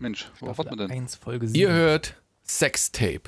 Mensch, 0.00 0.30
wo 0.40 0.46
warten 0.46 0.70
wir 0.70 0.76
denn? 0.78 0.90
1, 0.90 1.16
Folge 1.16 1.46
7. 1.46 1.60
Ihr 1.60 1.70
hört 1.70 2.14
Sextape. 2.42 3.20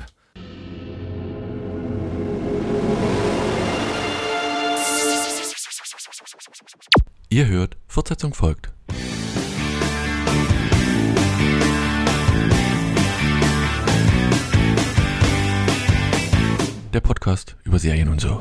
Ihr 7.28 7.46
hört, 7.46 7.76
Fortsetzung 7.86 8.32
folgt. 8.32 8.70
Der 16.94 17.00
Podcast 17.00 17.56
über 17.64 17.78
Serien 17.78 18.08
und 18.08 18.20
so. 18.22 18.38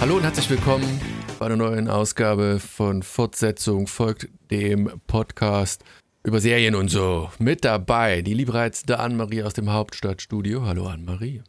Hallo 0.00 0.16
und 0.16 0.22
herzlich 0.22 0.48
willkommen 0.48 1.13
einer 1.44 1.56
neuen 1.56 1.88
Ausgabe 1.88 2.58
von 2.58 3.02
Fortsetzung 3.02 3.86
folgt 3.86 4.28
dem 4.50 5.00
Podcast 5.06 5.84
über 6.22 6.40
Serien 6.40 6.74
und 6.74 6.88
so. 6.88 7.30
Mit 7.38 7.66
dabei 7.66 8.22
die 8.22 8.32
liebreizende 8.32 8.98
Anne-Marie 8.98 9.42
aus 9.42 9.52
dem 9.52 9.70
Hauptstadtstudio. 9.70 10.64
Hallo 10.64 10.86
Anne-Marie. 10.86 11.42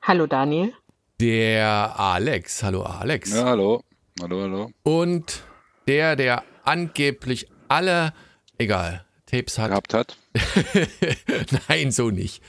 Hallo 0.00 0.26
Daniel. 0.26 0.72
Der 1.20 1.98
Alex. 2.00 2.62
Hallo 2.62 2.84
Alex. 2.84 3.34
Ja, 3.34 3.44
hallo. 3.44 3.82
Hallo, 4.20 4.40
hallo. 4.42 4.70
Und 4.82 5.42
der, 5.86 6.16
der 6.16 6.42
angeblich 6.64 7.48
alle, 7.68 8.14
egal, 8.56 9.04
Tapes 9.26 9.58
hat. 9.58 9.70
Gehabt 9.70 9.92
hat. 9.92 10.16
Nein, 11.68 11.90
so 11.90 12.10
nicht. 12.10 12.42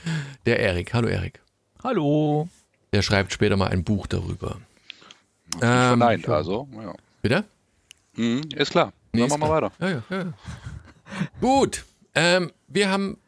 Der 0.46 0.60
Erik. 0.60 0.94
Hallo 0.94 1.08
Erik. 1.08 1.42
Hallo. 1.82 2.48
Der 2.94 3.02
schreibt 3.02 3.34
später 3.34 3.58
mal 3.58 3.68
ein 3.68 3.84
Buch 3.84 4.06
darüber. 4.06 4.56
Ähm, 5.54 5.60
verneint, 5.60 6.28
also. 6.28 6.68
Ja. 6.72 6.94
Bitte? 7.22 7.44
Mhm, 8.16 8.42
ist 8.54 8.70
klar. 8.70 8.92
Nee, 9.12 9.20
Dann 9.20 9.28
ist 9.28 9.38
machen 9.38 9.50
wir 9.50 9.58
klar. 9.58 9.72
weiter. 9.80 10.02
Ja, 10.10 10.16
ja, 10.16 10.24
ja. 10.24 10.32
Gut. 11.40 11.84
Ähm, 12.14 12.52
wir 12.68 12.90
haben 12.90 13.18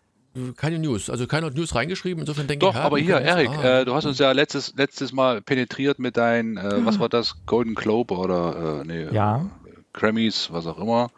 keine 0.56 0.78
News, 0.78 1.08
also 1.08 1.26
keine 1.26 1.50
News 1.50 1.74
reingeschrieben. 1.74 2.20
Insofern 2.20 2.46
denke 2.46 2.66
Doch, 2.66 2.74
ich, 2.74 2.80
aber 2.80 2.98
hier, 2.98 3.18
Erik, 3.20 3.50
ah. 3.50 3.80
äh, 3.80 3.84
du 3.84 3.94
hast 3.94 4.04
uns 4.04 4.18
ja 4.18 4.32
letztes, 4.32 4.74
letztes 4.76 5.12
Mal 5.12 5.40
penetriert 5.40 5.98
mit 5.98 6.16
deinen, 6.16 6.56
äh, 6.56 6.84
was 6.84 6.98
war 6.98 7.08
das, 7.08 7.36
Golden 7.46 7.74
Globe 7.74 8.14
oder, 8.14 8.82
äh, 8.82 8.86
nee, 8.86 9.14
Ja. 9.14 9.46
Grammys, 9.92 10.48
was 10.52 10.66
auch 10.66 10.78
immer. 10.78 11.10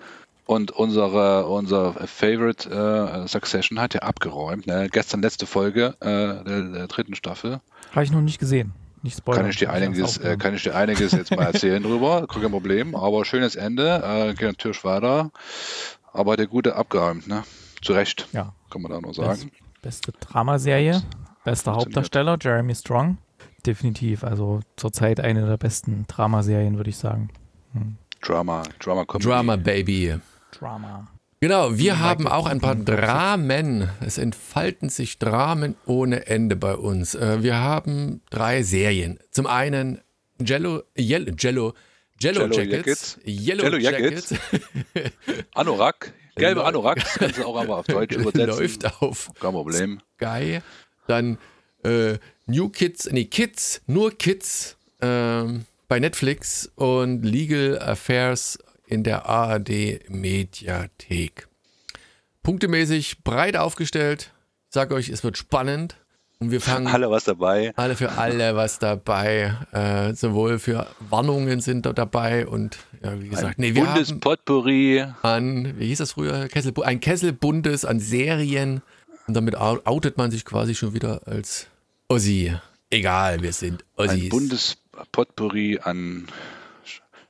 Und 0.47 0.71
unsere, 0.71 1.47
unser 1.47 1.93
Favorite 2.07 2.71
äh, 2.71 3.29
Succession 3.29 3.81
hat 3.81 3.95
ja 3.95 4.01
abgeräumt. 4.01 4.67
Ne? 4.67 4.89
Gestern 4.91 5.21
letzte 5.21 5.47
Folge 5.47 5.95
äh, 6.01 6.07
der, 6.07 6.63
der 6.63 6.87
dritten 6.87 7.15
Staffel. 7.17 7.61
Habe 7.91 8.05
ich 8.05 8.13
noch 8.13 8.21
nicht 8.21 8.39
gesehen. 8.39 8.73
Nicht 9.03 9.19
spoilern. 9.19 9.43
Kann 9.43 9.51
ich 9.51 9.57
dir 9.57 9.73
einiges, 9.73 10.19
äh, 10.19 10.37
kann 10.37 10.55
ich 10.55 10.63
dir 10.63 10.75
einiges 10.75 11.13
jetzt 11.13 11.31
mal 11.31 11.45
erzählen 11.45 11.83
drüber. 11.85 12.27
Kein 12.27 12.51
Problem. 12.51 12.95
Aber 12.95 13.25
schönes 13.25 13.57
Ende. 13.57 14.03
Äh, 14.05 14.35
geht 14.35 14.49
natürlich 14.49 14.85
weiter. 14.85 15.31
Aber 16.13 16.37
der 16.37 16.47
gute 16.47 16.75
abgeräumt, 16.77 17.29
ne? 17.29 17.45
Zu 17.83 17.93
Recht, 17.93 18.27
ja. 18.33 18.53
kann 18.71 18.83
man 18.83 18.91
da 18.91 19.01
nur 19.01 19.13
Best, 19.13 19.41
sagen. 19.41 19.53
beste 19.83 20.13
Dramaserie, 20.13 21.01
bester. 21.45 21.77
Hauptdarsteller, 21.77 22.37
Jeremy 22.41 22.75
Strong. 22.75 23.19
Definitiv. 23.65 24.25
Also 24.25 24.61
zurzeit 24.77 25.21
eine 25.21 25.47
der 25.47 25.57
besten 25.57 26.07
Dramaserien, 26.09 26.77
würde 26.77 26.91
ich 26.91 26.97
sagen. 26.97 27.29
Drama, 28.21 28.65
Drama 28.81 29.05
Comedy. 29.05 29.29
Drama 29.29 29.57
Baby. 29.57 30.17
Drama. 30.51 31.07
Genau, 31.41 31.79
wir 31.79 31.93
Michael 31.93 31.97
haben 32.09 32.27
auch 32.27 32.47
ein 32.47 32.61
paar. 32.61 32.75
Dramen. 32.75 33.89
Es 34.05 34.19
entfalten 34.19 34.89
sich 34.89 35.19
Dramen 35.19 35.77
ohne 35.87 36.27
Ende 36.27 36.57
bei 36.57 36.75
uns. 36.75 37.15
Äh, 37.15 37.43
Wir 37.43 37.59
haben 37.59 38.23
drei 38.31 38.63
Serien. 38.63 39.19
Zum 39.31 39.47
einen 39.47 40.01
Jello, 40.45 40.83
Yellow, 40.99 41.33
Jello, 41.39 41.75
Jello, 42.21 42.41
Jello 42.43 42.47
Jackets, 42.55 43.17
Jackets. 43.17 43.19
Yellow 43.25 43.65
Jello 43.65 43.79
Jackets, 43.79 44.35
Anorak. 45.55 46.13
Gelbe 46.37 46.65
Anorak. 46.65 47.01
Das 47.01 47.15
kannst 47.15 47.39
du 47.39 47.45
auch 47.45 47.57
aber 47.61 47.79
auf 47.79 47.87
Deutsch 47.89 48.15
übersetzen. 48.15 48.47
läuft 48.59 49.03
auf 49.03 49.31
Kein 49.41 49.53
Problem. 49.53 50.01
Sky. 50.17 50.61
Dann 51.09 51.39
äh, 51.85 52.19
New 52.47 52.69
Kids, 52.69 53.09
nee, 53.11 53.25
Kids, 53.25 53.81
nur 53.87 54.17
Kids 54.17 54.77
ähm, 55.01 55.65
bei 55.89 55.99
Netflix 56.01 56.71
und 56.77 57.23
Legal 57.23 57.79
Affairs 57.81 58.59
in 58.89 59.05
der 59.05 59.27
ARD 59.27 60.09
Mediathek. 60.09 61.49
Punktemäßig 62.43 63.23
breit 63.25 63.57
aufgestellt. 63.57 64.33
Ich 64.69 64.75
sage 64.75 64.95
euch, 64.95 65.09
es 65.09 65.23
wird 65.25 65.37
spannend. 65.37 65.97
Und 66.41 66.53
wir 66.53 66.61
fangen 66.61 66.87
Alle 66.87 67.11
was 67.11 67.25
dabei. 67.25 67.73
alle 67.75 67.97
für 67.97 68.13
alle 68.13 68.55
was 68.55 68.79
dabei. 68.79 69.57
Äh, 69.73 70.15
sowohl 70.15 70.61
für 70.61 70.87
Warnungen 71.11 71.61
sind 71.61 71.85
da 71.85 71.93
dabei 71.93 72.47
und 72.47 72.79
ja, 73.03 73.21
wie 73.21 73.29
gesagt, 73.29 73.59
nee, 73.59 73.75
wir 73.75 73.83
haben 73.85 73.95
Bundespotpourri. 73.95 75.05
an, 75.23 75.75
wie 75.81 75.89
hieß 75.89 75.99
das 75.99 76.13
früher? 76.13 76.47
Kessel, 76.47 76.73
ein 76.85 77.01
Kesselbundes 77.01 77.85
an 77.85 77.99
Serien. 77.99 78.83
Und 79.27 79.35
damit 79.35 79.57
outet 79.57 80.17
man 80.17 80.31
sich 80.31 80.45
quasi 80.45 80.77
schon 80.77 80.95
wieder 80.95 81.23
als 81.27 81.67
Ossi. 82.07 82.55
Egal, 82.89 83.43
wir 83.43 83.53
sind 83.53 83.85
Ein 83.97 84.09
Ossis. 84.09 84.29
Bundespotpourri 84.29 85.81
an 85.83 86.29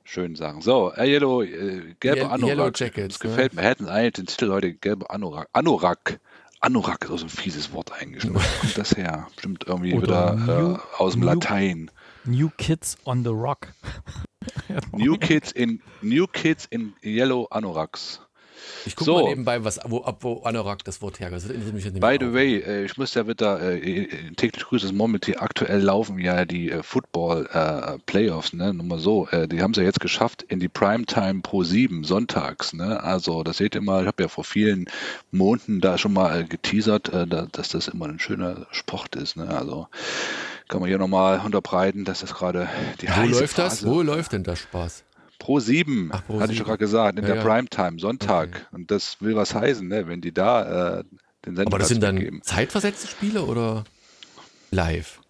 sch- 0.08 0.12
schönen 0.12 0.34
Sachen. 0.36 0.60
So, 0.62 0.92
äh, 0.94 1.06
Yellow, 1.06 1.42
äh, 1.42 1.94
gelbe 2.00 2.20
Ye- 2.20 2.26
Anorak. 2.26 2.48
Yellow 2.48 2.70
Jackets, 2.74 3.18
das 3.18 3.20
gefällt 3.20 3.54
ne? 3.54 3.60
mir. 3.62 3.68
Hätten 3.68 3.88
eigentlich 3.88 4.12
den 4.14 4.26
Titel 4.26 4.50
heute 4.50 4.72
gelbe 4.74 5.10
Anorak. 5.10 5.48
Anorak. 5.52 6.20
Anorak 6.60 7.04
ist 7.04 7.10
auch 7.10 7.18
so 7.18 7.26
ein 7.26 7.28
fieses 7.28 7.72
Wort 7.72 7.92
eingeschnitten. 7.92 8.40
Wo 8.40 8.60
kommt 8.60 8.76
das 8.78 8.96
her? 8.96 9.28
Bestimmt 9.34 9.64
irgendwie 9.66 9.94
Oder 9.94 10.02
wieder 10.02 10.34
New- 10.62 10.74
äh, 10.74 10.78
aus 10.98 11.12
dem 11.12 11.20
New- 11.20 11.26
Latein. 11.26 11.90
New 12.24 12.50
Kids 12.58 12.96
on 13.04 13.22
the 13.22 13.30
Rock. 13.30 13.68
New 14.92 15.16
Kids 15.16 15.52
in 15.52 15.80
New 16.02 16.26
Kids 16.26 16.66
in 16.68 16.94
Yellow 17.04 17.46
Anoraks. 17.50 18.20
Ich 18.86 18.96
gucke 18.96 19.04
so. 19.04 19.14
mal 19.14 19.28
nebenbei, 19.28 19.64
was, 19.64 19.80
wo, 19.84 20.02
ab 20.02 20.18
wo 20.20 20.42
Anorak 20.42 20.84
das 20.84 21.02
Wort 21.02 21.20
herkommt. 21.20 21.42
Das 21.42 21.50
jetzt 21.84 22.00
By 22.00 22.16
the 22.18 22.26
auch. 22.26 22.32
way, 22.32 22.56
äh, 22.58 22.84
ich 22.84 22.96
muss 22.96 23.14
ja 23.14 23.26
wieder 23.26 23.60
äh, 23.60 23.78
äh, 23.78 24.08
täglich 24.36 24.64
grüßen 24.64 24.88
das 24.88 24.96
Murmeltier. 24.96 25.42
Aktuell 25.42 25.80
laufen 25.80 26.18
ja 26.18 26.44
die 26.44 26.70
äh, 26.70 26.82
Football 26.82 27.48
äh, 27.52 27.98
Playoffs, 28.06 28.52
ne? 28.52 28.72
Nur 28.72 28.86
mal 28.86 28.98
so. 28.98 29.28
Äh, 29.28 29.48
die 29.48 29.62
haben 29.62 29.72
es 29.72 29.78
ja 29.78 29.84
jetzt 29.84 30.00
geschafft 30.00 30.42
in 30.42 30.60
die 30.60 30.68
Primetime 30.68 31.40
Pro 31.42 31.62
7 31.62 32.04
sonntags, 32.04 32.72
ne? 32.72 33.02
Also 33.02 33.42
das 33.42 33.58
seht 33.58 33.74
ihr 33.74 33.82
mal, 33.82 34.02
ich 34.02 34.06
habe 34.06 34.22
ja 34.22 34.28
vor 34.28 34.44
vielen 34.44 34.86
Monaten 35.30 35.80
da 35.80 35.98
schon 35.98 36.12
mal 36.12 36.40
äh, 36.40 36.44
geteasert, 36.44 37.12
äh, 37.12 37.26
da, 37.26 37.46
dass 37.50 37.68
das 37.70 37.88
immer 37.88 38.06
ein 38.06 38.18
schöner 38.18 38.66
Sport 38.70 39.16
ist, 39.16 39.36
ne? 39.36 39.48
Also 39.48 39.88
kann 40.68 40.80
man 40.80 40.88
hier 40.88 40.98
nochmal 40.98 41.40
unterbreiten, 41.40 42.04
dass 42.04 42.20
das 42.20 42.34
gerade 42.34 42.68
die 43.00 43.08
Wo 43.08 43.22
läuft 43.22 43.58
das? 43.58 43.80
Phase 43.80 43.88
Wo 43.88 44.02
läuft 44.02 44.32
denn 44.32 44.44
das 44.44 44.60
Spaß? 44.60 45.04
Pro 45.38 45.60
7, 45.60 46.10
Ach, 46.12 46.24
Pro 46.26 46.40
hatte 46.40 46.52
ich 46.52 46.58
7. 46.58 46.58
doch 46.58 46.66
gerade 46.66 46.78
gesagt, 46.78 47.18
in 47.18 47.24
Ja, 47.26 47.34
der 47.34 47.42
ja. 47.44 47.48
Primetime, 47.48 47.98
Sonntag. 47.98 48.48
Okay. 48.48 48.58
Und 48.72 48.90
das 48.90 49.20
will 49.20 49.36
was 49.36 49.54
heißen, 49.54 49.86
ne? 49.86 50.06
wenn 50.08 50.20
die 50.20 50.32
da 50.32 50.98
äh, 51.00 51.04
den 51.46 51.56
Sendeplatz 51.56 51.66
Aber 51.66 51.78
das 51.78 51.88
sind 51.88 52.02
dann 52.02 52.16
weggeben. 52.16 52.42
zeitversetzte 52.42 53.06
Spiele 53.08 53.42
oder 53.44 53.84
live? 54.70 55.20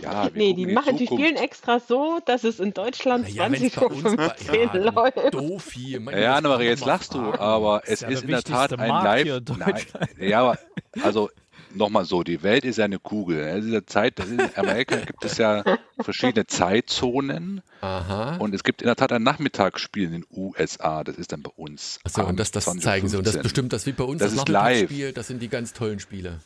Ja, 0.00 0.30
nee, 0.34 0.54
die 0.54 0.64
die 0.64 0.72
machen, 0.72 0.96
die 0.96 1.04
Zukunft. 1.04 1.22
spielen 1.24 1.36
extra 1.42 1.78
so, 1.78 2.20
dass 2.24 2.42
es 2.44 2.58
in 2.58 2.72
Deutschland 2.72 3.26
wenn's 3.36 3.58
20.15 3.74 4.48
Uhr 4.48 4.54
ja, 4.54 4.72
läuft. 4.90 5.34
doof 5.34 5.72
hier. 5.72 6.00
Mein 6.00 6.18
Ja, 6.22 6.36
Annemarie, 6.36 6.64
jetzt 6.68 6.86
lachst 6.86 7.12
du, 7.12 7.20
aber 7.34 7.82
es 7.84 8.00
ist 8.00 8.02
ja 8.02 8.08
ist 8.08 8.22
in 8.22 8.28
der 8.30 8.42
Tat 8.42 8.72
ein 8.78 8.86
hier 9.24 9.40
Live. 9.42 9.50
in 9.50 9.58
Nein, 9.58 9.82
ja, 10.18 10.40
aber 10.40 10.58
also 11.02 11.28
nochmal 11.74 12.04
so, 12.04 12.22
die 12.22 12.42
Welt 12.42 12.64
ist 12.64 12.78
ja 12.78 12.84
eine 12.84 12.98
Kugel. 12.98 13.36
ne? 13.44 13.56
In 13.58 13.66
dieser 13.66 13.86
Zeit, 13.86 14.18
das 14.18 14.28
ist, 14.28 14.40
in 14.40 14.56
Amerika 14.56 14.96
gibt 15.06 15.24
es 15.24 15.38
ja 15.38 15.64
verschiedene 16.00 16.46
Zeitzonen 16.46 17.62
Aha. 17.80 18.36
und 18.36 18.54
es 18.54 18.64
gibt 18.64 18.82
in 18.82 18.86
der 18.86 18.96
Tat 18.96 19.12
ein 19.12 19.22
Nachmittagsspiel 19.22 20.04
in 20.04 20.12
den 20.12 20.26
USA. 20.34 21.04
Das 21.04 21.16
ist 21.16 21.32
dann 21.32 21.42
bei 21.42 21.50
uns. 21.56 22.00
Achso, 22.04 22.24
und 22.24 22.38
das, 22.38 22.50
das 22.50 22.66
20.15 22.66 22.80
zeigen 22.80 23.08
sie. 23.08 23.16
Und 23.16 23.26
das 23.26 23.38
bestimmt 23.38 23.72
das 23.72 23.86
wie 23.86 23.92
bei 23.92 24.04
uns 24.04 24.20
Das 24.20 24.32
das, 24.32 24.40
ist 24.40 24.48
Nachmittagsspiel. 24.48 25.12
Das 25.12 25.26
sind 25.26 25.40
die 25.42 25.48
ganz 25.48 25.72
tollen 25.72 26.00
Spiele. 26.00 26.40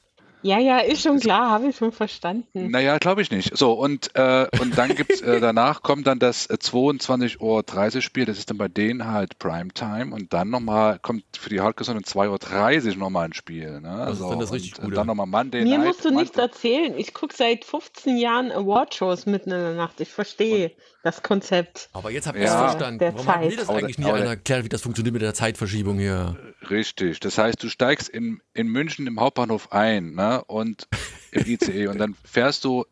Ja, 0.44 0.59
ja, 0.59 0.81
ist 0.81 1.00
schon 1.00 1.21
klar, 1.21 1.49
habe 1.49 1.69
ich 1.69 1.77
schon 1.77 1.91
verstanden. 1.91 2.71
Naja, 2.71 2.99
glaube 2.99 3.22
ich 3.22 3.31
nicht. 3.31 3.56
So, 3.56 3.72
und, 3.72 4.15
äh, 4.15 4.47
und 4.60 4.77
dann 4.77 4.94
gibt's, 4.94 5.22
äh, 5.22 5.41
danach 5.41 5.82
kommt 5.82 6.06
dann 6.06 6.19
das 6.19 6.47
äh, 6.50 6.59
22.30 6.60 7.41
Uhr 7.41 8.03
Spiel, 8.03 8.27
das 8.27 8.37
ist 8.37 8.50
dann 8.50 8.59
bei 8.59 8.69
denen 8.69 9.06
halt 9.06 9.38
Primetime 9.38 10.14
und 10.14 10.35
dann 10.35 10.50
nochmal 10.50 10.99
kommt 10.99 11.25
für 11.38 11.49
die 11.49 11.61
um 11.61 11.67
2.30 11.67 12.91
Uhr 12.91 12.96
nochmal 12.96 13.25
ein 13.25 13.32
Spiel. 13.32 13.81
Ne? 13.81 14.05
Das 14.06 14.20
ist 14.20 14.29
dann 14.29 14.38
das 14.38 14.52
richtig 14.52 14.73
und, 14.73 14.81
äh, 14.81 14.82
Gute. 14.82 14.96
Dann 14.96 15.06
nochmal 15.06 15.26
Monday 15.26 15.62
Mir 15.64 15.79
Night. 15.79 15.87
musst 15.87 16.05
du 16.05 16.11
nichts 16.11 16.37
erzählen. 16.37 16.93
Ich 16.99 17.14
gucke 17.14 17.35
seit 17.35 17.64
15 17.64 18.19
Jahren 18.19 18.52
Awardshows 18.52 19.25
mitten 19.25 19.50
in 19.50 19.61
der 19.61 19.75
Nacht. 19.75 19.99
Ich 20.02 20.11
verstehe 20.11 20.73
das 21.04 21.22
Konzept. 21.22 21.88
Aber 21.92 22.10
jetzt 22.10 22.26
habt 22.26 22.36
ihr 22.38 22.44
es 22.44 22.50
Ja. 22.50 22.68
verstanden. 22.68 22.98
Der 22.98 23.14
Warum 23.14 23.26
haben 23.28 23.42
wir 23.42 23.50
Zeit. 23.50 23.58
das 23.60 23.68
eigentlich 23.68 23.98
nie 23.98 24.06
einer 24.10 24.26
erklärt, 24.30 24.64
wie 24.64 24.68
das 24.68 24.82
funktioniert 24.82 25.12
mit 25.12 25.22
der 25.22 25.34
Zeitverschiebung 25.34 25.98
hier? 25.98 26.36
Richtig. 26.70 27.20
Das 27.20 27.38
heißt, 27.38 27.62
du 27.62 27.68
steigst 27.68 28.08
in, 28.08 28.40
in 28.54 28.68
München 28.68 29.06
im 29.06 29.20
Hauptbahnhof 29.20 29.70
ein 29.72 30.14
ne? 30.14 30.42
und 30.46 30.88
im 31.30 31.44
ICE 31.46 31.86
und 31.88 31.98
dann 31.98 32.16
fährst 32.24 32.64
du 32.64 32.84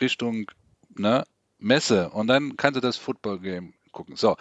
Richtung 0.00 0.50
ne, 0.96 1.24
Messe 1.58 2.10
und 2.10 2.26
dann 2.26 2.56
kannst 2.56 2.76
du 2.76 2.80
das 2.80 2.96
Football-Game 2.96 3.74
gucken. 3.92 4.16
So, 4.16 4.36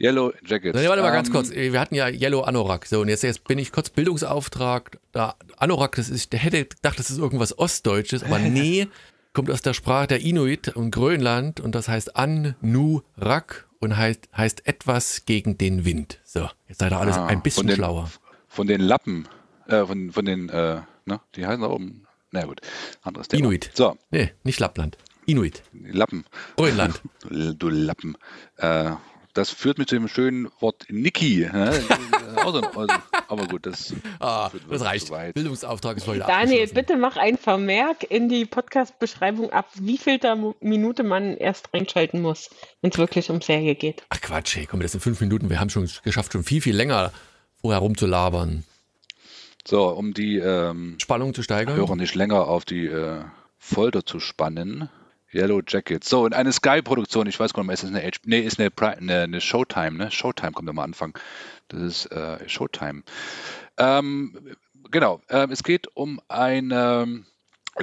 Yellow 0.00 0.32
Jackets. 0.44 0.78
Nee, 0.78 0.88
warte 0.88 1.02
mal 1.02 1.10
ganz 1.10 1.28
Ähm, 1.28 1.34
kurz. 1.34 1.50
Wir 1.50 1.80
hatten 1.80 1.94
ja 1.94 2.08
Yellow 2.08 2.42
Anorak. 2.42 2.86
So, 2.86 3.00
und 3.00 3.08
jetzt, 3.08 3.22
jetzt 3.22 3.44
bin 3.44 3.58
ich 3.58 3.72
kurz 3.72 3.88
Bildungsauftrag. 3.90 4.98
Da, 5.12 5.36
Anorak, 5.56 5.96
das 5.96 6.08
ist, 6.10 6.32
der 6.32 6.40
hätte 6.40 6.66
gedacht, 6.66 6.98
das 6.98 7.10
ist 7.10 7.18
irgendwas 7.18 7.58
Ostdeutsches, 7.58 8.22
aber 8.22 8.38
nee, 8.40 8.88
kommt 9.36 9.50
aus 9.50 9.60
der 9.60 9.74
Sprache 9.74 10.06
der 10.06 10.20
Inuit 10.22 10.68
und 10.74 10.90
Grönland 10.92 11.60
und 11.60 11.74
das 11.74 11.88
heißt 11.88 12.16
An-Nu-Rak 12.16 13.68
und 13.80 13.94
heißt, 13.94 14.30
heißt 14.34 14.66
etwas 14.66 15.26
gegen 15.26 15.58
den 15.58 15.84
Wind. 15.84 16.20
So, 16.24 16.48
jetzt 16.68 16.78
seid 16.80 16.90
ihr 16.92 16.98
alles 16.98 17.18
Ah, 17.18 17.26
ein 17.26 17.42
bisschen 17.42 17.60
von 17.64 17.66
den- 17.66 17.76
schlauer. 17.76 18.10
Von 18.48 18.66
den 18.66 18.80
Lappen, 18.80 19.28
äh, 19.66 19.84
von, 19.84 20.10
von 20.10 20.24
den, 20.24 20.48
äh, 20.48 20.80
ne, 21.04 21.20
die 21.34 21.44
heißen 21.46 21.60
da 21.60 21.68
oben. 21.68 22.06
Na 22.30 22.46
gut, 22.46 22.62
anderes 23.02 23.28
Thema. 23.28 23.40
Inuit. 23.40 23.70
So, 23.74 23.98
Nee, 24.10 24.32
nicht 24.42 24.58
Lappland. 24.58 24.96
Inuit. 25.26 25.62
Lappen. 25.74 26.24
Grönland. 26.56 27.02
Du, 27.20 27.52
du 27.58 27.68
Lappen. 27.68 28.16
Äh, 28.56 28.92
das 29.34 29.50
führt 29.50 29.76
mich 29.76 29.88
zu 29.88 29.96
dem 29.96 30.08
schönen 30.08 30.48
Wort 30.60 30.86
Niki. 30.88 31.46
Ne? 31.52 31.78
Aber 33.28 33.46
gut, 33.46 33.66
das 33.66 33.94
Ah, 34.20 34.50
das 34.70 34.82
reicht. 34.82 35.06
zu 35.06 35.12
weit. 35.12 35.34
Bildungsauftrag 35.34 35.96
ist 35.96 36.06
heute 36.06 36.20
Daniel, 36.20 36.66
bitte 36.68 36.96
mach 36.96 37.16
ein 37.16 37.36
Vermerk 37.38 38.04
in 38.10 38.28
die 38.28 38.44
Podcast-Beschreibung 38.44 39.50
ab, 39.50 39.68
wie 39.74 39.98
viel 39.98 40.18
Minute 40.60 41.02
man 41.02 41.36
erst 41.36 41.72
reinschalten 41.72 42.22
muss, 42.22 42.50
wenn 42.80 42.90
es 42.90 42.98
wirklich 42.98 43.30
um 43.30 43.40
Serie 43.40 43.74
geht. 43.74 44.04
Ach 44.08 44.20
Quatsch, 44.20 44.56
hey, 44.56 44.66
komm, 44.66 44.80
das 44.80 44.92
sind 44.92 45.00
fünf 45.00 45.20
Minuten. 45.20 45.50
Wir 45.50 45.60
haben 45.60 45.70
schon 45.70 45.88
geschafft, 46.04 46.32
schon 46.32 46.44
viel, 46.44 46.60
viel 46.60 46.76
länger 46.76 47.12
vorher 47.60 47.80
rumzulabern. 47.80 48.64
So, 49.66 49.88
um 49.88 50.14
die 50.14 50.38
ähm, 50.38 50.96
Spannung 51.00 51.34
zu 51.34 51.42
steigern. 51.42 51.76
Hörer 51.76 51.96
nicht 51.96 52.14
länger 52.14 52.46
auf 52.46 52.64
die 52.64 52.86
äh, 52.86 53.22
Folter 53.58 54.06
zu 54.06 54.20
spannen. 54.20 54.88
Yellow 55.34 55.60
Jackets. 55.66 56.08
So, 56.08 56.24
in 56.24 56.32
eine 56.32 56.52
Sky-Produktion, 56.52 57.26
ich 57.26 57.38
weiß 57.38 57.52
gar 57.52 57.62
nicht 57.62 57.66
mehr, 57.66 57.74
ist 57.74 57.82
das 57.82 57.90
eine, 57.90 58.00
H 58.02 58.10
nee, 58.24 58.40
ist 58.40 58.60
eine, 58.60 58.70
eine, 58.96 59.22
eine 59.22 59.40
Showtime, 59.40 59.92
ne? 59.92 60.10
Showtime 60.10 60.52
kommt 60.52 60.68
am 60.68 60.78
Anfang. 60.78 61.18
Das 61.68 61.80
ist 61.80 62.06
äh, 62.12 62.48
Showtime. 62.48 63.02
Ähm, 63.78 64.56
genau, 64.90 65.20
ähm, 65.28 65.50
es 65.50 65.62
geht 65.62 65.88
um 65.94 66.20
eine 66.28 67.24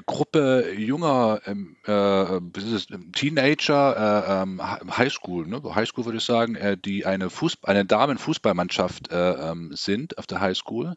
Gruppe 0.02 0.74
junger 0.76 1.42
ähm, 1.46 1.78
äh, 1.86 2.40
Teenager, 3.14 3.96
äh, 3.96 4.42
ähm, 4.42 4.62
Highschool, 4.98 5.46
ne? 5.46 5.62
Highschool 5.64 6.06
würde 6.06 6.18
ich 6.18 6.24
sagen, 6.24 6.56
äh, 6.56 6.78
die 6.78 7.06
eine, 7.06 7.30
Fußball, 7.30 7.76
eine 7.76 7.86
Damenfußballmannschaft 7.86 9.12
äh, 9.12 9.34
ähm, 9.34 9.72
sind 9.76 10.18
auf 10.18 10.26
der 10.26 10.42
Highschool. 10.42 10.96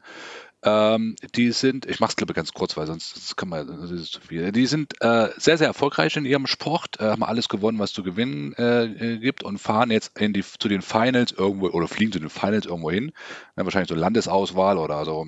Ähm, 0.66 1.14
die 1.36 1.52
sind, 1.52 1.86
ich 1.86 2.00
mache 2.00 2.10
es 2.10 2.16
glaube 2.16 2.32
ich 2.32 2.36
ganz 2.36 2.52
kurz, 2.52 2.76
weil 2.76 2.88
sonst 2.88 3.16
das 3.16 3.36
kann 3.36 3.48
man, 3.48 3.66
das 3.66 3.90
ist 3.92 4.12
zu 4.12 4.20
viel. 4.20 4.50
Die 4.50 4.66
sind 4.66 5.00
äh, 5.00 5.28
sehr, 5.36 5.58
sehr 5.58 5.68
erfolgreich 5.68 6.16
in 6.16 6.24
ihrem 6.24 6.48
Sport, 6.48 6.98
äh, 6.98 7.04
haben 7.04 7.22
alles 7.22 7.48
gewonnen, 7.48 7.78
was 7.78 7.92
zu 7.92 8.02
gewinnen 8.02 8.52
äh, 8.54 9.18
gibt 9.18 9.44
und 9.44 9.58
fahren 9.58 9.92
jetzt 9.92 10.18
in 10.18 10.32
die, 10.32 10.42
zu 10.42 10.68
den 10.68 10.82
Finals 10.82 11.30
irgendwo 11.30 11.68
oder 11.68 11.86
fliegen 11.86 12.10
zu 12.10 12.18
den 12.18 12.30
Finals 12.30 12.66
irgendwo 12.66 12.90
hin. 12.90 13.12
Ja, 13.56 13.64
wahrscheinlich 13.64 13.88
so 13.88 13.94
Landesauswahl 13.94 14.76
oder 14.78 15.04
so 15.04 15.24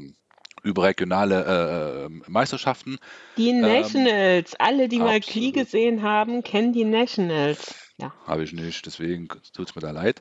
überregionale 0.64 1.44
äh, 1.44 2.06
äh, 2.06 2.30
Meisterschaften. 2.30 2.98
Die 3.36 3.52
Nationals, 3.52 4.54
alle, 4.58 4.88
die 4.88 4.98
mal 4.98 5.16
absolut. 5.18 5.26
Klee 5.26 5.50
gesehen 5.52 6.02
haben, 6.02 6.42
kennen 6.42 6.72
die 6.72 6.84
Nationals. 6.84 7.74
Ja. 8.00 8.12
Habe 8.26 8.42
ich 8.42 8.52
nicht, 8.52 8.84
deswegen 8.86 9.28
tut 9.28 9.68
es 9.68 9.74
mir 9.76 9.82
da 9.82 9.92
leid. 9.92 10.20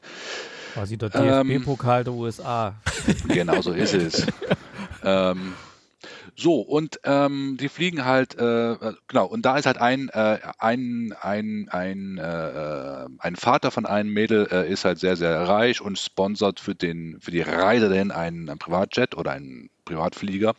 Quasi 0.73 0.97
der 0.97 1.13
Ähm, 1.15 1.47
DFB-Pokal 1.47 2.03
der 2.03 2.13
USA. 2.13 2.75
Genau 3.27 3.61
so 3.61 3.71
ist 3.71 3.93
es. 3.93 4.27
ähm, 5.03 5.53
so, 6.35 6.61
und 6.61 6.99
ähm, 7.03 7.57
die 7.59 7.69
fliegen 7.69 8.05
halt, 8.05 8.38
äh, 8.38 8.73
äh, 8.73 8.94
genau, 9.07 9.25
und 9.25 9.44
da 9.44 9.57
ist 9.57 9.65
halt 9.65 9.79
ein, 9.79 10.09
äh, 10.09 10.38
ein, 10.59 11.13
ein, 11.19 11.67
ein, 11.71 12.17
äh, 12.19 13.05
ein 13.17 13.35
Vater 13.35 13.71
von 13.71 13.88
einem 13.88 14.13
Mädel, 14.13 14.47
äh, 14.51 14.71
ist 14.71 14.85
halt 14.85 14.99
sehr, 14.99 15.15
sehr 15.15 15.47
reich 15.47 15.81
und 15.81 15.97
sponsert 15.97 16.59
für, 16.59 16.75
den, 16.75 17.17
für 17.19 17.31
die 17.31 17.41
Reise 17.41 17.89
denn 17.89 18.11
einen, 18.11 18.49
einen 18.49 18.59
Privatjet 18.59 19.17
oder 19.17 19.31
einen 19.31 19.69
Privatflieger. 19.85 20.53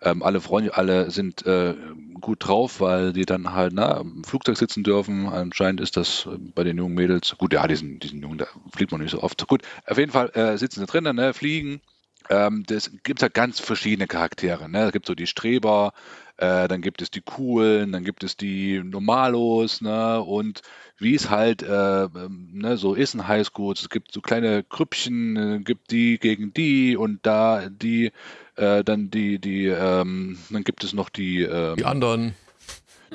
Ähm, 0.00 0.22
alle 0.22 0.40
Freunde, 0.40 0.76
alle 0.76 1.10
sind 1.10 1.44
äh, 1.46 1.74
gut 2.20 2.46
drauf, 2.46 2.80
weil 2.80 3.12
die 3.12 3.26
dann 3.26 3.52
halt 3.52 3.72
na, 3.74 4.00
im 4.00 4.22
Flugzeug 4.22 4.56
sitzen 4.56 4.84
dürfen. 4.84 5.26
Anscheinend 5.28 5.80
ist 5.80 5.96
das 5.96 6.28
bei 6.54 6.62
den 6.62 6.78
jungen 6.78 6.94
Mädels, 6.94 7.36
gut, 7.38 7.52
ja, 7.52 7.66
diesen, 7.66 7.98
diesen 7.98 8.22
Jungen, 8.22 8.38
da 8.38 8.46
fliegt 8.74 8.92
man 8.92 9.00
nicht 9.00 9.10
so 9.10 9.22
oft. 9.22 9.46
Gut, 9.48 9.62
auf 9.86 9.98
jeden 9.98 10.12
Fall 10.12 10.56
sitzen 10.58 10.80
sie 10.80 10.86
drinnen, 10.86 11.16
ne, 11.16 11.34
fliegen. 11.34 11.80
Ähm, 12.30 12.64
das 12.66 12.90
gibt 13.02 13.22
halt 13.22 13.34
ganz 13.34 13.60
verschiedene 13.60 14.06
Charaktere. 14.06 14.68
Ne? 14.68 14.84
Es 14.84 14.92
gibt 14.92 15.06
so 15.06 15.14
die 15.14 15.26
Streber, 15.26 15.92
äh, 16.36 16.66
dann 16.68 16.82
gibt 16.82 17.02
es 17.02 17.10
die 17.10 17.20
Coolen, 17.20 17.92
dann 17.92 18.04
gibt 18.04 18.24
es 18.24 18.36
die 18.36 18.82
Normalos, 18.82 19.80
ne? 19.80 20.20
Und 20.20 20.62
wie 20.98 21.14
es 21.14 21.30
halt 21.30 21.62
äh, 21.62 22.04
ähm, 22.04 22.50
ne, 22.52 22.76
so 22.76 22.94
ist 22.94 23.14
in 23.14 23.28
Highschools, 23.28 23.82
es 23.82 23.88
gibt 23.90 24.12
so 24.12 24.20
kleine 24.20 24.64
Grüppchen, 24.64 25.36
äh, 25.36 25.58
gibt 25.60 25.90
die 25.90 26.18
gegen 26.18 26.52
die 26.52 26.96
und 26.96 27.20
da 27.22 27.68
die, 27.68 28.12
äh, 28.56 28.82
dann 28.82 29.10
die, 29.10 29.38
die, 29.38 29.66
ähm, 29.66 30.38
dann 30.50 30.64
gibt 30.64 30.84
es 30.84 30.92
noch 30.92 31.10
die, 31.10 31.42
ähm, 31.42 31.76
Die 31.76 31.84
anderen. 31.84 32.34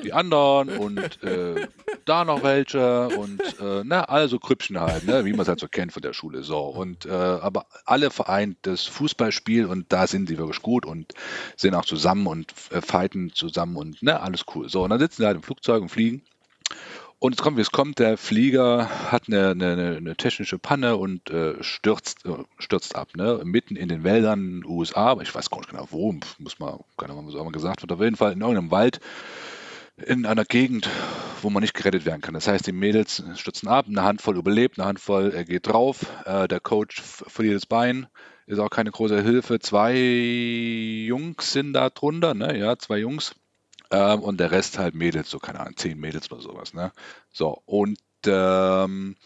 Die 0.02 0.12
anderen 0.12 0.70
und 0.76 1.22
äh, 1.22 1.66
da 2.04 2.24
noch 2.24 2.42
welche 2.42 3.08
und 3.08 3.40
äh, 3.60 3.82
na, 3.84 4.04
also 4.04 4.38
Krüppchen 4.38 4.80
halt, 4.80 5.06
ne, 5.06 5.24
wie 5.24 5.32
man 5.32 5.40
es 5.40 5.48
halt 5.48 5.60
so 5.60 5.68
kennt 5.68 5.92
von 5.92 6.02
der 6.02 6.12
Schule. 6.12 6.42
So. 6.42 6.60
Und 6.60 7.06
äh, 7.06 7.10
aber 7.10 7.66
alle 7.84 8.10
vereint 8.10 8.58
das 8.62 8.84
Fußballspiel 8.84 9.66
und 9.66 9.92
da 9.92 10.06
sind 10.06 10.28
sie 10.28 10.38
wirklich 10.38 10.62
gut 10.62 10.86
und 10.86 11.14
sind 11.56 11.74
auch 11.74 11.84
zusammen 11.84 12.26
und 12.26 12.52
äh, 12.70 12.80
fighten 12.80 13.32
zusammen 13.34 13.76
und 13.76 14.02
ne, 14.02 14.20
alles 14.20 14.44
cool. 14.54 14.68
So, 14.68 14.84
und 14.84 14.90
dann 14.90 14.98
sitzen 14.98 15.22
sie 15.22 15.26
halt 15.26 15.36
im 15.36 15.42
Flugzeug 15.42 15.82
und 15.82 15.88
fliegen. 15.88 16.22
Und 17.20 17.34
es 17.34 17.42
kommt, 17.42 17.56
wie 17.56 17.62
es 17.62 17.72
kommt, 17.72 17.98
der 17.98 18.16
Flieger 18.16 18.88
hat 19.10 19.24
eine, 19.26 19.50
eine, 19.50 19.96
eine 19.96 20.16
technische 20.16 20.56
Panne 20.56 20.96
und 20.96 21.30
äh, 21.30 21.60
stürzt, 21.64 22.24
äh, 22.24 22.44
stürzt 22.58 22.94
ab, 22.94 23.08
ne? 23.16 23.40
Mitten 23.42 23.74
in 23.74 23.88
den 23.88 24.04
Wäldern 24.04 24.62
USA, 24.64 25.06
aber 25.06 25.22
ich 25.22 25.34
weiß 25.34 25.50
gar 25.50 25.58
nicht 25.58 25.70
genau 25.70 25.88
wo, 25.90 26.14
muss 26.38 26.60
man, 26.60 26.78
keine 26.96 27.12
Ahnung, 27.14 27.26
was 27.26 27.34
auch 27.34 27.44
mal 27.44 27.50
gesagt 27.50 27.82
wird, 27.82 27.90
auf 27.90 28.00
jeden 28.00 28.14
Fall 28.14 28.32
in 28.32 28.40
irgendeinem 28.40 28.70
Wald 28.70 29.00
in 30.06 30.26
einer 30.26 30.44
Gegend, 30.44 30.88
wo 31.42 31.50
man 31.50 31.62
nicht 31.62 31.74
gerettet 31.74 32.04
werden 32.04 32.20
kann. 32.20 32.34
Das 32.34 32.48
heißt, 32.48 32.66
die 32.66 32.72
Mädels 32.72 33.22
stürzen 33.34 33.68
ab, 33.68 33.86
eine 33.88 34.02
Handvoll 34.02 34.36
überlebt, 34.36 34.78
eine 34.78 34.88
Handvoll 34.88 35.34
äh, 35.34 35.44
geht 35.44 35.66
drauf, 35.66 36.06
äh, 36.24 36.48
der 36.48 36.60
Coach 36.60 37.00
verliert 37.02 37.56
das 37.56 37.66
Bein, 37.66 38.06
ist 38.46 38.58
auch 38.58 38.70
keine 38.70 38.90
große 38.90 39.22
Hilfe. 39.22 39.58
Zwei 39.58 39.94
Jungs 39.96 41.52
sind 41.52 41.72
da 41.72 41.90
drunter, 41.90 42.34
ne? 42.34 42.58
Ja, 42.58 42.78
zwei 42.78 42.98
Jungs. 42.98 43.34
Ähm, 43.90 44.20
und 44.20 44.38
der 44.38 44.50
Rest 44.50 44.78
halt 44.78 44.94
Mädels, 44.94 45.30
so 45.30 45.38
keine 45.38 45.60
Ahnung, 45.60 45.76
zehn 45.76 45.98
Mädels 45.98 46.30
oder 46.30 46.42
sowas, 46.42 46.74
ne? 46.74 46.92
So, 47.30 47.62
und 47.64 47.98
ähm, 48.26 49.16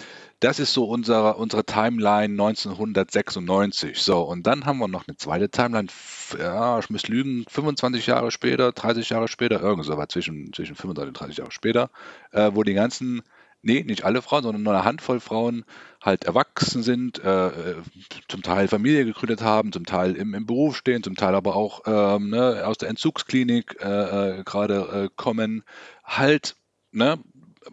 das 0.42 0.58
ist 0.58 0.72
so 0.72 0.86
unsere, 0.86 1.34
unsere 1.34 1.64
Timeline 1.64 2.32
1996. 2.32 4.02
So, 4.02 4.22
und 4.22 4.44
dann 4.44 4.66
haben 4.66 4.78
wir 4.78 4.88
noch 4.88 5.06
eine 5.06 5.16
zweite 5.16 5.48
Timeline, 5.48 5.88
ja, 6.36 6.80
ich 6.80 6.90
muss 6.90 7.06
lügen, 7.06 7.44
25 7.48 8.06
Jahre 8.08 8.32
später, 8.32 8.72
30 8.72 9.08
Jahre 9.10 9.28
später, 9.28 9.60
irgend 9.60 9.84
so 9.84 10.04
zwischen, 10.06 10.52
zwischen 10.52 10.74
25 10.74 11.08
und 11.08 11.20
30 11.20 11.36
Jahre 11.38 11.52
später, 11.52 11.90
äh, 12.32 12.50
wo 12.54 12.64
die 12.64 12.74
ganzen, 12.74 13.22
nee, 13.62 13.84
nicht 13.84 14.04
alle 14.04 14.20
Frauen, 14.20 14.42
sondern 14.42 14.64
nur 14.64 14.74
eine 14.74 14.84
Handvoll 14.84 15.20
Frauen 15.20 15.64
halt 16.00 16.24
erwachsen 16.24 16.82
sind, 16.82 17.22
äh, 17.22 17.46
äh, 17.46 17.76
zum 18.26 18.42
Teil 18.42 18.66
Familie 18.66 19.04
gegründet 19.04 19.42
haben, 19.42 19.70
zum 19.70 19.86
Teil 19.86 20.16
im, 20.16 20.34
im 20.34 20.46
Beruf 20.46 20.76
stehen, 20.76 21.04
zum 21.04 21.14
Teil 21.14 21.36
aber 21.36 21.54
auch 21.54 21.82
ähm, 21.86 22.30
ne, 22.30 22.66
aus 22.66 22.78
der 22.78 22.88
Entzugsklinik 22.88 23.76
äh, 23.80 24.40
äh, 24.40 24.42
gerade 24.42 25.04
äh, 25.04 25.08
kommen. 25.14 25.62
Halt, 26.02 26.56
ne, 26.90 27.20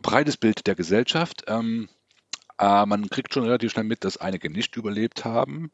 breites 0.02 0.38
Bild 0.38 0.68
der 0.68 0.76
Gesellschaft. 0.76 1.44
Ähm, 1.48 1.90
äh, 2.60 2.86
man 2.86 3.10
kriegt 3.10 3.34
schon 3.34 3.44
relativ 3.44 3.72
schnell 3.72 3.86
mit, 3.86 4.04
dass 4.04 4.18
einige 4.18 4.50
nicht 4.50 4.76
überlebt 4.76 5.26
haben. 5.26 5.72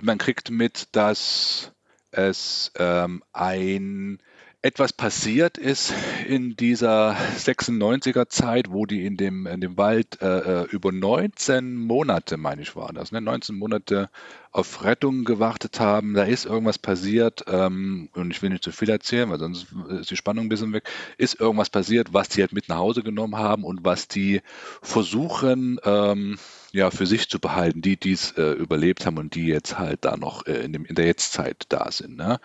Man 0.00 0.18
kriegt 0.18 0.50
mit, 0.50 0.88
dass 0.92 1.72
es 2.10 2.72
ähm, 2.76 3.22
ein 3.32 4.20
etwas 4.68 4.92
passiert 4.92 5.56
ist 5.56 5.94
in 6.26 6.54
dieser 6.54 7.16
96er 7.38 8.28
Zeit, 8.28 8.70
wo 8.70 8.84
die 8.84 9.06
in 9.06 9.16
dem, 9.16 9.46
in 9.46 9.62
dem 9.62 9.78
Wald 9.78 10.20
äh, 10.20 10.64
äh, 10.64 10.66
über 10.70 10.92
19 10.92 11.74
Monate, 11.74 12.36
meine 12.36 12.60
ich, 12.60 12.76
war 12.76 12.92
das, 12.92 13.10
ne? 13.10 13.22
19 13.22 13.56
Monate 13.56 14.10
auf 14.52 14.84
Rettung 14.84 15.24
gewartet 15.24 15.80
haben. 15.80 16.12
Da 16.12 16.24
ist 16.24 16.44
irgendwas 16.44 16.78
passiert 16.78 17.46
ähm, 17.48 18.10
und 18.12 18.30
ich 18.30 18.42
will 18.42 18.50
nicht 18.50 18.62
zu 18.62 18.70
viel 18.70 18.90
erzählen, 18.90 19.30
weil 19.30 19.38
sonst 19.38 19.68
ist 19.88 20.10
die 20.10 20.16
Spannung 20.16 20.44
ein 20.44 20.48
bisschen 20.50 20.74
weg. 20.74 20.84
Ist 21.16 21.40
irgendwas 21.40 21.70
passiert, 21.70 22.12
was 22.12 22.28
die 22.28 22.42
halt 22.42 22.52
mit 22.52 22.68
nach 22.68 22.76
Hause 22.76 23.02
genommen 23.02 23.36
haben 23.36 23.64
und 23.64 23.86
was 23.86 24.06
die 24.06 24.42
versuchen, 24.82 25.80
ähm, 25.82 26.36
ja, 26.72 26.90
für 26.90 27.06
sich 27.06 27.30
zu 27.30 27.38
behalten, 27.38 27.80
die 27.80 27.96
dies 27.96 28.32
äh, 28.32 28.52
überlebt 28.52 29.06
haben 29.06 29.16
und 29.16 29.34
die 29.34 29.46
jetzt 29.46 29.78
halt 29.78 30.04
da 30.04 30.18
noch 30.18 30.46
äh, 30.46 30.58
in, 30.64 30.74
dem, 30.74 30.84
in 30.84 30.94
der 30.94 31.06
Jetztzeit 31.06 31.64
da 31.70 31.90
sind. 31.90 32.18
Ne? 32.18 32.38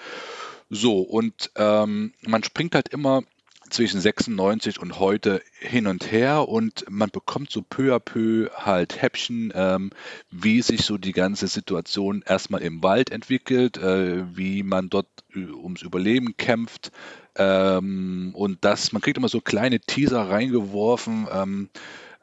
So, 0.74 1.02
und 1.02 1.52
ähm, 1.56 2.14
man 2.26 2.44
springt 2.44 2.74
halt 2.74 2.90
immer 2.90 3.22
zwischen 3.70 4.02
96 4.02 4.80
und 4.80 5.00
heute 5.00 5.42
hin 5.60 5.86
und 5.88 6.12
her 6.12 6.48
und 6.50 6.86
man 6.90 7.10
bekommt 7.12 7.52
so 7.52 7.62
peu 7.62 7.94
à 7.96 8.00
peu 8.00 8.50
halt 8.56 9.02
Häppchen, 9.02 9.52
ähm, 9.56 9.92
wie 10.32 10.62
sich 10.62 10.84
so 10.84 10.98
die 10.98 11.12
ganze 11.12 11.48
Situation 11.48 12.24
erstmal 12.26 12.62
im 12.62 12.82
Wald 12.84 13.12
entwickelt, 13.12 13.78
äh, 13.78 14.26
wie 14.36 14.64
man 14.64 14.90
dort 14.90 15.08
ü- 15.36 15.54
ums 15.54 15.82
Überleben 15.84 16.38
kämpft. 16.38 16.92
Ähm, 17.36 18.32
und 18.36 18.66
das, 18.66 18.92
man 18.94 19.02
kriegt 19.02 19.18
immer 19.18 19.30
so 19.30 19.42
kleine 19.42 19.80
Teaser 19.80 20.30
reingeworfen 20.30 21.28
ähm, 21.32 21.70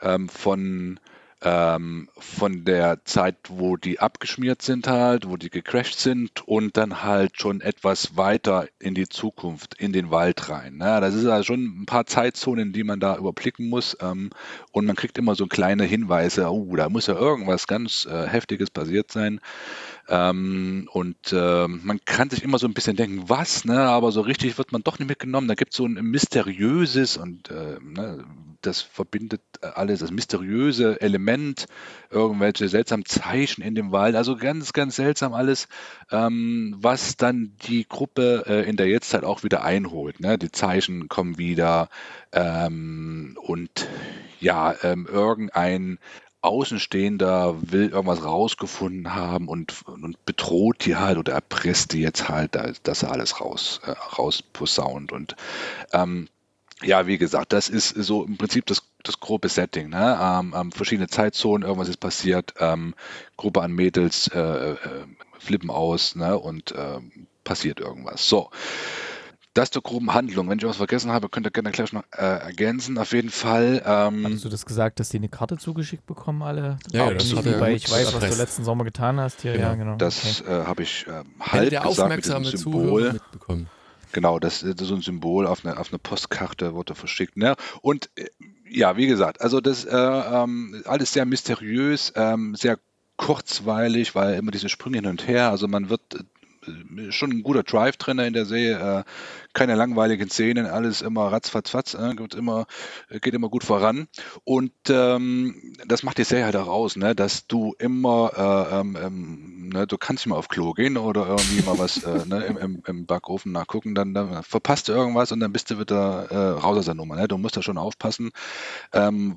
ähm, 0.03 0.29
von 0.29 0.99
ähm, 1.43 2.09
von 2.19 2.65
der 2.65 3.05
Zeit, 3.05 3.37
wo 3.49 3.77
die 3.77 3.99
abgeschmiert 3.99 4.63
sind 4.63 4.87
halt, 4.87 5.29
wo 5.29 5.37
die 5.37 5.51
gecrashed 5.51 5.99
sind 5.99 6.47
und 6.47 6.77
dann 6.77 7.03
halt 7.03 7.41
schon 7.41 7.61
etwas 7.61 8.17
weiter 8.17 8.69
in 8.79 8.95
die 8.95 9.09
Zukunft, 9.09 9.75
in 9.79 9.93
den 9.93 10.11
Wald 10.11 10.51
rein. 10.51 10.77
Ne? 10.77 11.01
Das 11.01 11.15
ist 11.15 11.27
also 11.27 11.45
schon 11.45 11.83
ein 11.83 11.87
paar 11.87 12.07
Zeitzonen, 12.07 12.73
die 12.73 12.85
man 12.85 13.01
da 13.01 13.17
überblicken 13.17 13.69
muss 13.69 13.97
ähm, 14.01 14.31
und 14.73 14.87
man 14.87 14.97
kriegt 14.97 15.17
immer 15.19 15.35
so 15.35 15.47
kleine 15.47 15.85
Hinweise, 15.85 16.51
oh, 16.51 16.77
da 16.77 16.89
muss 16.89 17.07
ja 17.07 17.15
irgendwas 17.15 17.67
ganz 17.67 18.07
äh, 18.11 18.27
Heftiges 18.27 18.71
passiert 18.71 19.11
sein. 19.11 19.41
Ähm, 20.11 20.89
und 20.93 21.33
äh, 21.33 21.69
man 21.69 22.01
kann 22.05 22.31
sich 22.31 22.43
immer 22.43 22.59
so 22.59 22.67
ein 22.67 22.75
bisschen 22.75 22.97
denken, 22.97 23.29
was, 23.29 23.65
ne? 23.65 23.81
aber 23.81 24.11
so 24.11 24.21
richtig 24.23 24.59
wird 24.59 24.73
man 24.73 24.83
doch 24.83 24.99
nicht 24.99 25.07
mitgenommen. 25.07 25.47
Da 25.47 25.55
gibt 25.55 25.73
es 25.73 25.77
so 25.77 25.87
ein 25.87 25.95
mysteriöses 25.95 27.17
und 27.17 27.49
äh, 27.51 27.79
ne, 27.81 28.25
das 28.61 28.83
verbindet 28.83 29.41
alles, 29.63 30.01
das 30.01 30.11
mysteriöse 30.11 31.01
Element, 31.01 31.67
irgendwelche 32.11 32.69
seltsamen 32.69 33.07
Zeichen 33.07 33.63
in 33.63 33.77
dem 33.77 33.93
Wald, 33.93 34.17
also 34.17 34.37
ganz, 34.37 34.73
ganz 34.73 34.97
seltsam 34.97 35.33
alles, 35.33 35.69
ähm, 36.11 36.75
was 36.79 37.17
dann 37.17 37.53
die 37.69 37.87
Gruppe 37.89 38.45
äh, 38.49 38.69
in 38.69 38.77
der 38.77 38.89
Jetztzeit 38.89 39.23
auch 39.23 39.45
wieder 39.45 39.63
einholt. 39.63 40.19
Ne? 40.19 40.39
Die 40.39 40.51
Zeichen 40.51 41.09
kommen 41.09 41.39
wieder 41.39 41.89
ähm, 42.33 43.39
und 43.41 43.87
ja, 44.41 44.75
ähm, 44.83 45.07
irgendein 45.11 45.99
Außenstehender 46.43 47.57
will 47.61 47.91
irgendwas 47.91 48.25
rausgefunden 48.25 49.15
haben 49.15 49.49
und, 49.49 49.87
und 49.87 50.25
bedroht 50.25 50.87
die 50.87 50.97
halt 50.97 51.19
oder 51.19 51.35
erpresst 51.35 51.93
die 51.93 52.01
jetzt 52.01 52.29
halt, 52.29 52.59
dass 52.83 53.03
er 53.03 53.13
alles 53.13 53.41
raus, 53.41 53.81
äh, 53.85 53.91
rausposaunt. 53.91 55.13
Und 55.13 55.37
ähm, 55.93 56.29
ja, 56.83 57.07
wie 57.07 57.19
gesagt, 57.19 57.53
das 57.53 57.69
ist 57.69 57.91
so 57.91 58.25
im 58.25 58.39
Prinzip 58.39 58.65
das, 58.67 58.83
das 59.03 59.21
grobe 59.21 59.51
Setting. 59.51 59.91
Ne? 59.91 60.19
Ähm, 60.21 60.55
ähm, 60.57 60.73
verschiedene 60.73 61.09
Zeitzonen, 61.09 61.67
irgendwas 61.67 61.89
ist 61.89 62.01
passiert, 62.01 62.55
ähm, 62.59 62.95
Gruppe 63.37 63.61
an 63.61 63.73
Mädels 63.73 64.29
äh, 64.29 64.41
äh, 64.41 64.77
flippen 65.39 65.71
aus 65.71 66.15
ne? 66.15 66.39
und 66.39 66.73
äh, 66.73 67.01
passiert 67.45 67.81
irgendwas. 67.81 68.27
So. 68.27 68.51
Das 69.53 69.71
zur 69.71 69.83
groben 69.83 70.15
Handlung. 70.15 70.49
Wenn 70.49 70.59
ich 70.59 70.65
was 70.65 70.77
vergessen 70.77 71.11
habe, 71.11 71.29
könnt 71.29 71.47
ihr 71.47 71.51
gerne 71.51 71.73
gleich 71.73 71.93
noch 71.93 72.05
äh, 72.13 72.23
ergänzen. 72.23 72.99
Auf 72.99 73.13
jeden 73.13 73.31
Fall. 73.31 73.83
Ähm, 73.85 74.25
Hattest 74.25 74.45
du 74.45 74.49
das 74.49 74.65
gesagt, 74.65 75.01
dass 75.01 75.09
die 75.09 75.17
eine 75.17 75.29
Karte 75.29 75.59
zugeschickt 75.59 76.07
bekommen, 76.07 76.43
alle? 76.43 76.79
Ja, 76.93 77.07
ja 77.07 77.15
das 77.15 77.25
ist 77.25 77.37
wobei 77.37 77.75
ich 77.75 77.91
weiß, 77.91 78.15
was 78.15 78.31
du 78.31 78.37
letzten 78.37 78.65
Sommer 78.65 78.85
getan 78.85 79.19
hast. 79.19 79.43
Hier, 79.43 79.53
genau. 79.53 79.67
Ja, 79.67 79.75
genau. 79.75 79.97
Das 79.97 80.43
okay. 80.43 80.53
äh, 80.53 80.65
habe 80.67 80.83
ich 80.85 81.07
äh, 81.09 81.25
halb 81.41 81.71
der 81.71 81.83
gesagt 81.83 82.17
mit 82.17 82.29
dem 82.29 82.45
Symbol. 82.45 83.13
Mitbekommen. 83.13 83.69
Genau, 84.13 84.39
das 84.39 84.63
ist 84.63 84.81
so 84.81 84.95
ein 84.95 85.03
Symbol 85.03 85.47
auf 85.47 85.65
eine, 85.65 85.79
auf 85.79 85.91
eine 85.91 85.99
Postkarte 85.99 86.75
wurde 86.75 86.95
verschickt. 86.95 87.37
Ne? 87.37 87.55
Und 87.81 88.11
äh, 88.17 88.27
ja, 88.69 88.97
wie 88.97 89.07
gesagt, 89.07 89.41
also 89.41 89.61
das 89.61 89.85
äh, 89.85 89.97
ähm, 89.97 90.83
alles 90.87 91.13
sehr 91.13 91.25
mysteriös, 91.27 92.13
ähm, 92.17 92.55
sehr 92.55 92.79
kurzweilig, 93.17 94.15
weil 94.15 94.35
immer 94.35 94.51
diese 94.51 94.69
Sprünge 94.69 94.99
hin 94.99 95.07
und 95.07 95.27
her. 95.27 95.51
Also 95.51 95.69
man 95.69 95.91
wird 95.91 96.01
äh, 96.15 96.23
schon 97.11 97.31
ein 97.31 97.43
guter 97.43 97.63
Drive 97.63 97.97
drin 97.97 98.19
in 98.19 98.33
der 98.33 98.47
Serie. 98.47 99.01
Äh, 99.01 99.05
keine 99.53 99.75
langweiligen 99.75 100.31
Szenen, 100.31 100.67
alles 100.67 101.03
immer 101.03 101.33
ratzfatz, 101.33 101.95
äh, 101.95 102.15
geht, 102.15 102.35
immer, 102.35 102.67
geht 103.11 103.35
immer 103.35 103.49
gut 103.49 103.65
voran. 103.65 104.07
Und 104.45 104.73
ähm, 104.89 105.75
das 105.87 106.03
macht 106.03 106.19
die 106.19 106.25
Serie 106.25 106.45
halt 106.45 106.57
auch 106.57 106.69
aus, 106.69 106.97
ne? 106.97 107.15
dass 107.15 107.47
du 107.47 107.75
immer, 107.79 108.33
äh, 108.71 108.81
ähm, 108.81 108.97
ähm, 109.01 109.69
ne? 109.73 109.87
du 109.87 109.99
kannst 109.99 110.27
mal 110.27 110.37
auf 110.37 110.49
Klo 110.49 110.73
gehen 110.73 110.97
oder 110.97 111.27
irgendwie 111.27 111.63
mal 111.63 111.79
was 111.79 112.03
äh, 112.05 112.27
ne? 112.27 112.45
Im, 112.45 112.59
im, 112.59 112.83
im, 112.87 113.07
Backofen 113.07 113.53
nachgucken, 113.53 113.95
dann, 113.95 114.15
dann, 114.15 114.43
verpasst 114.45 114.89
du 114.89 114.93
irgendwas 114.93 115.33
und 115.33 115.41
dann 115.41 115.53
bist 115.53 115.71
du 115.71 115.79
wieder 115.79 116.31
äh, 116.31 116.61
raus 116.61 116.79
aus 116.79 116.85
der 116.85 116.95
Nummer. 116.95 117.17
Ne? 117.17 117.27
Du 117.27 117.39
musst 117.39 117.57
da 117.57 117.63
schon 117.63 117.79
aufpassen, 117.79 118.31
ähm, 118.93 119.35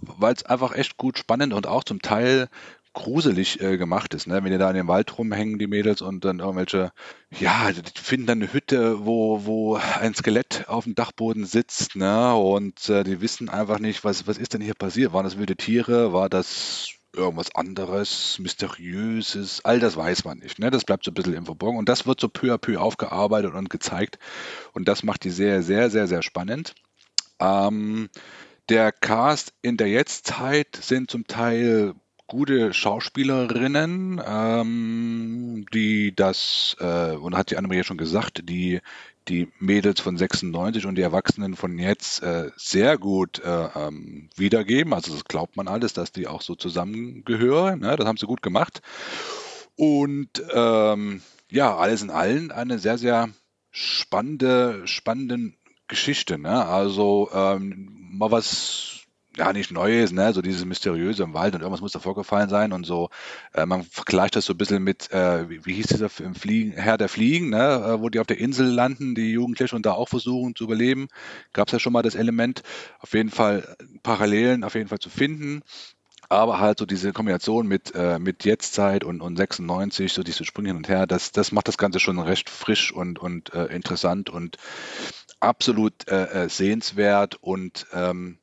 weil 0.00 0.34
es 0.34 0.44
einfach 0.44 0.74
echt 0.74 0.96
gut 0.96 1.18
spannend 1.18 1.52
und 1.52 1.66
auch 1.66 1.84
zum 1.84 2.02
Teil 2.02 2.48
gruselig 2.96 3.60
äh, 3.60 3.76
gemacht 3.76 4.14
ist, 4.14 4.26
ne? 4.26 4.42
Wenn 4.42 4.50
die 4.50 4.58
da 4.58 4.70
in 4.70 4.76
dem 4.76 4.88
Wald 4.88 5.16
rumhängen, 5.18 5.58
die 5.58 5.66
Mädels, 5.66 6.00
und 6.00 6.24
dann 6.24 6.40
irgendwelche, 6.40 6.92
ja, 7.30 7.70
die 7.70 7.82
finden 8.00 8.26
dann 8.26 8.42
eine 8.42 8.52
Hütte, 8.52 9.04
wo, 9.04 9.44
wo 9.44 9.76
ein 9.76 10.14
Skelett 10.14 10.64
auf 10.68 10.84
dem 10.84 10.94
Dachboden 10.94 11.44
sitzt, 11.44 11.94
ne? 11.94 12.34
Und 12.34 12.88
äh, 12.88 13.04
die 13.04 13.20
wissen 13.20 13.50
einfach 13.50 13.78
nicht, 13.78 14.02
was, 14.02 14.26
was 14.26 14.38
ist 14.38 14.54
denn 14.54 14.62
hier 14.62 14.74
passiert? 14.74 15.12
Waren 15.12 15.24
das 15.24 15.38
wilde 15.38 15.56
Tiere? 15.56 16.14
War 16.14 16.30
das 16.30 16.88
irgendwas 17.14 17.54
anderes, 17.54 18.38
Mysteriöses? 18.38 19.62
All 19.62 19.78
das 19.78 19.96
weiß 19.96 20.24
man 20.24 20.38
nicht, 20.38 20.58
ne? 20.58 20.70
Das 20.70 20.84
bleibt 20.84 21.04
so 21.04 21.10
ein 21.10 21.14
bisschen 21.14 21.34
im 21.34 21.44
Verborgen. 21.44 21.78
Und 21.78 21.90
das 21.90 22.06
wird 22.06 22.18
so 22.18 22.28
peu 22.28 22.54
à 22.54 22.56
peu 22.56 22.80
aufgearbeitet 22.80 23.52
und 23.52 23.68
gezeigt. 23.68 24.18
Und 24.72 24.88
das 24.88 25.02
macht 25.02 25.22
die 25.24 25.30
Serie 25.30 25.62
sehr, 25.62 25.90
sehr, 25.90 26.08
sehr 26.08 26.22
spannend. 26.22 26.74
Ähm, 27.40 28.08
der 28.70 28.90
Cast 28.90 29.52
in 29.60 29.76
der 29.76 29.88
Jetztzeit 29.88 30.78
sind 30.80 31.10
zum 31.10 31.26
Teil 31.26 31.94
gute 32.26 32.72
Schauspielerinnen, 32.72 34.20
ähm, 34.26 35.66
die 35.72 36.14
das, 36.14 36.76
äh, 36.80 37.12
und 37.12 37.36
hat 37.36 37.50
die 37.50 37.56
Annemarie 37.56 37.78
ja 37.78 37.84
schon 37.84 37.98
gesagt, 37.98 38.48
die 38.48 38.80
die 39.28 39.48
Mädels 39.58 40.00
von 40.00 40.16
96 40.16 40.86
und 40.86 40.94
die 40.94 41.02
Erwachsenen 41.02 41.56
von 41.56 41.78
jetzt 41.78 42.22
äh, 42.22 42.50
sehr 42.56 42.96
gut 42.96 43.40
äh, 43.40 43.68
ähm, 43.74 44.28
wiedergeben. 44.36 44.94
Also 44.94 45.12
das 45.12 45.24
glaubt 45.24 45.56
man 45.56 45.68
alles, 45.68 45.92
dass 45.92 46.12
die 46.12 46.28
auch 46.28 46.42
so 46.42 46.54
zusammengehören. 46.54 47.80
Ne? 47.80 47.96
Das 47.96 48.06
haben 48.06 48.18
sie 48.18 48.26
gut 48.26 48.42
gemacht. 48.42 48.82
Und 49.74 50.42
ähm, 50.52 51.22
ja, 51.50 51.76
alles 51.76 52.02
in 52.02 52.10
allem 52.10 52.50
eine 52.50 52.78
sehr, 52.78 52.98
sehr 52.98 53.28
spannende, 53.70 54.82
spannende 54.86 55.52
Geschichte. 55.88 56.38
Ne? 56.38 56.64
Also 56.64 57.28
ähm, 57.32 57.88
mal 58.12 58.30
was 58.30 58.95
ja 59.36 59.52
nicht 59.52 59.70
Neues, 59.70 60.12
ne? 60.12 60.32
so 60.32 60.42
dieses 60.42 60.64
Mysteriöse 60.64 61.22
im 61.22 61.34
Wald 61.34 61.54
und 61.54 61.60
irgendwas 61.60 61.80
muss 61.80 61.92
da 61.92 61.98
vorgefallen 61.98 62.48
sein 62.48 62.72
und 62.72 62.84
so. 62.84 63.10
Äh, 63.52 63.66
man 63.66 63.82
vergleicht 63.82 64.36
das 64.36 64.44
so 64.44 64.54
ein 64.54 64.58
bisschen 64.58 64.82
mit, 64.82 65.10
äh, 65.12 65.48
wie, 65.48 65.64
wie, 65.66 65.74
hieß 65.74 65.86
dieser 65.88 66.08
Film, 66.08 66.34
Fliegen, 66.34 66.72
Herr 66.72 66.98
der 66.98 67.08
Fliegen, 67.08 67.50
ne? 67.50 67.96
Äh, 67.96 68.00
wo 68.00 68.08
die 68.08 68.20
auf 68.20 68.26
der 68.26 68.38
Insel 68.38 68.66
landen, 68.66 69.14
die 69.14 69.32
Jugendlichen 69.32 69.76
und 69.76 69.86
da 69.86 69.92
auch 69.92 70.08
versuchen 70.08 70.54
zu 70.54 70.64
überleben. 70.64 71.08
Gab 71.52 71.68
es 71.68 71.72
ja 71.72 71.78
schon 71.78 71.92
mal 71.92 72.02
das 72.02 72.14
Element. 72.14 72.62
Auf 73.00 73.14
jeden 73.14 73.30
Fall 73.30 73.76
Parallelen 74.02 74.64
auf 74.64 74.74
jeden 74.74 74.88
Fall 74.88 74.98
zu 74.98 75.10
finden. 75.10 75.62
Aber 76.28 76.58
halt 76.58 76.78
so 76.78 76.86
diese 76.86 77.12
Kombination 77.12 77.68
mit, 77.68 77.94
äh, 77.94 78.18
mit 78.18 78.44
Jetztzeit 78.44 79.04
und, 79.04 79.20
und 79.20 79.36
96, 79.36 80.12
so 80.12 80.24
diese 80.24 80.44
Sprünge 80.44 80.70
hin 80.70 80.76
und 80.76 80.88
her, 80.88 81.06
das, 81.06 81.30
das 81.30 81.52
macht 81.52 81.68
das 81.68 81.78
Ganze 81.78 82.00
schon 82.00 82.18
recht 82.18 82.50
frisch 82.50 82.92
und, 82.92 83.20
und 83.20 83.54
äh, 83.54 83.66
interessant 83.66 84.28
und 84.28 84.56
absolut 85.38 86.08
äh, 86.08 86.44
äh 86.44 86.48
sehenswert 86.48 87.36
und 87.40 87.86
ähm, 87.92 88.38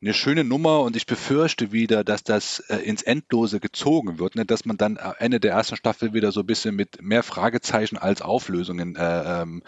eine 0.00 0.14
schöne 0.14 0.44
Nummer 0.44 0.80
und 0.82 0.94
ich 0.94 1.06
befürchte 1.06 1.72
wieder, 1.72 2.04
dass 2.04 2.22
das 2.22 2.60
äh, 2.68 2.76
ins 2.76 3.02
Endlose 3.02 3.58
gezogen 3.58 4.18
wird, 4.18 4.36
ne? 4.36 4.46
dass 4.46 4.64
man 4.64 4.76
dann 4.76 4.96
am 4.96 5.14
Ende 5.18 5.40
der 5.40 5.52
ersten 5.52 5.76
Staffel 5.76 6.12
wieder 6.14 6.30
so 6.30 6.40
ein 6.40 6.46
bisschen 6.46 6.76
mit 6.76 7.02
mehr 7.02 7.24
Fragezeichen 7.24 7.98
als 7.98 8.22
Auflösungen 8.22 8.94
äh, 8.94 9.42
ähm, 9.42 9.62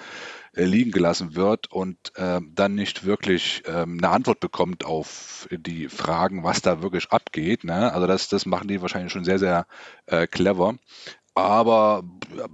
äh, 0.54 0.64
liegen 0.64 0.92
gelassen 0.92 1.34
wird 1.34 1.70
und 1.72 2.12
äh, 2.14 2.40
dann 2.52 2.74
nicht 2.76 3.04
wirklich 3.04 3.64
ähm, 3.66 3.98
eine 3.98 4.10
Antwort 4.10 4.38
bekommt 4.38 4.84
auf 4.84 5.48
die 5.50 5.88
Fragen, 5.88 6.44
was 6.44 6.62
da 6.62 6.80
wirklich 6.80 7.10
abgeht. 7.10 7.64
Ne? 7.64 7.92
Also 7.92 8.06
das, 8.06 8.28
das 8.28 8.46
machen 8.46 8.68
die 8.68 8.80
wahrscheinlich 8.82 9.12
schon 9.12 9.24
sehr, 9.24 9.40
sehr 9.40 9.66
äh, 10.06 10.28
clever. 10.28 10.76
Aber 11.42 12.04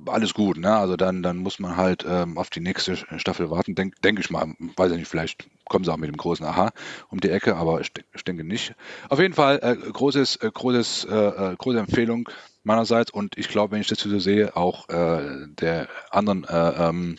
alles 0.07 0.35
gut, 0.35 0.59
ne? 0.59 0.77
Also 0.77 0.97
dann, 0.97 1.23
dann 1.23 1.39
muss 1.39 1.59
man 1.59 1.77
halt 1.77 2.05
ähm, 2.09 2.39
auf 2.39 2.51
die 2.51 2.61
nächste 2.61 2.97
Staffel 2.97 3.51
warten, 3.51 3.75
denke 3.75 4.01
denk 4.03 4.19
ich 4.19 4.31
mal. 4.31 4.55
Weiß 4.77 4.93
ich 4.93 4.99
nicht, 4.99 5.09
vielleicht 5.09 5.49
kommen 5.69 5.85
sie 5.85 5.93
auch 5.93 5.97
mit 5.97 6.09
dem 6.09 6.17
großen 6.17 6.47
Aha 6.47 6.73
um 7.09 7.21
die 7.21 7.31
Ecke, 7.31 7.57
aber 7.57 7.81
ich, 7.81 7.93
ich 8.15 8.25
denke 8.25 8.45
nicht. 8.45 8.75
Auf 9.09 9.21
jeden 9.21 9.35
Fall 9.35 9.59
äh, 9.63 9.77
großes, 9.77 10.37
äh, 10.37 10.51
großes, 10.53 11.05
äh, 11.05 11.15
äh 11.15 11.57
große 11.57 11.79
Empfehlung 11.79 12.29
meinerseits 12.65 13.11
und 13.11 13.37
ich 13.39 13.49
glaube, 13.49 13.73
wenn 13.73 13.81
ich 13.81 13.89
das 13.89 14.01
so 14.01 14.19
sehe, 14.19 14.57
auch 14.57 14.89
äh, 14.89 15.47
der 15.47 15.89
anderen 16.11 16.45
äh, 16.45 16.89
ähm, 16.89 17.17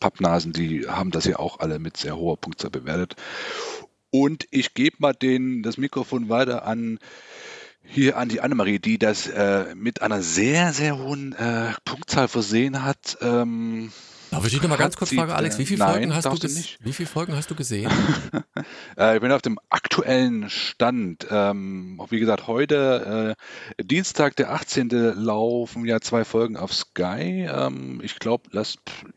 Pappnasen, 0.00 0.52
die 0.52 0.88
haben 0.88 1.10
das 1.10 1.24
ja 1.24 1.38
auch 1.38 1.60
alle 1.60 1.78
mit 1.78 1.96
sehr 1.96 2.16
hoher 2.16 2.36
Punktzahl 2.36 2.70
bewertet. 2.70 3.16
Und 4.10 4.46
ich 4.50 4.74
gebe 4.74 4.96
mal 5.00 5.12
den, 5.12 5.62
das 5.62 5.76
Mikrofon 5.76 6.28
weiter 6.28 6.64
an 6.64 6.98
hier 7.84 8.16
an 8.16 8.28
die 8.28 8.40
Annemarie, 8.40 8.78
die 8.78 8.98
das 8.98 9.28
äh, 9.28 9.74
mit 9.74 10.02
einer 10.02 10.22
sehr, 10.22 10.72
sehr 10.72 10.98
hohen 10.98 11.32
äh, 11.34 11.72
Punktzahl 11.84 12.28
versehen 12.28 12.82
hat. 12.82 13.18
Ähm, 13.20 13.92
Darf 14.30 14.44
ich 14.46 14.52
dich 14.52 14.62
noch 14.62 14.68
mal 14.68 14.76
ganz 14.76 14.96
kurz 14.96 15.14
fragen, 15.14 15.30
Alex, 15.30 15.58
wie 15.58 15.66
viele, 15.66 15.84
Folgen 15.84 16.12
hast 16.12 16.24
du 16.24 16.32
wie 16.32 16.92
viele 16.92 17.08
Folgen 17.08 17.36
hast 17.36 17.50
du 17.52 17.54
gesehen? 17.54 17.88
äh, 18.98 19.14
ich 19.14 19.20
bin 19.20 19.30
auf 19.30 19.42
dem 19.42 19.60
aktuellen 19.70 20.50
Stand. 20.50 21.28
Ähm, 21.30 22.00
wie 22.10 22.18
gesagt, 22.18 22.48
heute, 22.48 23.36
äh, 23.78 23.84
Dienstag, 23.84 24.34
der 24.34 24.52
18. 24.52 24.88
laufen 24.88 25.84
ja 25.84 26.00
zwei 26.00 26.24
Folgen 26.24 26.56
auf 26.56 26.74
Sky. 26.74 27.48
Ähm, 27.48 28.00
ich 28.02 28.18
glaube, 28.18 28.50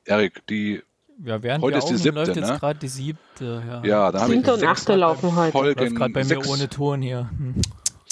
Erik, 0.05 0.45
die 0.47 0.83
ja, 1.25 1.41
während 1.41 1.63
heute 1.63 1.79
ist 1.79 1.85
die 1.85 1.95
siebte, 1.95 2.11
läuft 2.11 2.35
jetzt 2.35 2.47
ne? 2.47 2.59
gerade 2.59 2.77
die 2.77 2.87
siebte. 2.87 3.63
Ja, 3.67 3.83
ja 3.83 4.11
da 4.11 4.21
habe 4.21 4.35
ich 4.35 4.47
und 4.47 4.63
achte 4.65 4.93
laufen 4.93 5.35
heute. 5.35 5.51
Folgen, 5.51 5.79
läuft 5.79 5.95
gerade 5.95 6.13
bei 6.13 6.23
mir 6.25 6.47
ohne 6.47 6.69
Ton 6.69 7.01
hier. 7.01 7.31
Hm 7.31 7.55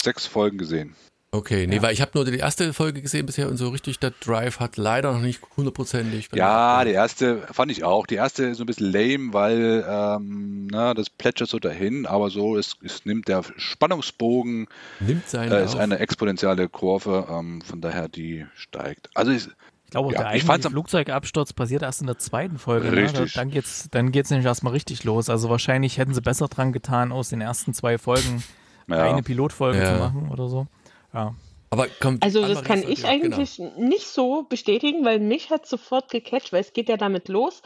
sechs 0.06 0.26
Folgen 0.26 0.58
gesehen. 0.58 0.96
Okay, 1.32 1.68
nee, 1.68 1.76
Ja. 1.78 1.82
weil 1.82 1.92
ich 1.94 2.00
habe 2.00 2.12
nur 2.14 2.24
die 2.24 2.38
erste 2.38 2.72
Folge 2.72 3.02
gesehen 3.02 3.26
bisher 3.26 3.50
und 3.50 3.58
so 3.58 3.68
richtig 3.68 4.00
der 4.00 4.14
Drive 4.22 4.62
hat 4.62 4.78
leider 4.78 5.12
noch 5.12 5.20
nicht 5.20 5.42
hundertprozentig. 5.58 6.30
Ja, 6.34 6.86
die 6.86 6.92
erste 6.92 7.40
fand 7.52 7.70
ich 7.74 7.84
auch. 7.84 8.08
Die 8.08 8.16
erste 8.16 8.46
ist 8.46 8.58
so 8.60 8.64
ein 8.64 8.68
bisschen 8.68 8.90
lame, 8.90 9.34
weil 9.34 9.84
ähm, 9.86 10.68
na, 10.72 10.94
das 10.94 11.10
plätschert 11.10 11.50
so 11.50 11.60
dahin, 11.60 12.06
aber 12.06 12.30
so 12.30 12.56
es, 12.56 12.78
es 12.86 13.04
nimmt 13.06 13.28
der 13.28 13.44
Spannungsbogen, 13.58 14.68
nimmt 15.02 15.28
seinen 15.28 15.52
äh, 15.52 15.64
ist 15.66 15.74
Lauf. 15.74 15.82
eine 15.82 16.00
exponentielle 16.00 16.70
Kurve, 16.70 17.28
ähm, 17.30 17.62
von 17.62 17.82
daher 17.82 18.08
die 18.08 18.46
steigt. 18.56 19.10
Also 19.14 19.32
ich, 19.34 19.48
Ich 19.88 19.92
glaube, 19.92 20.14
Ja, 20.14 20.20
der 20.20 20.28
eigentliche 20.30 20.70
Flugzeugabsturz 20.70 21.52
passiert 21.54 21.82
erst 21.84 22.00
in 22.02 22.08
der 22.08 22.18
zweiten 22.18 22.58
Folge. 22.58 22.90
Ne? 22.92 23.04
Richtig. 23.04 23.34
Dann 23.34 23.50
geht's, 23.52 23.88
dann 23.92 24.12
geht's 24.12 24.30
nämlich 24.30 24.46
erstmal 24.46 24.74
richtig 24.74 25.04
los. 25.04 25.30
Also 25.30 25.50
wahrscheinlich 25.50 25.98
hätten 25.98 26.14
sie 26.14 26.22
besser 26.22 26.48
dran 26.48 26.72
getan, 26.72 27.12
aus 27.12 27.30
den 27.30 27.42
ersten 27.42 27.74
zwei 27.74 27.98
Folgen 27.98 28.42
ja, 28.88 29.04
eine 29.04 29.24
Pilotfolge 29.24 29.80
Ja. 29.80 29.94
zu 29.94 30.00
machen 30.00 30.30
oder 30.32 30.48
so. 30.48 30.68
Ja. 31.14 31.34
Aber 31.72 31.88
kommt 32.00 32.24
Also 32.24 32.42
das 32.48 32.64
kann 32.64 32.84
ich 32.88 33.02
ja- 33.04 33.12
genau. 33.18 33.36
eigentlich 33.36 33.60
nicht 33.78 34.08
so 34.08 34.44
bestätigen, 34.44 35.04
weil 35.04 35.20
mich 35.20 35.50
hat 35.50 35.66
sofort 35.66 36.10
gecatcht, 36.10 36.54
weil 36.54 36.62
es 36.62 36.74
geht 36.74 36.88
ja 36.90 36.96
damit 36.98 37.28
los, 37.28 37.62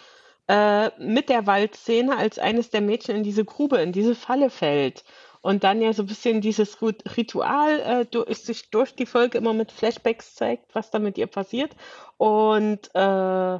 äh, 0.48 0.90
mit 1.00 1.30
der 1.30 1.46
Waldszene, 1.46 2.18
als 2.18 2.40
eines 2.40 2.70
der 2.72 2.82
Mädchen 2.82 3.18
in 3.18 3.24
diese 3.24 3.46
Grube, 3.46 3.78
in 3.78 3.92
diese 3.92 4.16
Falle 4.16 4.50
fällt. 4.50 5.04
Und 5.42 5.64
dann 5.64 5.82
ja 5.82 5.94
so 5.94 6.04
ein 6.04 6.08
bisschen 6.08 6.42
dieses 6.42 6.82
Ritual 6.82 7.80
äh, 7.80 8.06
du- 8.06 8.24
ist 8.24 8.46
sich 8.46 8.72
durch 8.72 8.96
die 8.96 9.06
Folge 9.06 9.38
immer 9.38 9.54
mit 9.54 9.72
Flashbacks 9.72 10.34
zeigt, 10.36 10.74
was 10.76 10.90
da 10.92 11.00
mit 11.00 11.18
ihr 11.18 11.28
passiert. 11.28 11.76
Und 12.18 12.94
äh, 12.96 13.60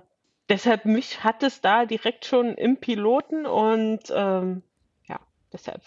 deshalb 0.50 0.86
mich 0.86 1.24
hat 1.24 1.44
es 1.44 1.62
da 1.62 1.86
direkt 1.86 2.26
schon 2.26 2.56
im 2.56 2.78
Piloten 2.78 3.46
und 3.46 4.00
ähm, 4.14 4.64
ja, 5.08 5.20
deshalb. 5.54 5.82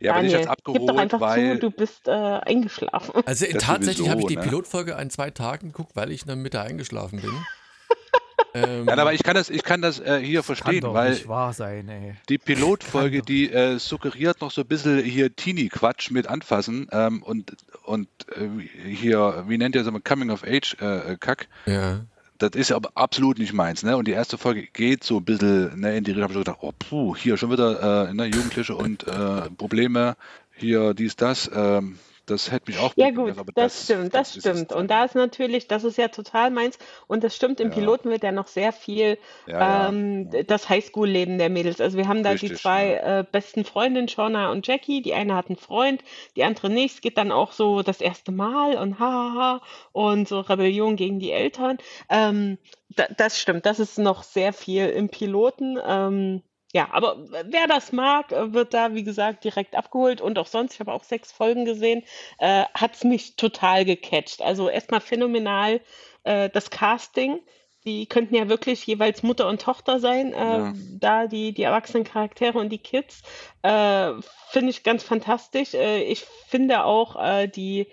Ja, 0.00 0.14
bin 0.16 0.26
ich 0.26 0.32
jetzt 0.32 0.46
Daniel, 0.46 0.64
gib 0.64 0.74
doch 0.74 0.80
abgeholt, 0.80 0.98
einfach 0.98 1.20
weil 1.20 1.54
zu, 1.54 1.60
du 1.60 1.70
bist 1.70 2.08
äh, 2.08 2.10
eingeschlafen. 2.10 3.22
Also 3.26 3.46
Das 3.46 3.62
tatsächlich 3.62 4.08
habe 4.08 4.20
ich 4.20 4.26
die 4.26 4.36
ne? 4.36 4.42
Pilotfolge 4.42 4.96
an 4.96 5.10
zwei 5.10 5.30
Tagen 5.30 5.68
geguckt, 5.68 5.92
weil 5.94 6.10
ich 6.10 6.22
in 6.22 6.28
der 6.28 6.36
Mitte 6.36 6.60
eingeschlafen 6.60 7.20
bin. 7.20 7.30
ähm, 8.54 8.86
ja, 8.86 8.96
aber 8.96 9.12
ich 9.12 9.22
kann 9.22 9.34
das, 9.34 9.50
ich 9.50 9.62
kann 9.62 9.82
das 9.82 10.00
äh, 10.00 10.20
hier 10.20 10.40
Kann 10.40 10.56
verstehen, 10.56 10.80
doch 10.80 10.94
weil 10.94 11.10
nicht 11.10 11.28
wahr 11.28 11.52
sein, 11.52 11.88
ey. 11.88 12.14
Die 12.28 12.38
Pilotfolge, 12.38 13.22
die 13.22 13.52
äh, 13.52 13.78
suggeriert 13.78 14.40
noch 14.40 14.50
so 14.50 14.62
ein 14.62 14.66
bisschen 14.66 15.02
hier 15.02 15.34
Teenie-Quatsch 15.34 16.10
mit 16.10 16.26
anfassen 16.26 16.88
ähm, 16.92 17.22
und, 17.22 17.56
und 17.84 18.08
äh, 18.36 18.48
hier, 18.88 19.44
wie 19.46 19.58
nennt 19.58 19.74
ihr 19.74 19.82
das 19.82 19.88
immer, 19.88 20.00
Coming-of-Age-Kack. 20.00 21.48
ja. 21.66 22.00
Das 22.40 22.52
ist 22.54 22.72
aber 22.72 22.90
absolut 22.94 23.38
nicht 23.38 23.52
meins. 23.52 23.82
Ne? 23.82 23.96
Und 23.96 24.08
die 24.08 24.12
erste 24.12 24.38
Folge 24.38 24.66
geht 24.72 25.04
so 25.04 25.18
ein 25.18 25.24
bisschen 25.24 25.78
ne, 25.78 25.96
in 25.96 26.04
die 26.04 26.12
Richtung, 26.12 26.24
habe 26.24 26.32
ich 26.32 26.38
gedacht, 26.38 26.58
oh 26.62 26.72
puh, 26.76 27.14
hier 27.14 27.36
schon 27.36 27.50
wieder 27.50 28.08
äh, 28.08 28.14
ne, 28.14 28.24
Jugendliche 28.24 28.74
und 28.74 29.06
äh, 29.06 29.50
Probleme, 29.56 30.16
hier 30.56 30.94
dies, 30.94 31.16
das. 31.16 31.50
Ähm, 31.54 31.98
das 32.30 32.50
hätte 32.50 32.70
mich 32.70 32.78
auch 32.80 32.94
Ja 32.96 33.10
gut, 33.10 33.28
lassen, 33.28 33.40
aber 33.40 33.52
das, 33.54 33.84
stimmt, 33.84 34.14
das, 34.14 34.34
stimmt. 34.34 34.72
Und 34.72 34.88
da 34.90 35.04
ist 35.04 35.14
natürlich, 35.14 35.68
das 35.68 35.84
ist 35.84 35.98
ja 35.98 36.08
total 36.08 36.50
meins. 36.50 36.78
Und 37.06 37.24
das 37.24 37.34
stimmt, 37.36 37.60
im 37.60 37.70
Ja. 37.70 37.74
Piloten 37.74 38.10
wird 38.10 38.22
ja 38.22 38.32
noch 38.32 38.46
sehr 38.48 38.72
viel 38.72 39.18
Ja, 39.46 39.88
ähm, 39.88 40.30
ja. 40.32 40.42
das 40.44 40.68
Highschool-Leben 40.68 41.38
der 41.38 41.50
Mädels. 41.50 41.80
Also 41.80 41.96
wir 41.98 42.08
haben 42.08 42.22
da 42.22 42.34
die 42.34 42.46
Richtig, 42.46 42.60
zwei 42.60 42.94
äh, 42.94 43.24
besten 43.30 43.64
Freundinnen, 43.64 44.08
Shauna 44.08 44.50
und 44.50 44.66
Jackie. 44.66 45.02
Die 45.02 45.14
eine 45.14 45.34
hat 45.34 45.48
einen 45.48 45.56
Freund, 45.56 46.02
die 46.36 46.44
andere 46.44 46.70
nicht. 46.70 46.94
Es 46.96 47.00
geht 47.00 47.18
dann 47.18 47.32
auch 47.32 47.52
so 47.52 47.82
das 47.82 48.00
erste 48.00 48.32
Mal 48.32 48.76
und 48.76 48.98
hahaha 48.98 49.60
und 49.92 50.28
so 50.28 50.40
Rebellion 50.40 50.96
gegen 50.96 51.18
die 51.20 51.32
Eltern. 51.32 51.78
Ähm, 52.08 52.58
da, 52.88 53.06
das 53.16 53.38
stimmt, 53.38 53.66
das 53.66 53.78
ist 53.80 53.98
noch 53.98 54.22
sehr 54.22 54.52
viel 54.52 54.88
im 54.88 55.08
Piloten. 55.10 55.78
Ähm, 55.84 56.42
ja, 56.72 56.88
aber 56.92 57.16
wer 57.28 57.66
das 57.66 57.92
mag, 57.92 58.30
äh, 58.32 58.52
wird 58.52 58.74
da, 58.74 58.94
wie 58.94 59.02
gesagt, 59.02 59.44
direkt 59.44 59.74
abgeholt. 59.74 60.20
Und 60.20 60.38
auch 60.38 60.46
sonst, 60.46 60.74
ich 60.74 60.80
habe 60.80 60.92
auch 60.92 61.02
sechs 61.04 61.32
Folgen 61.32 61.64
gesehen, 61.64 62.04
äh, 62.38 62.64
hat 62.74 62.94
es 62.94 63.04
mich 63.04 63.36
total 63.36 63.84
gecatcht. 63.84 64.40
Also 64.40 64.68
erstmal 64.68 65.00
phänomenal 65.00 65.80
äh, 66.24 66.48
das 66.50 66.70
Casting. 66.70 67.40
Die 67.84 68.06
könnten 68.06 68.34
ja 68.34 68.48
wirklich 68.48 68.86
jeweils 68.86 69.22
Mutter 69.22 69.48
und 69.48 69.62
Tochter 69.62 70.00
sein, 70.00 70.32
äh, 70.34 70.36
Ja. 70.36 70.74
da 71.00 71.26
die, 71.26 71.52
die 71.54 71.62
erwachsenen 71.62 72.04
Charaktere 72.04 72.58
und 72.58 72.68
die 72.68 72.78
Kids. 72.78 73.22
Äh, 73.62 74.12
finde 74.50 74.70
ich 74.70 74.82
ganz 74.84 75.02
fantastisch. 75.02 75.74
Äh, 75.74 76.02
ich 76.02 76.24
finde 76.48 76.84
auch 76.84 77.16
äh, 77.20 77.48
die, 77.48 77.88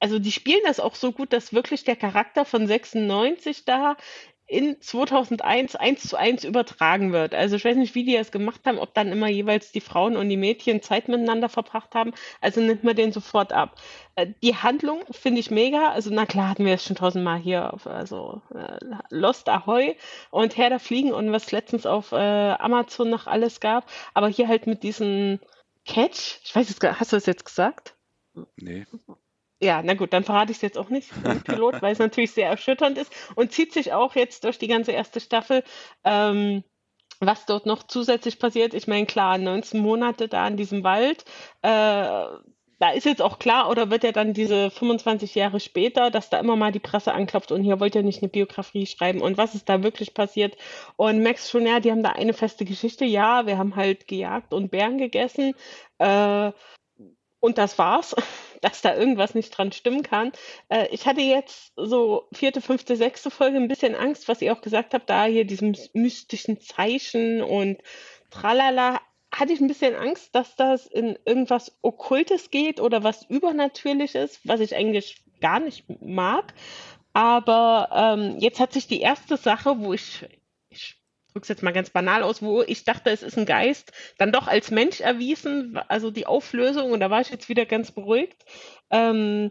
also 0.00 0.18
die 0.18 0.32
spielen 0.32 0.60
das 0.64 0.80
auch 0.80 0.94
so 0.94 1.12
gut, 1.12 1.32
dass 1.32 1.52
wirklich 1.52 1.84
der 1.84 1.96
Charakter 1.96 2.44
von 2.44 2.66
96 2.66 3.64
da 3.64 3.96
in 4.50 4.80
2001 4.80 5.76
eins 5.76 6.02
zu 6.08 6.16
eins 6.16 6.42
übertragen 6.42 7.12
wird. 7.12 7.34
Also 7.34 7.54
ich 7.54 7.64
weiß 7.64 7.76
nicht, 7.76 7.94
wie 7.94 8.04
die 8.04 8.14
das 8.14 8.32
gemacht 8.32 8.62
haben, 8.66 8.78
ob 8.78 8.92
dann 8.94 9.12
immer 9.12 9.28
jeweils 9.28 9.70
die 9.70 9.80
Frauen 9.80 10.16
und 10.16 10.28
die 10.28 10.36
Mädchen 10.36 10.82
Zeit 10.82 11.06
miteinander 11.06 11.48
verbracht 11.48 11.94
haben. 11.94 12.12
Also 12.40 12.60
nimmt 12.60 12.82
man 12.82 12.96
den 12.96 13.12
sofort 13.12 13.52
ab. 13.52 13.76
Äh, 14.16 14.26
Die 14.42 14.56
Handlung 14.56 15.04
finde 15.12 15.38
ich 15.38 15.52
mega. 15.52 15.90
Also 15.92 16.10
na 16.12 16.26
klar 16.26 16.48
hatten 16.48 16.64
wir 16.66 16.74
es 16.74 16.84
schon 16.84 16.96
tausendmal 16.96 17.38
hier 17.38 17.72
auf 17.72 17.86
also 17.86 18.42
äh, 18.52 18.78
Lost 19.10 19.48
Ahoy 19.48 19.96
und 20.30 20.56
Herr 20.56 20.70
der 20.70 20.80
Fliegen 20.80 21.12
und 21.12 21.30
was 21.30 21.52
letztens 21.52 21.86
auf 21.86 22.10
äh, 22.10 22.16
Amazon 22.16 23.08
noch 23.08 23.28
alles 23.28 23.60
gab. 23.60 23.88
Aber 24.14 24.26
hier 24.26 24.48
halt 24.48 24.66
mit 24.66 24.82
diesem 24.82 25.38
Catch. 25.86 26.40
Ich 26.42 26.56
weiß 26.56 26.68
jetzt, 26.68 26.82
hast 26.82 27.12
du 27.12 27.16
es 27.16 27.26
jetzt 27.26 27.44
gesagt? 27.44 27.94
Nee. 28.56 28.84
Ja, 29.62 29.82
na 29.82 29.94
gut, 29.94 30.12
dann 30.12 30.24
verrate 30.24 30.52
ich 30.52 30.58
es 30.58 30.62
jetzt 30.62 30.78
auch 30.78 30.88
nicht 30.88 31.10
im 31.24 31.42
Pilot, 31.44 31.82
weil 31.82 31.92
es 31.92 31.98
natürlich 31.98 32.32
sehr 32.32 32.48
erschütternd 32.48 32.96
ist 32.96 33.12
und 33.34 33.52
zieht 33.52 33.72
sich 33.72 33.92
auch 33.92 34.14
jetzt 34.14 34.44
durch 34.44 34.58
die 34.58 34.68
ganze 34.68 34.92
erste 34.92 35.20
Staffel. 35.20 35.62
Ähm, 36.04 36.64
was 37.20 37.44
dort 37.44 37.66
noch 37.66 37.82
zusätzlich 37.82 38.38
passiert, 38.38 38.72
ich 38.72 38.86
meine, 38.86 39.04
klar, 39.04 39.36
19 39.36 39.80
Monate 39.80 40.28
da 40.28 40.48
in 40.48 40.56
diesem 40.56 40.82
Wald, 40.84 41.24
äh, 41.60 41.68
da 42.80 42.90
ist 42.94 43.04
jetzt 43.04 43.20
auch 43.20 43.38
klar, 43.38 43.68
oder 43.68 43.90
wird 43.90 44.04
ja 44.04 44.12
dann 44.12 44.32
diese 44.32 44.70
25 44.70 45.34
Jahre 45.34 45.60
später, 45.60 46.10
dass 46.10 46.30
da 46.30 46.40
immer 46.40 46.56
mal 46.56 46.72
die 46.72 46.78
Presse 46.78 47.12
anklopft 47.12 47.52
und 47.52 47.62
hier 47.62 47.78
wollt 47.78 47.94
ihr 47.94 48.02
nicht 48.02 48.22
eine 48.22 48.30
Biografie 48.30 48.86
schreiben 48.86 49.20
und 49.20 49.36
was 49.36 49.54
ist 49.54 49.68
da 49.68 49.82
wirklich 49.82 50.14
passiert. 50.14 50.56
Und 50.96 51.18
merkst 51.20 51.50
schon, 51.50 51.66
ja, 51.66 51.80
die 51.80 51.90
haben 51.90 52.02
da 52.02 52.12
eine 52.12 52.32
feste 52.32 52.64
Geschichte, 52.64 53.04
ja, 53.04 53.44
wir 53.44 53.58
haben 53.58 53.76
halt 53.76 54.08
gejagt 54.08 54.54
und 54.54 54.70
Bären 54.70 54.96
gegessen, 54.96 55.54
äh, 55.98 56.52
und 57.40 57.58
das 57.58 57.78
war's, 57.78 58.14
dass 58.70 58.82
da 58.82 58.94
irgendwas 58.94 59.34
nicht 59.34 59.50
dran 59.50 59.72
stimmen 59.72 60.02
kann. 60.02 60.32
Äh, 60.68 60.88
ich 60.90 61.06
hatte 61.06 61.20
jetzt 61.20 61.72
so 61.76 62.28
vierte, 62.32 62.60
fünfte, 62.60 62.96
sechste 62.96 63.30
Folge 63.30 63.56
ein 63.56 63.68
bisschen 63.68 63.94
Angst, 63.94 64.28
was 64.28 64.42
ihr 64.42 64.52
auch 64.52 64.60
gesagt 64.60 64.94
habt, 64.94 65.08
da 65.08 65.24
hier 65.24 65.44
diesem 65.44 65.74
mystischen 65.92 66.60
Zeichen 66.60 67.42
und 67.42 67.78
tralala, 68.30 69.00
hatte 69.32 69.52
ich 69.52 69.60
ein 69.60 69.68
bisschen 69.68 69.94
Angst, 69.94 70.34
dass 70.34 70.56
das 70.56 70.86
in 70.86 71.16
irgendwas 71.24 71.76
Okkultes 71.82 72.50
geht 72.50 72.80
oder 72.80 73.04
was 73.04 73.24
Übernatürliches, 73.28 74.40
was 74.44 74.60
ich 74.60 74.74
eigentlich 74.74 75.22
gar 75.40 75.60
nicht 75.60 75.84
mag. 76.02 76.52
Aber 77.12 77.88
ähm, 77.92 78.38
jetzt 78.38 78.60
hat 78.60 78.72
sich 78.72 78.86
die 78.86 79.00
erste 79.00 79.36
Sache, 79.36 79.80
wo 79.80 79.92
ich, 79.92 80.26
es 81.34 81.48
jetzt 81.48 81.62
mal 81.62 81.72
ganz 81.72 81.90
banal 81.90 82.22
aus, 82.22 82.42
wo 82.42 82.62
ich 82.62 82.84
dachte, 82.84 83.10
es 83.10 83.22
ist 83.22 83.38
ein 83.38 83.46
Geist, 83.46 83.92
dann 84.18 84.32
doch 84.32 84.46
als 84.46 84.70
Mensch 84.70 85.00
erwiesen, 85.00 85.78
also 85.88 86.10
die 86.10 86.26
Auflösung, 86.26 86.92
und 86.92 87.00
da 87.00 87.10
war 87.10 87.20
ich 87.20 87.30
jetzt 87.30 87.48
wieder 87.48 87.66
ganz 87.66 87.92
beruhigt. 87.92 88.44
Ähm, 88.90 89.50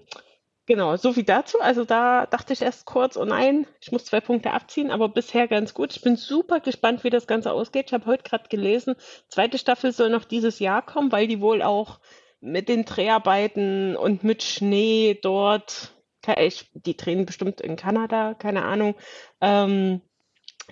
genau, 0.66 0.98
so 0.98 1.16
wie 1.16 1.24
dazu. 1.24 1.60
Also 1.60 1.86
da 1.86 2.26
dachte 2.26 2.54
ich 2.54 2.62
erst 2.62 2.86
kurz, 2.86 3.18
oh 3.18 3.26
nein, 3.26 3.66
ich 3.82 3.92
muss 3.92 4.06
zwei 4.06 4.22
Punkte 4.22 4.52
abziehen, 4.52 4.92
aber 4.92 5.10
bisher 5.10 5.48
ganz 5.48 5.74
gut. 5.74 5.96
Ich 5.96 6.02
bin 6.02 6.16
super 6.16 6.60
gespannt, 6.60 7.04
wie 7.04 7.10
das 7.10 7.28
Ganze 7.28 7.52
ausgeht. 7.52 7.88
Ich 7.88 7.94
habe 7.94 8.06
heute 8.06 8.24
gerade 8.24 8.50
gelesen, 8.50 8.96
zweite 9.30 9.58
Staffel 9.58 9.92
soll 9.92 10.10
noch 10.10 10.26
dieses 10.26 10.60
Jahr 10.60 10.86
kommen, 10.86 11.12
weil 11.12 11.28
die 11.28 11.42
wohl 11.42 11.62
auch 11.62 12.00
mit 12.42 12.70
den 12.70 12.86
Dreharbeiten 12.86 13.96
und 13.96 14.24
mit 14.24 14.44
Schnee 14.44 15.20
dort, 15.22 15.94
ich, 16.38 16.70
die 16.74 16.96
drehen 16.96 17.26
bestimmt 17.26 17.60
in 17.60 17.76
Kanada, 17.76 18.34
keine 18.36 18.64
Ahnung, 18.64 18.96
ähm, 19.42 20.02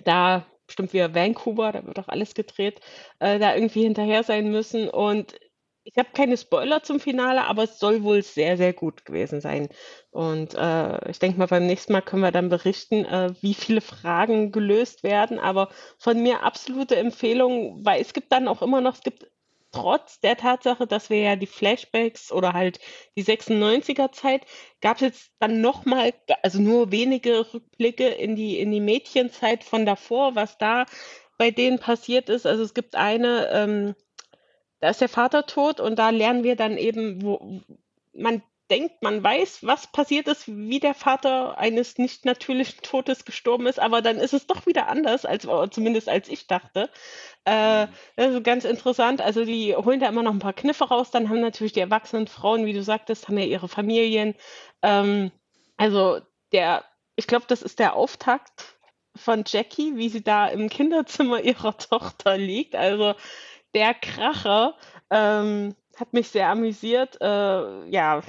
da 0.04 0.46
bestimmt 0.68 0.92
wieder 0.92 1.14
Vancouver, 1.14 1.72
da 1.72 1.84
wird 1.84 1.98
auch 1.98 2.08
alles 2.08 2.34
gedreht, 2.34 2.80
äh, 3.18 3.40
da 3.40 3.54
irgendwie 3.54 3.82
hinterher 3.82 4.22
sein 4.22 4.50
müssen. 4.52 4.88
Und 4.88 5.34
ich 5.84 5.96
habe 5.96 6.10
keine 6.12 6.36
Spoiler 6.36 6.82
zum 6.82 7.00
Finale, 7.00 7.44
aber 7.46 7.64
es 7.64 7.78
soll 7.78 8.02
wohl 8.02 8.22
sehr, 8.22 8.56
sehr 8.58 8.74
gut 8.74 9.04
gewesen 9.06 9.40
sein. 9.40 9.68
Und 10.10 10.54
äh, 10.54 11.10
ich 11.10 11.18
denke 11.18 11.38
mal, 11.38 11.46
beim 11.46 11.66
nächsten 11.66 11.92
Mal 11.94 12.02
können 12.02 12.22
wir 12.22 12.30
dann 12.30 12.50
berichten, 12.50 13.06
äh, 13.06 13.32
wie 13.40 13.54
viele 13.54 13.80
Fragen 13.80 14.52
gelöst 14.52 15.02
werden. 15.02 15.38
Aber 15.38 15.70
von 15.98 16.22
mir 16.22 16.42
absolute 16.42 16.96
Empfehlung, 16.96 17.84
weil 17.84 18.02
es 18.02 18.12
gibt 18.12 18.32
dann 18.32 18.48
auch 18.48 18.60
immer 18.62 18.82
noch, 18.82 18.94
es 18.96 19.02
gibt 19.02 19.26
trotz 19.72 20.20
der 20.20 20.36
Tatsache, 20.36 20.86
dass 20.86 21.10
wir 21.10 21.20
ja 21.20 21.36
die 21.36 21.46
Flashbacks 21.46 22.32
oder 22.32 22.52
halt 22.52 22.80
die 23.16 23.24
96er 23.24 24.12
Zeit, 24.12 24.42
gab 24.80 24.96
es 24.96 25.02
jetzt 25.02 25.32
dann 25.38 25.60
nochmal, 25.60 26.14
also 26.42 26.60
nur 26.60 26.90
wenige 26.90 27.52
Rückblicke 27.52 28.08
in 28.08 28.36
die, 28.36 28.58
in 28.58 28.70
die 28.70 28.80
Mädchenzeit 28.80 29.64
von 29.64 29.86
davor, 29.86 30.34
was 30.34 30.58
da 30.58 30.86
bei 31.38 31.50
denen 31.50 31.78
passiert 31.78 32.28
ist. 32.28 32.46
Also 32.46 32.62
es 32.62 32.74
gibt 32.74 32.96
eine, 32.96 33.48
ähm, 33.52 33.94
da 34.80 34.90
ist 34.90 35.00
der 35.00 35.08
Vater 35.08 35.46
tot 35.46 35.80
und 35.80 35.98
da 35.98 36.10
lernen 36.10 36.44
wir 36.44 36.56
dann 36.56 36.76
eben, 36.76 37.22
wo 37.22 37.60
man 38.12 38.42
denkt, 38.70 39.02
man 39.02 39.22
weiß, 39.22 39.60
was 39.62 39.86
passiert 39.86 40.28
ist, 40.28 40.46
wie 40.46 40.80
der 40.80 40.94
Vater 40.94 41.58
eines 41.58 41.98
nicht 41.98 42.24
natürlichen 42.24 42.82
Todes 42.82 43.24
gestorben 43.24 43.66
ist, 43.66 43.80
aber 43.80 44.02
dann 44.02 44.18
ist 44.18 44.34
es 44.34 44.46
doch 44.46 44.66
wieder 44.66 44.88
anders, 44.88 45.24
als 45.24 45.46
zumindest 45.70 46.08
als 46.08 46.28
ich 46.28 46.46
dachte. 46.46 46.90
Äh, 47.44 47.86
ist 48.16 48.44
ganz 48.44 48.64
interessant. 48.64 49.20
Also 49.20 49.44
die 49.44 49.74
holen 49.74 50.00
da 50.00 50.08
immer 50.08 50.22
noch 50.22 50.32
ein 50.32 50.38
paar 50.38 50.52
Kniffe 50.52 50.84
raus. 50.84 51.10
Dann 51.10 51.28
haben 51.28 51.40
natürlich 51.40 51.72
die 51.72 51.80
erwachsenen 51.80 52.26
Frauen, 52.26 52.66
wie 52.66 52.74
du 52.74 52.82
sagtest, 52.82 53.28
haben 53.28 53.38
ja 53.38 53.44
ihre 53.44 53.68
Familien. 53.68 54.34
Ähm, 54.82 55.32
also 55.76 56.20
der, 56.52 56.84
ich 57.16 57.26
glaube, 57.26 57.46
das 57.48 57.62
ist 57.62 57.78
der 57.78 57.94
Auftakt 57.94 58.76
von 59.16 59.44
Jackie, 59.46 59.96
wie 59.96 60.08
sie 60.08 60.22
da 60.22 60.46
im 60.48 60.68
Kinderzimmer 60.68 61.40
ihrer 61.42 61.76
Tochter 61.78 62.36
liegt. 62.36 62.74
Also 62.74 63.14
der 63.74 63.94
Kracher 63.94 64.74
ähm, 65.10 65.74
hat 65.96 66.12
mich 66.12 66.28
sehr 66.28 66.48
amüsiert. 66.48 67.18
Äh, 67.20 67.88
ja, 67.88 68.22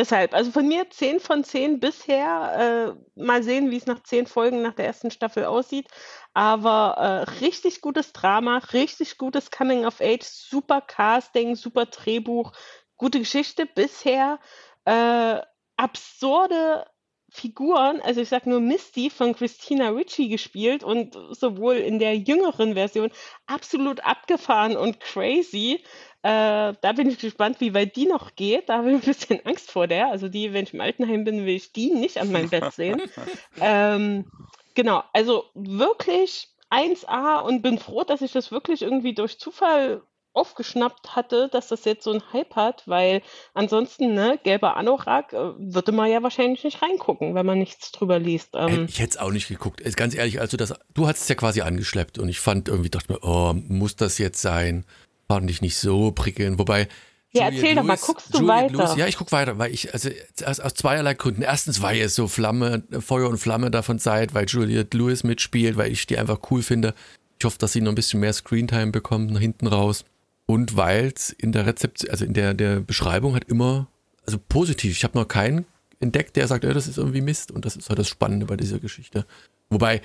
deshalb, 0.00 0.34
also 0.34 0.50
von 0.50 0.66
mir 0.66 0.88
10 0.90 1.20
von 1.20 1.44
10 1.44 1.78
bisher. 1.78 2.96
Äh, 3.16 3.20
mal 3.20 3.42
sehen, 3.42 3.70
wie 3.70 3.76
es 3.76 3.86
nach 3.86 4.02
10 4.02 4.26
Folgen 4.26 4.62
nach 4.62 4.74
der 4.74 4.86
ersten 4.86 5.10
Staffel 5.10 5.44
aussieht. 5.44 5.88
Aber 6.32 6.96
äh, 6.96 7.30
richtig 7.40 7.82
gutes 7.82 8.12
Drama, 8.12 8.58
richtig 8.72 9.18
gutes 9.18 9.50
Coming 9.50 9.84
of 9.84 10.00
Age, 10.00 10.24
super 10.24 10.80
Casting, 10.80 11.54
super 11.54 11.86
Drehbuch, 11.86 12.52
gute 12.96 13.18
Geschichte 13.18 13.66
bisher. 13.66 14.38
Äh, 14.86 15.40
absurde 15.76 16.86
Figuren, 17.32 18.00
also 18.00 18.20
ich 18.20 18.28
sag 18.28 18.46
nur 18.46 18.60
Misty 18.60 19.08
von 19.08 19.34
Christina 19.36 19.90
Ritchie 19.90 20.28
gespielt 20.28 20.82
und 20.82 21.16
sowohl 21.30 21.76
in 21.76 22.00
der 22.00 22.16
jüngeren 22.16 22.74
Version 22.74 23.10
absolut 23.46 24.04
abgefahren 24.04 24.76
und 24.76 24.98
crazy. 24.98 25.84
Äh, 26.22 26.74
da 26.80 26.92
bin 26.94 27.08
ich 27.08 27.18
gespannt, 27.18 27.60
wie 27.60 27.72
weit 27.72 27.96
die 27.96 28.06
noch 28.06 28.34
geht. 28.34 28.68
Da 28.68 28.78
habe 28.78 28.90
ich 28.90 28.94
ein 28.96 29.00
bisschen 29.00 29.40
Angst 29.46 29.70
vor 29.70 29.86
der. 29.86 30.08
Also 30.08 30.28
die, 30.28 30.52
wenn 30.52 30.64
ich 30.64 30.74
im 30.74 30.80
Altenheim 30.80 31.24
bin, 31.24 31.46
will 31.46 31.54
ich 31.54 31.72
die 31.72 31.90
nicht 31.90 32.18
an 32.18 32.30
meinem 32.30 32.50
Bett 32.50 32.72
sehen. 32.74 33.00
ähm, 33.60 34.30
genau, 34.74 35.02
also 35.12 35.44
wirklich 35.54 36.48
1A 36.70 37.40
und 37.40 37.62
bin 37.62 37.78
froh, 37.78 38.04
dass 38.04 38.20
ich 38.20 38.32
das 38.32 38.52
wirklich 38.52 38.82
irgendwie 38.82 39.14
durch 39.14 39.38
Zufall 39.38 40.02
aufgeschnappt 40.32 41.16
hatte, 41.16 41.48
dass 41.50 41.68
das 41.68 41.84
jetzt 41.84 42.04
so 42.04 42.12
ein 42.12 42.22
Hype 42.32 42.54
hat, 42.54 42.86
weil 42.86 43.20
ansonsten, 43.52 44.14
ne, 44.14 44.38
gelber 44.42 44.76
Anorak, 44.76 45.32
äh, 45.32 45.52
würde 45.58 45.90
man 45.90 46.08
ja 46.08 46.22
wahrscheinlich 46.22 46.62
nicht 46.62 46.82
reingucken, 46.82 47.34
wenn 47.34 47.46
man 47.46 47.58
nichts 47.58 47.90
drüber 47.90 48.18
liest. 48.18 48.50
Ähm, 48.54 48.86
ich 48.88 49.00
hätte 49.00 49.10
es 49.10 49.16
auch 49.16 49.32
nicht 49.32 49.48
geguckt. 49.48 49.82
Ganz 49.96 50.14
ehrlich, 50.14 50.40
also 50.40 50.56
das, 50.56 50.74
du 50.94 51.08
hast 51.08 51.22
es 51.22 51.28
ja 51.28 51.34
quasi 51.34 51.62
angeschleppt 51.62 52.18
und 52.18 52.28
ich 52.28 52.38
fand 52.38 52.68
irgendwie, 52.68 52.90
dachte 52.90 53.12
mir, 53.12 53.18
oh, 53.22 53.54
muss 53.54 53.96
das 53.96 54.18
jetzt 54.18 54.40
sein? 54.40 54.84
Fand 55.30 55.48
ich 55.48 55.62
nicht 55.62 55.76
so 55.76 56.10
prickelnd. 56.10 56.58
Wobei, 56.58 56.88
ja, 57.30 57.50
Juliette 57.50 57.56
erzähl 57.56 57.62
Lewis, 57.62 57.76
doch 57.76 57.84
mal, 57.84 57.96
guckst 57.98 58.34
du 58.34 58.38
Juliette 58.38 58.64
weiter? 58.64 58.72
Lewis, 58.72 58.96
ja, 58.96 59.06
ich 59.06 59.16
gucke 59.16 59.30
weiter, 59.30 59.58
weil 59.58 59.72
ich, 59.72 59.94
also 59.94 60.10
aus, 60.44 60.58
aus, 60.58 60.74
zweierlei 60.74 61.14
Gründen. 61.14 61.42
Erstens, 61.42 61.80
weil 61.80 62.00
es 62.00 62.16
so 62.16 62.26
Flamme, 62.26 62.82
Feuer 62.98 63.28
und 63.28 63.38
Flamme 63.38 63.70
davon 63.70 64.00
seid, 64.00 64.34
weil 64.34 64.46
Juliette 64.46 64.98
Lewis 64.98 65.22
mitspielt, 65.22 65.76
weil 65.76 65.92
ich 65.92 66.04
die 66.08 66.18
einfach 66.18 66.40
cool 66.50 66.64
finde. 66.64 66.94
Ich 67.38 67.44
hoffe, 67.44 67.58
dass 67.58 67.72
sie 67.72 67.80
noch 67.80 67.92
ein 67.92 67.94
bisschen 67.94 68.18
mehr 68.18 68.32
Screentime 68.32 68.90
bekommt 68.90 69.30
nach 69.30 69.38
hinten 69.38 69.68
raus. 69.68 70.04
Und 70.46 70.76
weil 70.76 71.12
es 71.14 71.30
in 71.30 71.52
der 71.52 71.64
Rezeption, 71.64 72.10
also 72.10 72.24
in 72.24 72.34
der, 72.34 72.52
der 72.52 72.80
Beschreibung 72.80 73.36
hat 73.36 73.44
immer, 73.44 73.86
also 74.26 74.36
positiv. 74.48 74.96
Ich 74.96 75.04
habe 75.04 75.16
noch 75.16 75.28
keinen 75.28 75.64
entdeckt, 76.00 76.34
der 76.34 76.48
sagt, 76.48 76.64
oh, 76.64 76.72
das 76.72 76.88
ist 76.88 76.98
irgendwie 76.98 77.20
Mist. 77.20 77.52
Und 77.52 77.64
das 77.66 77.76
ist 77.76 77.88
halt 77.88 78.00
das 78.00 78.08
Spannende 78.08 78.46
bei 78.46 78.56
dieser 78.56 78.80
Geschichte. 78.80 79.24
Wobei, 79.68 80.02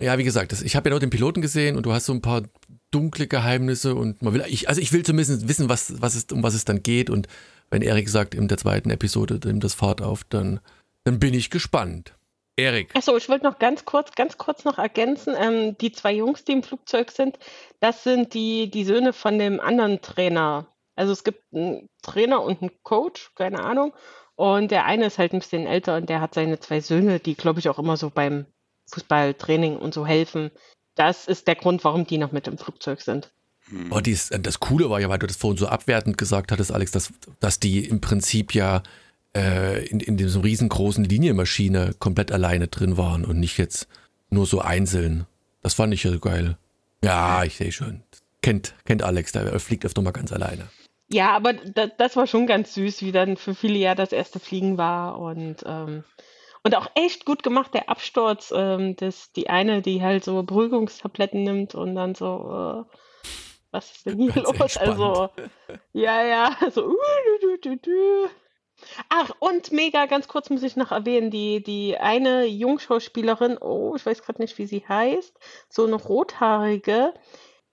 ja, 0.00 0.18
wie 0.18 0.24
gesagt, 0.24 0.52
ich 0.52 0.76
habe 0.76 0.88
ja 0.88 0.94
noch 0.94 1.00
den 1.00 1.10
Piloten 1.10 1.40
gesehen 1.40 1.76
und 1.76 1.86
du 1.86 1.92
hast 1.92 2.06
so 2.06 2.12
ein 2.12 2.22
paar 2.22 2.42
dunkle 2.90 3.26
Geheimnisse 3.26 3.94
und 3.94 4.22
man 4.22 4.34
will, 4.34 4.44
ich, 4.48 4.68
also 4.68 4.80
ich 4.80 4.92
will 4.92 5.04
zumindest 5.04 5.48
wissen, 5.48 5.68
was, 5.68 6.00
was 6.00 6.14
ist, 6.14 6.32
um 6.32 6.42
was 6.42 6.54
es 6.54 6.64
dann 6.64 6.82
geht. 6.82 7.10
Und 7.10 7.28
wenn 7.70 7.82
Erik 7.82 8.08
sagt, 8.08 8.34
in 8.34 8.48
der 8.48 8.58
zweiten 8.58 8.90
Episode 8.90 9.40
nimmt 9.44 9.64
das 9.64 9.74
Fahrt 9.74 10.02
auf, 10.02 10.24
dann, 10.24 10.60
dann 11.04 11.18
bin 11.18 11.34
ich 11.34 11.50
gespannt. 11.50 12.14
Erik. 12.56 12.94
Achso, 12.94 13.16
ich 13.16 13.28
wollte 13.28 13.44
noch 13.44 13.58
ganz 13.58 13.84
kurz, 13.84 14.12
ganz 14.12 14.38
kurz 14.38 14.64
noch 14.64 14.78
ergänzen. 14.78 15.34
Ähm, 15.38 15.76
die 15.78 15.92
zwei 15.92 16.12
Jungs, 16.14 16.44
die 16.44 16.52
im 16.52 16.62
Flugzeug 16.62 17.10
sind, 17.10 17.38
das 17.80 18.02
sind 18.02 18.32
die, 18.32 18.70
die 18.70 18.84
Söhne 18.84 19.12
von 19.12 19.38
dem 19.38 19.60
anderen 19.60 20.00
Trainer. 20.00 20.66
Also 20.94 21.12
es 21.12 21.22
gibt 21.22 21.42
einen 21.52 21.90
Trainer 22.02 22.42
und 22.42 22.62
einen 22.62 22.70
Coach, 22.82 23.32
keine 23.34 23.62
Ahnung. 23.62 23.92
Und 24.36 24.70
der 24.70 24.86
eine 24.86 25.06
ist 25.06 25.18
halt 25.18 25.32
ein 25.32 25.40
bisschen 25.40 25.66
älter 25.66 25.96
und 25.96 26.08
der 26.08 26.20
hat 26.20 26.34
seine 26.34 26.58
zwei 26.58 26.80
Söhne, 26.80 27.20
die, 27.20 27.34
glaube 27.34 27.60
ich, 27.60 27.68
auch 27.68 27.78
immer 27.78 27.98
so 27.98 28.10
beim 28.10 28.46
Fußballtraining 28.90 29.76
und 29.76 29.94
so 29.94 30.06
helfen. 30.06 30.50
Das 30.94 31.26
ist 31.26 31.46
der 31.46 31.56
Grund, 31.56 31.84
warum 31.84 32.06
die 32.06 32.18
noch 32.18 32.32
mit 32.32 32.46
im 32.48 32.58
Flugzeug 32.58 33.00
sind. 33.00 33.30
Hm. 33.68 33.92
Oh, 33.92 34.00
dies, 34.00 34.28
das 34.28 34.60
Coole 34.60 34.88
war 34.90 35.00
ja, 35.00 35.08
weil 35.08 35.18
du 35.18 35.26
das 35.26 35.36
vorhin 35.36 35.58
so 35.58 35.66
abwertend 35.66 36.16
gesagt 36.18 36.52
hattest, 36.52 36.72
Alex, 36.72 36.92
dass, 36.92 37.12
dass 37.40 37.58
die 37.60 37.86
im 37.86 38.00
Prinzip 38.00 38.54
ja 38.54 38.82
äh, 39.36 39.84
in, 39.86 40.00
in 40.00 40.16
dieser 40.16 40.42
riesengroßen 40.42 41.04
Linienmaschine 41.04 41.94
komplett 41.98 42.32
alleine 42.32 42.68
drin 42.68 42.96
waren 42.96 43.24
und 43.24 43.38
nicht 43.38 43.58
jetzt 43.58 43.88
nur 44.30 44.46
so 44.46 44.60
einzeln. 44.60 45.26
Das 45.62 45.74
fand 45.74 45.92
ich 45.92 46.04
ja 46.04 46.16
geil. 46.16 46.56
Ja, 47.04 47.44
ich 47.44 47.56
sehe 47.56 47.72
schon. 47.72 48.02
Kennt, 48.40 48.74
kennt 48.84 49.02
Alex, 49.02 49.32
der 49.32 49.58
fliegt 49.58 49.84
öfter 49.84 50.02
mal 50.02 50.12
ganz 50.12 50.32
alleine. 50.32 50.68
Ja, 51.08 51.36
aber 51.36 51.52
da, 51.52 51.86
das 51.86 52.16
war 52.16 52.26
schon 52.26 52.46
ganz 52.46 52.74
süß, 52.74 53.02
wie 53.02 53.12
dann 53.12 53.36
für 53.36 53.54
viele 53.54 53.78
ja 53.78 53.94
das 53.94 54.12
erste 54.12 54.40
Fliegen 54.40 54.76
war 54.78 55.18
und 55.18 55.62
ähm, 55.64 56.04
und 56.66 56.74
auch 56.74 56.90
echt 56.94 57.24
gut 57.24 57.42
gemacht, 57.42 57.74
der 57.74 57.88
Absturz, 57.88 58.52
ähm, 58.54 58.96
dass 58.96 59.32
die 59.32 59.48
eine, 59.48 59.82
die 59.82 60.02
halt 60.02 60.24
so 60.24 60.42
Beruhigungstabletten 60.42 61.42
nimmt 61.42 61.74
und 61.74 61.94
dann 61.94 62.14
so, 62.14 62.86
äh, 62.86 62.96
was 63.70 63.92
ist 63.92 64.06
denn 64.06 64.18
hier 64.18 64.32
Ganz 64.32 64.46
los? 64.48 64.60
Entspannt. 64.60 64.88
Also, 64.88 65.30
ja, 65.92 66.22
ja, 66.24 66.56
so, 66.70 66.86
uh, 66.86 66.96
du, 67.40 67.58
du, 67.58 67.76
du, 67.76 68.28
Ach, 69.08 69.30
und 69.38 69.72
mega, 69.72 70.06
ganz 70.06 70.28
kurz 70.28 70.50
muss 70.50 70.62
ich 70.62 70.76
noch 70.76 70.92
erwähnen, 70.92 71.30
die, 71.30 71.62
die 71.62 71.96
eine 71.96 72.44
Jungschauspielerin, 72.44 73.56
oh, 73.58 73.94
ich 73.96 74.04
weiß 74.04 74.22
gerade 74.22 74.42
nicht, 74.42 74.58
wie 74.58 74.66
sie 74.66 74.84
heißt, 74.86 75.34
so 75.68 75.86
eine 75.86 75.96
rothaarige, 75.96 77.14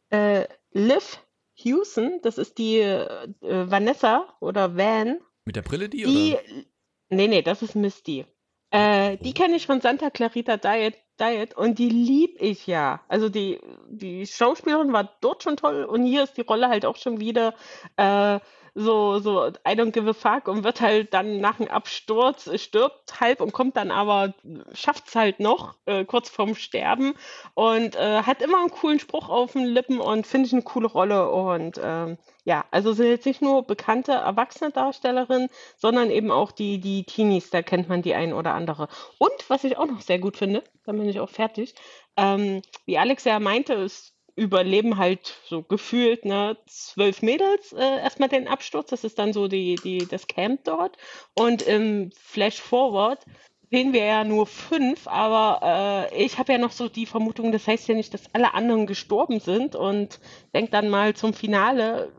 äh, 0.09 0.47
Liv 0.71 1.19
Hewson, 1.55 2.19
das 2.23 2.37
ist 2.37 2.57
die 2.57 2.79
äh, 2.79 3.27
Vanessa 3.41 4.35
oder 4.39 4.77
Van. 4.77 5.19
Mit 5.45 5.55
der 5.55 5.61
Brille 5.61 5.89
die, 5.89 6.03
die 6.03 6.33
oder? 6.33 6.65
Nee, 7.09 7.27
nee, 7.27 7.41
das 7.41 7.61
ist 7.61 7.75
Misty. 7.75 8.25
Äh, 8.73 9.17
die 9.17 9.35
kenne 9.35 9.55
ich 9.55 9.67
von 9.67 9.81
Santa 9.81 10.09
Clarita 10.09 10.57
Diet, 10.57 10.95
Diet 11.19 11.55
und 11.55 11.77
die 11.77 11.89
lieb 11.89 12.37
ich 12.39 12.65
ja. 12.65 13.01
Also 13.07 13.29
die, 13.29 13.59
die 13.87 14.25
Schauspielerin 14.25 14.91
war 14.91 15.15
dort 15.21 15.43
schon 15.43 15.57
toll 15.57 15.83
und 15.83 16.03
hier 16.05 16.23
ist 16.23 16.37
die 16.37 16.41
Rolle 16.41 16.69
halt 16.69 16.83
auch 16.83 16.95
schon 16.95 17.19
wieder 17.19 17.53
äh, 17.97 18.39
so, 18.75 19.19
so, 19.19 19.47
I 19.67 19.75
don't 19.75 19.91
give 19.91 20.09
a 20.09 20.13
fuck 20.13 20.47
und 20.47 20.63
wird 20.63 20.81
halt 20.81 21.13
dann 21.13 21.39
nach 21.39 21.57
dem 21.57 21.67
Absturz, 21.67 22.49
stirbt 22.59 23.19
halb 23.19 23.39
und 23.39 23.53
kommt 23.53 23.77
dann 23.77 23.91
aber, 23.91 24.33
schafft 24.73 25.07
es 25.07 25.15
halt 25.15 25.39
noch, 25.39 25.75
äh, 25.85 26.05
kurz 26.05 26.29
vorm 26.29 26.55
Sterben 26.55 27.13
und 27.53 27.95
äh, 27.95 28.23
hat 28.23 28.41
immer 28.41 28.59
einen 28.59 28.71
coolen 28.71 28.99
Spruch 28.99 29.29
auf 29.29 29.53
den 29.53 29.65
Lippen 29.65 29.99
und 29.99 30.25
finde 30.25 30.47
ich 30.47 30.53
eine 30.53 30.63
coole 30.63 30.87
Rolle 30.87 31.29
und 31.29 31.79
ähm, 31.83 32.17
ja, 32.45 32.65
also 32.71 32.93
sind 32.93 33.07
jetzt 33.07 33.25
nicht 33.25 33.41
nur 33.41 33.63
bekannte 33.63 34.13
erwachsene 34.13 34.71
Darstellerinnen, 34.71 35.49
sondern 35.77 36.09
eben 36.09 36.31
auch 36.31 36.51
die, 36.51 36.79
die 36.79 37.03
Teenies, 37.03 37.51
da 37.51 37.61
kennt 37.61 37.89
man 37.89 38.01
die 38.01 38.15
ein 38.15 38.33
oder 38.33 38.53
andere. 38.53 38.87
Und 39.19 39.49
was 39.49 39.63
ich 39.63 39.77
auch 39.77 39.85
noch 39.85 40.01
sehr 40.01 40.19
gut 40.19 40.37
finde, 40.37 40.63
dann 40.85 40.97
bin 40.97 41.07
ich 41.07 41.19
auch 41.19 41.29
fertig, 41.29 41.75
ähm, 42.17 42.61
wie 42.85 42.97
Alex 42.97 43.23
ja 43.23 43.39
meinte, 43.39 43.73
ist 43.73 44.13
überleben 44.35 44.97
halt 44.97 45.37
so 45.45 45.61
gefühlt 45.61 46.25
ne, 46.25 46.57
zwölf 46.65 47.21
Mädels 47.21 47.73
äh, 47.73 48.01
erstmal 48.01 48.29
den 48.29 48.47
Absturz. 48.47 48.89
Das 48.89 49.03
ist 49.03 49.19
dann 49.19 49.33
so 49.33 49.47
die, 49.47 49.75
die, 49.75 50.07
das 50.07 50.27
Camp 50.27 50.63
dort. 50.63 50.97
Und 51.35 51.61
im 51.61 52.11
Flash 52.19 52.59
Forward 52.59 53.23
sehen 53.69 53.93
wir 53.93 54.05
ja 54.05 54.23
nur 54.23 54.45
fünf, 54.45 55.07
aber 55.07 56.09
äh, 56.11 56.23
ich 56.23 56.37
habe 56.37 56.51
ja 56.51 56.57
noch 56.57 56.71
so 56.71 56.89
die 56.89 57.05
Vermutung, 57.05 57.51
das 57.51 57.67
heißt 57.67 57.87
ja 57.87 57.95
nicht, 57.95 58.13
dass 58.13 58.33
alle 58.33 58.53
anderen 58.53 58.87
gestorben 58.87 59.39
sind. 59.39 59.75
Und 59.75 60.19
denk 60.53 60.71
dann 60.71 60.89
mal 60.89 61.15
zum 61.15 61.33
Finale, 61.33 62.11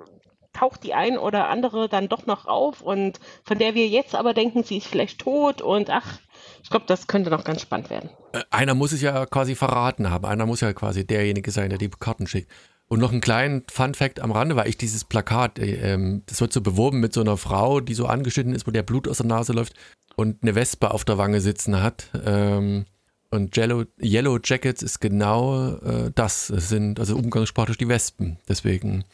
taucht 0.54 0.84
die 0.84 0.94
ein 0.94 1.18
oder 1.18 1.48
andere 1.48 1.88
dann 1.88 2.08
doch 2.08 2.26
noch 2.26 2.46
auf 2.46 2.80
und 2.80 3.18
von 3.44 3.58
der 3.58 3.74
wir 3.74 3.88
jetzt 3.88 4.14
aber 4.14 4.32
denken, 4.34 4.62
sie 4.62 4.78
ist 4.78 4.86
vielleicht 4.86 5.18
tot 5.20 5.60
und 5.60 5.90
ach, 5.90 6.20
ich 6.62 6.70
glaube, 6.70 6.86
das 6.88 7.06
könnte 7.06 7.30
noch 7.30 7.44
ganz 7.44 7.60
spannend 7.60 7.90
werden. 7.90 8.10
Äh, 8.32 8.42
einer 8.50 8.74
muss 8.74 8.92
es 8.92 9.00
ja 9.00 9.26
quasi 9.26 9.54
verraten 9.54 10.10
haben. 10.10 10.24
Einer 10.24 10.46
muss 10.46 10.60
ja 10.60 10.72
quasi 10.72 11.06
derjenige 11.06 11.50
sein, 11.50 11.68
der 11.70 11.78
die 11.78 11.90
Karten 11.90 12.26
schickt. 12.26 12.50
Und 12.86 13.00
noch 13.00 13.12
einen 13.12 13.20
kleinen 13.20 13.64
Fun-Fact 13.70 14.20
am 14.20 14.30
Rande, 14.30 14.56
weil 14.56 14.68
ich 14.68 14.76
dieses 14.76 15.04
Plakat, 15.04 15.58
äh, 15.58 15.92
ähm, 15.92 16.22
das 16.26 16.40
wird 16.40 16.52
so 16.52 16.60
beworben 16.60 17.00
mit 17.00 17.12
so 17.12 17.20
einer 17.20 17.36
Frau, 17.36 17.80
die 17.80 17.94
so 17.94 18.06
angeschnitten 18.06 18.54
ist, 18.54 18.66
wo 18.66 18.70
der 18.70 18.82
Blut 18.82 19.08
aus 19.08 19.18
der 19.18 19.26
Nase 19.26 19.52
läuft 19.52 19.74
und 20.16 20.42
eine 20.42 20.54
Wespe 20.54 20.90
auf 20.90 21.04
der 21.04 21.18
Wange 21.18 21.40
sitzen 21.40 21.82
hat. 21.82 22.08
Ähm, 22.24 22.86
und 23.30 23.56
Yellow, 23.56 23.84
Yellow 24.00 24.38
Jackets 24.42 24.82
ist 24.82 25.00
genau 25.00 25.76
äh, 25.78 26.12
das. 26.14 26.50
Es 26.50 26.68
sind 26.68 27.00
also 27.00 27.16
umgangssprachlich 27.16 27.78
die 27.78 27.88
Wespen. 27.88 28.38
Deswegen 28.48 29.04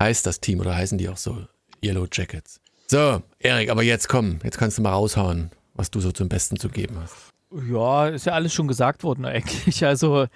heißt 0.00 0.26
das 0.26 0.40
Team 0.40 0.60
oder 0.60 0.74
heißen 0.74 0.98
die 0.98 1.08
auch 1.08 1.16
so 1.16 1.46
Yellow 1.84 2.06
Jackets. 2.10 2.60
So, 2.88 3.22
Erik, 3.38 3.70
aber 3.70 3.82
jetzt 3.82 4.08
komm, 4.08 4.40
jetzt 4.42 4.58
kannst 4.58 4.78
du 4.78 4.82
mal 4.82 4.92
raushauen 4.92 5.50
was 5.78 5.90
du 5.90 6.00
so 6.00 6.12
zum 6.12 6.28
Besten 6.28 6.56
zu 6.58 6.68
geben 6.68 6.98
hast. 7.00 7.32
Ja, 7.70 8.08
ist 8.08 8.26
ja 8.26 8.34
alles 8.34 8.52
schon 8.52 8.68
gesagt 8.68 9.02
worden 9.04 9.24
eigentlich. 9.24 9.82
Also 9.86 10.26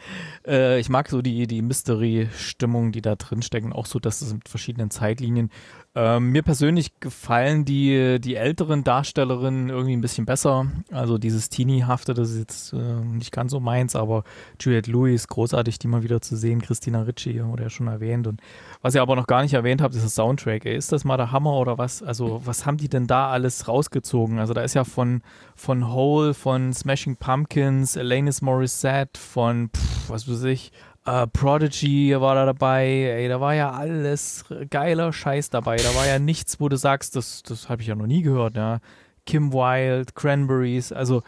äh, 0.46 0.80
ich 0.80 0.88
mag 0.88 1.10
so 1.10 1.20
die, 1.20 1.46
die 1.46 1.60
Mystery-Stimmung, 1.60 2.92
die 2.92 3.02
da 3.02 3.16
drin 3.16 3.42
stecken, 3.42 3.72
auch 3.72 3.84
so, 3.84 3.98
dass 3.98 4.22
es 4.22 4.32
mit 4.32 4.48
verschiedenen 4.48 4.90
Zeitlinien 4.90 5.50
Ähm, 5.94 6.30
mir 6.30 6.42
persönlich 6.42 6.98
gefallen 7.00 7.66
die, 7.66 8.18
die 8.18 8.36
älteren 8.36 8.82
Darstellerinnen 8.82 9.68
irgendwie 9.68 9.92
ein 9.92 10.00
bisschen 10.00 10.24
besser. 10.24 10.66
Also 10.90 11.18
dieses 11.18 11.50
Teenie-hafte, 11.50 12.14
das 12.14 12.30
ist 12.30 12.38
jetzt 12.38 12.72
äh, 12.72 12.76
nicht 12.76 13.30
ganz 13.30 13.50
so 13.50 13.60
meins, 13.60 13.94
aber 13.94 14.24
Juliette 14.58 14.90
Lewis, 14.90 15.28
großartig, 15.28 15.78
die 15.78 15.88
mal 15.88 16.02
wieder 16.02 16.22
zu 16.22 16.34
sehen. 16.34 16.62
Christina 16.62 17.02
Ricci 17.02 17.44
wurde 17.44 17.64
ja 17.64 17.70
schon 17.70 17.88
erwähnt. 17.88 18.26
Und 18.26 18.40
was 18.80 18.94
ihr 18.94 19.02
aber 19.02 19.16
noch 19.16 19.26
gar 19.26 19.42
nicht 19.42 19.52
erwähnt 19.52 19.82
habt, 19.82 19.94
ist 19.94 20.02
das 20.04 20.14
Soundtrack. 20.14 20.64
Ey, 20.64 20.76
ist 20.76 20.92
das 20.92 21.04
mal 21.04 21.18
der 21.18 21.30
Hammer 21.30 21.52
oder 21.52 21.76
was? 21.76 22.02
Also 22.02 22.40
was 22.46 22.64
haben 22.64 22.78
die 22.78 22.88
denn 22.88 23.06
da 23.06 23.30
alles 23.30 23.68
rausgezogen? 23.68 24.38
Also 24.38 24.54
da 24.54 24.62
ist 24.62 24.72
ja 24.72 24.84
von, 24.84 25.20
von 25.56 25.92
Hole, 25.92 26.32
von 26.32 26.72
Smashing 26.72 27.16
Pumpkins, 27.16 27.98
Alanis 27.98 28.40
Morissette, 28.40 29.20
von, 29.20 29.68
pff, 29.68 30.08
was 30.08 30.26
weiß 30.26 30.44
ich, 30.44 30.72
Uh, 31.04 31.26
Prodigy 31.26 32.14
war 32.20 32.36
da 32.36 32.46
dabei, 32.46 32.86
ey, 32.86 33.28
da 33.28 33.40
war 33.40 33.54
ja 33.54 33.72
alles 33.72 34.44
geiler 34.70 35.12
Scheiß 35.12 35.50
dabei. 35.50 35.76
Da 35.76 35.92
war 35.96 36.06
ja 36.06 36.20
nichts, 36.20 36.60
wo 36.60 36.68
du 36.68 36.76
sagst, 36.76 37.16
das, 37.16 37.42
das 37.42 37.68
habe 37.68 37.82
ich 37.82 37.88
ja 37.88 37.96
noch 37.96 38.06
nie 38.06 38.22
gehört, 38.22 38.56
ja. 38.56 38.78
Kim 39.26 39.52
Wilde, 39.52 40.12
Cranberries, 40.14 40.92
also 40.92 41.22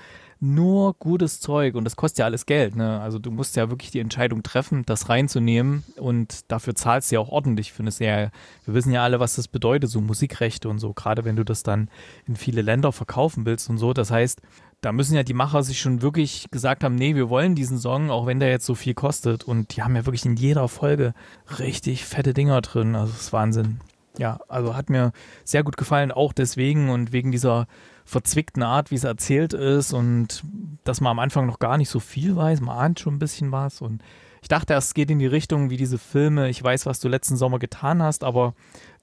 nur 0.44 0.94
gutes 0.94 1.40
Zeug 1.40 1.74
und 1.74 1.84
das 1.84 1.96
kostet 1.96 2.18
ja 2.18 2.24
alles 2.26 2.46
Geld, 2.46 2.76
ne? 2.76 3.00
Also 3.00 3.18
du 3.18 3.30
musst 3.30 3.56
ja 3.56 3.70
wirklich 3.70 3.90
die 3.90 4.00
Entscheidung 4.00 4.42
treffen, 4.42 4.84
das 4.84 5.08
reinzunehmen 5.08 5.84
und 5.96 6.50
dafür 6.52 6.74
zahlst 6.74 7.10
du 7.10 7.16
ja 7.16 7.20
auch 7.20 7.30
ordentlich 7.30 7.72
für 7.72 7.82
eine 7.82 7.90
Serie. 7.90 8.30
Wir 8.64 8.74
wissen 8.74 8.92
ja 8.92 9.02
alle, 9.02 9.20
was 9.20 9.36
das 9.36 9.48
bedeutet, 9.48 9.90
so 9.90 10.00
Musikrechte 10.00 10.68
und 10.68 10.78
so, 10.78 10.92
gerade 10.92 11.24
wenn 11.24 11.36
du 11.36 11.44
das 11.44 11.62
dann 11.62 11.88
in 12.26 12.36
viele 12.36 12.62
Länder 12.62 12.92
verkaufen 12.92 13.46
willst 13.46 13.70
und 13.70 13.78
so. 13.78 13.92
Das 13.92 14.10
heißt, 14.10 14.40
da 14.84 14.92
müssen 14.92 15.14
ja 15.14 15.22
die 15.22 15.34
Macher 15.34 15.62
sich 15.62 15.80
schon 15.80 16.02
wirklich 16.02 16.46
gesagt 16.50 16.84
haben, 16.84 16.94
nee, 16.94 17.14
wir 17.14 17.30
wollen 17.30 17.54
diesen 17.54 17.78
Song, 17.78 18.10
auch 18.10 18.26
wenn 18.26 18.38
der 18.38 18.50
jetzt 18.50 18.66
so 18.66 18.74
viel 18.74 18.92
kostet. 18.92 19.44
Und 19.44 19.74
die 19.74 19.82
haben 19.82 19.96
ja 19.96 20.04
wirklich 20.04 20.26
in 20.26 20.36
jeder 20.36 20.68
Folge 20.68 21.14
richtig 21.58 22.04
fette 22.04 22.34
Dinger 22.34 22.60
drin. 22.60 22.94
Also 22.94 23.12
das 23.12 23.22
ist 23.22 23.32
Wahnsinn. 23.32 23.80
Ja, 24.18 24.38
also 24.46 24.76
hat 24.76 24.90
mir 24.90 25.12
sehr 25.42 25.64
gut 25.64 25.76
gefallen, 25.76 26.12
auch 26.12 26.32
deswegen 26.32 26.90
und 26.90 27.12
wegen 27.12 27.32
dieser 27.32 27.66
verzwickten 28.04 28.62
Art, 28.62 28.90
wie 28.90 28.96
es 28.96 29.04
erzählt 29.04 29.54
ist 29.54 29.92
und 29.94 30.44
dass 30.84 31.00
man 31.00 31.12
am 31.12 31.18
Anfang 31.18 31.46
noch 31.46 31.58
gar 31.58 31.78
nicht 31.78 31.88
so 31.88 31.98
viel 31.98 32.36
weiß. 32.36 32.60
Man 32.60 32.76
ahnt 32.76 33.00
schon 33.00 33.14
ein 33.14 33.18
bisschen 33.18 33.50
was 33.50 33.80
und 33.80 34.02
ich 34.42 34.48
dachte, 34.48 34.74
es 34.74 34.92
geht 34.92 35.10
in 35.10 35.18
die 35.18 35.26
Richtung 35.26 35.70
wie 35.70 35.78
diese 35.78 35.96
Filme. 35.96 36.50
Ich 36.50 36.62
weiß, 36.62 36.84
was 36.84 37.00
du 37.00 37.08
letzten 37.08 37.36
Sommer 37.36 37.58
getan 37.58 38.02
hast, 38.02 38.22
aber 38.22 38.54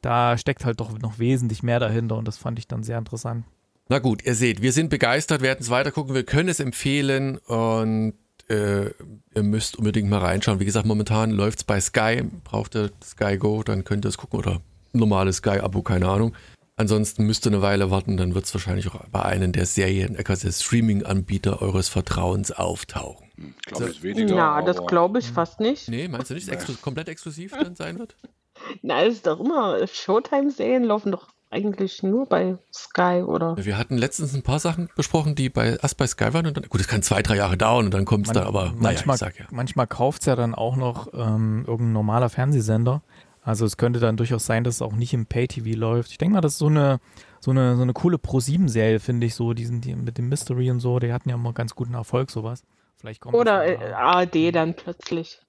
da 0.01 0.37
steckt 0.37 0.63
halt 0.63 0.79
doch 0.79 0.97
noch 0.99 1.17
wesentlich 1.17 1.63
mehr 1.63 1.79
dahinter 1.79 2.17
und 2.17 2.27
das 2.27 2.37
fand 2.37 2.59
ich 2.59 2.67
dann 2.67 2.83
sehr 2.83 2.99
interessant. 2.99 3.43
Na 3.91 3.99
gut, 3.99 4.23
ihr 4.23 4.35
seht, 4.35 4.61
wir 4.61 4.71
sind 4.71 4.89
begeistert, 4.89 5.41
wir 5.41 5.49
werden 5.49 5.59
es 5.59 5.69
weitergucken, 5.69 6.15
wir 6.15 6.23
können 6.23 6.47
es 6.47 6.61
empfehlen 6.61 7.39
und 7.39 8.13
äh, 8.47 8.85
ihr 8.85 9.43
müsst 9.43 9.77
unbedingt 9.77 10.09
mal 10.09 10.19
reinschauen. 10.19 10.61
Wie 10.61 10.65
gesagt, 10.65 10.85
momentan 10.85 11.29
läuft 11.31 11.57
es 11.57 11.63
bei 11.65 11.81
Sky, 11.81 12.23
braucht 12.45 12.73
ihr 12.73 12.91
Sky 13.03 13.35
Go, 13.35 13.63
dann 13.63 13.83
könnt 13.83 14.05
ihr 14.05 14.07
es 14.07 14.17
gucken 14.17 14.39
oder 14.39 14.61
normales 14.93 15.35
Sky-Abo, 15.37 15.81
keine 15.81 16.07
Ahnung. 16.07 16.33
Ansonsten 16.77 17.25
müsst 17.25 17.45
ihr 17.45 17.51
eine 17.51 17.61
Weile 17.61 17.91
warten, 17.91 18.15
dann 18.15 18.33
wird 18.33 18.45
es 18.45 18.53
wahrscheinlich 18.53 18.87
auch 18.87 19.03
bei 19.11 19.23
einem 19.23 19.51
der 19.51 19.65
Serien, 19.65 20.15
also 20.15 20.47
der 20.47 20.53
Streaming-Anbieter 20.53 21.61
eures 21.61 21.89
Vertrauens 21.89 22.53
auftauchen. 22.53 23.27
Glaube 23.65 23.89
ich 23.89 24.03
weniger. 24.03 24.35
Na, 24.35 24.61
das 24.61 24.85
glaube 24.87 25.19
ich 25.19 25.27
fast 25.27 25.59
nicht. 25.59 25.89
Nee, 25.89 26.07
meinst 26.07 26.29
du 26.29 26.35
nicht, 26.35 26.49
dass 26.49 26.69
es 26.69 26.81
komplett 26.81 27.09
exklusiv 27.09 27.51
dann 27.51 27.75
sein 27.75 27.99
wird? 27.99 28.15
Na, 28.83 29.03
es 29.03 29.15
ist 29.15 29.27
doch 29.27 29.41
immer, 29.41 29.85
Showtime-Serien 29.85 30.85
laufen 30.85 31.11
doch 31.11 31.27
eigentlich 31.51 32.01
nur 32.01 32.25
bei 32.25 32.57
Sky, 32.73 33.23
oder? 33.25 33.55
Wir 33.57 33.77
hatten 33.77 33.97
letztens 33.97 34.33
ein 34.33 34.41
paar 34.41 34.59
Sachen 34.59 34.89
besprochen, 34.95 35.35
die 35.35 35.49
bei, 35.49 35.77
erst 35.81 35.97
bei 35.97 36.07
Sky 36.07 36.33
waren 36.33 36.47
und 36.47 36.55
dann, 36.57 36.63
gut, 36.69 36.79
das 36.79 36.87
kann 36.87 37.03
zwei, 37.03 37.21
drei 37.21 37.35
Jahre 37.35 37.57
dauern 37.57 37.85
und 37.85 37.93
dann 37.93 38.05
kommt 38.05 38.27
es 38.27 38.33
da, 38.33 38.43
aber 38.43 38.73
manchmal, 38.77 39.17
naja, 39.19 39.33
ja. 39.37 39.45
manchmal 39.51 39.85
kauft 39.87 40.21
es 40.21 40.25
ja 40.27 40.35
dann 40.35 40.55
auch 40.55 40.75
noch 40.77 41.13
ähm, 41.13 41.65
irgendein 41.67 41.93
normaler 41.93 42.29
Fernsehsender. 42.29 43.01
Also 43.43 43.65
es 43.65 43.75
könnte 43.77 43.99
dann 43.99 44.17
durchaus 44.17 44.45
sein, 44.45 44.63
dass 44.63 44.75
es 44.75 44.81
auch 44.81 44.93
nicht 44.93 45.13
im 45.13 45.25
Pay-TV 45.25 45.77
läuft. 45.77 46.11
Ich 46.11 46.17
denke 46.17 46.35
mal, 46.35 46.41
das 46.41 46.53
ist 46.53 46.59
so 46.59 46.67
eine, 46.67 46.99
so 47.39 47.51
eine, 47.51 47.75
so 47.75 47.81
eine 47.81 47.93
coole 47.93 48.17
Pro-7-Serie, 48.17 48.99
finde 48.99 49.27
ich, 49.27 49.35
so, 49.35 49.53
diesen, 49.53 49.81
die, 49.81 49.95
mit 49.95 50.17
dem 50.17 50.29
Mystery 50.29 50.69
und 50.69 50.79
so, 50.79 50.99
die 50.99 51.11
hatten 51.11 51.27
ja 51.29 51.35
immer 51.35 51.51
ganz 51.51 51.75
guten 51.75 51.95
Erfolg, 51.95 52.29
sowas. 52.29 52.63
Vielleicht 52.97 53.19
kommt 53.19 53.33
Oder 53.35 53.65
äh, 53.65 53.93
ARD 53.93 54.53
dann 54.53 54.75
plötzlich. 54.75 55.39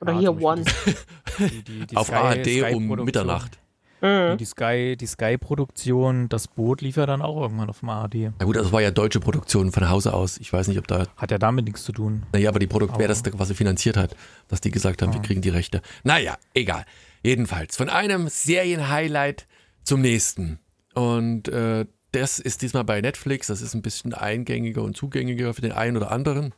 Oder 0.00 0.12
Ja, 0.12 0.18
hier 0.20 0.40
One. 0.40 0.64
Die, 1.38 1.62
die, 1.62 1.86
die 1.86 1.96
Auf 1.96 2.08
Sky- 2.08 2.14
ARD 2.14 2.36
um 2.38 2.44
Sky-Produktion. 2.44 3.04
Mitternacht. 3.04 3.58
Mhm. 4.02 4.38
Die 4.38 4.44
Sky, 4.44 4.96
die 4.98 5.06
Sky-Produktion, 5.06 6.28
das 6.28 6.48
Boot 6.48 6.80
lief 6.80 6.96
ja 6.96 7.06
dann 7.06 7.22
auch 7.22 7.40
irgendwann 7.40 7.68
auf 7.68 7.80
dem 7.80 7.88
ARD. 7.90 8.32
Na 8.38 8.44
gut, 8.46 8.56
das 8.56 8.72
war 8.72 8.80
ja 8.80 8.90
deutsche 8.90 9.20
Produktion 9.20 9.72
von 9.72 9.88
Hause 9.90 10.14
aus. 10.14 10.38
Ich 10.38 10.52
weiß 10.52 10.68
nicht, 10.68 10.78
ob 10.78 10.86
da, 10.86 11.06
Hat 11.16 11.30
ja 11.30 11.38
damit 11.38 11.64
nichts 11.66 11.84
zu 11.84 11.92
tun. 11.92 12.24
naja, 12.32 12.48
aber 12.48 12.58
die 12.58 12.66
Produkt, 12.66 12.94
wer 12.98 13.08
das, 13.08 13.22
was 13.32 13.48
sie 13.48 13.54
finanziert 13.54 13.96
hat, 13.96 14.16
dass 14.48 14.60
die 14.60 14.70
gesagt 14.70 15.02
haben, 15.02 15.12
wir 15.12 15.20
Ja. 15.20 15.26
kriegen 15.26 15.42
die 15.42 15.48
Rechte. 15.50 15.82
Naja, 16.04 16.36
egal. 16.54 16.84
Jedenfalls, 17.22 17.76
von 17.76 17.88
einem 17.90 18.28
Serien-Highlight 18.28 19.46
zum 19.84 20.00
nächsten. 20.00 20.58
Und 20.94 21.48
äh, 21.48 21.84
das 22.12 22.38
ist 22.38 22.62
diesmal 22.62 22.84
bei 22.84 23.00
Netflix. 23.00 23.48
Das 23.48 23.60
ist 23.60 23.74
ein 23.74 23.82
bisschen 23.82 24.14
eingängiger 24.14 24.82
und 24.82 24.96
zugängiger 24.96 25.52
für 25.54 25.60
den 25.62 25.72
einen 25.72 25.96
oder 25.96 26.10
anderen. 26.10 26.54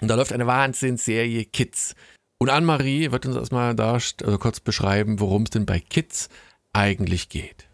Und 0.00 0.08
da 0.08 0.14
läuft 0.14 0.32
eine 0.32 0.46
Wahnsinnsserie 0.46 1.44
Kids. 1.44 1.94
Und 2.38 2.50
Anne-Marie 2.50 3.10
wird 3.12 3.26
uns 3.26 3.36
erstmal 3.36 3.74
da 3.74 3.92
also 3.92 4.38
kurz 4.38 4.60
beschreiben, 4.60 5.20
worum 5.20 5.44
es 5.44 5.50
denn 5.50 5.66
bei 5.66 5.80
Kids 5.80 6.28
eigentlich 6.74 7.28
geht. 7.28 7.66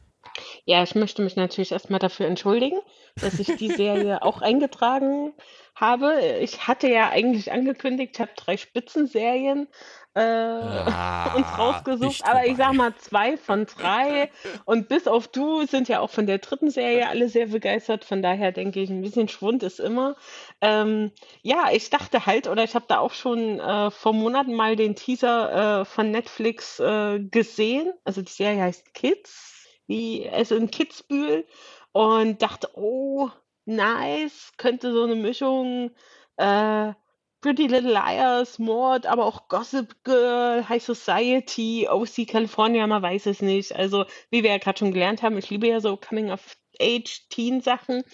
Ja, 0.65 0.83
ich 0.83 0.95
möchte 0.95 1.23
mich 1.23 1.37
natürlich 1.37 1.73
erstmal 1.73 1.99
dafür 1.99 2.27
entschuldigen, 2.27 2.79
dass 3.21 3.39
ich 3.39 3.57
die 3.57 3.71
Serie 3.71 4.23
auch 4.23 4.41
eingetragen 4.41 5.33
habe. 5.75 6.21
Ich 6.41 6.69
hatte 6.69 6.89
ja 6.89 7.09
eigentlich 7.11 7.51
angekündigt, 7.51 8.13
ich 8.15 8.21
habe 8.21 8.33
drei 8.37 8.57
Spitzenserien 8.57 9.69
äh, 10.15 10.21
Ah, 11.21 11.35
uns 11.35 11.47
rausgesucht, 11.59 12.03
nicht 12.03 12.27
aber 12.27 12.47
ich 12.47 12.57
sag 12.57 12.73
mal 12.73 12.95
zwei 12.97 13.37
von 13.37 13.67
drei. 13.67 14.31
Und 14.65 14.89
bis 14.89 15.07
auf 15.07 15.29
du 15.29 15.67
sind 15.67 15.89
ja 15.89 16.01
auch 16.01 16.11
von 16.11 16.27
der 16.27 16.39
dritten 16.39 16.71
Serie 16.71 17.09
alle 17.09 17.29
sehr 17.29 17.47
begeistert, 17.47 18.05
von 18.05 18.23
daher 18.23 18.53
denke 18.53 18.81
ich, 18.81 18.91
ein 18.91 19.03
bisschen 19.03 19.29
Schwund 19.29 19.63
ist 19.63 19.81
immer. 19.81 20.17
Ähm, 20.61 21.13
ja, 21.43 21.69
ich 21.73 21.91
dachte 21.91 22.27
halt, 22.27 22.49
oder 22.49 22.65
ich 22.65 22.75
habe 22.75 22.87
da 22.89 22.99
auch 22.99 23.13
schon 23.13 23.61
äh, 23.61 23.91
vor 23.91 24.13
Monaten 24.13 24.55
mal 24.55 24.77
den 24.77 24.97
Teaser 24.97 25.81
äh, 25.81 25.85
von 25.85 26.11
Netflix 26.11 26.81
äh, 26.81 27.21
gesehen, 27.21 27.93
also 28.05 28.23
die 28.23 28.33
Serie 28.33 28.63
heißt 28.63 28.95
Kids, 28.95 29.67
wie 29.87 30.29
also 30.29 30.57
in 30.57 30.71
Kitzbühel 30.71 31.47
und 31.93 32.43
dachte, 32.43 32.71
oh, 32.75 33.31
nice, 33.65 34.53
könnte 34.57 34.93
so 34.93 35.05
eine 35.05 35.17
Mischung 35.17 35.91
äh, 36.37 36.93
Pretty 37.41 37.67
Little 37.67 37.93
Liars, 37.93 38.59
Mord, 38.59 39.07
aber 39.07 39.25
auch 39.25 39.49
Gossip 39.49 40.05
Girl, 40.05 40.69
High 40.69 40.83
Society, 40.83 41.89
OC 41.89 42.27
California, 42.29 42.87
man 42.87 43.03
weiß 43.03 43.25
es 43.27 43.41
nicht. 43.41 43.75
Also, 43.75 44.05
wie 44.31 44.43
wir 44.43 44.51
ja 44.51 44.59
gerade 44.59 44.79
schon 44.79 44.93
gelernt 44.93 45.23
haben, 45.23 45.39
ich 45.39 45.49
liebe 45.49 45.67
ja 45.67 45.81
so 45.81 45.97
Coming-of-Age-Teen-Sachen. 45.97 48.05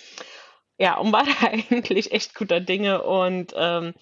Ja, 0.78 0.98
und 0.98 1.12
war 1.12 1.24
da 1.40 1.48
eigentlich 1.48 2.12
echt 2.12 2.34
guter 2.34 2.60
Dinge 2.60 3.02
und 3.02 3.52
ähm, 3.56 3.94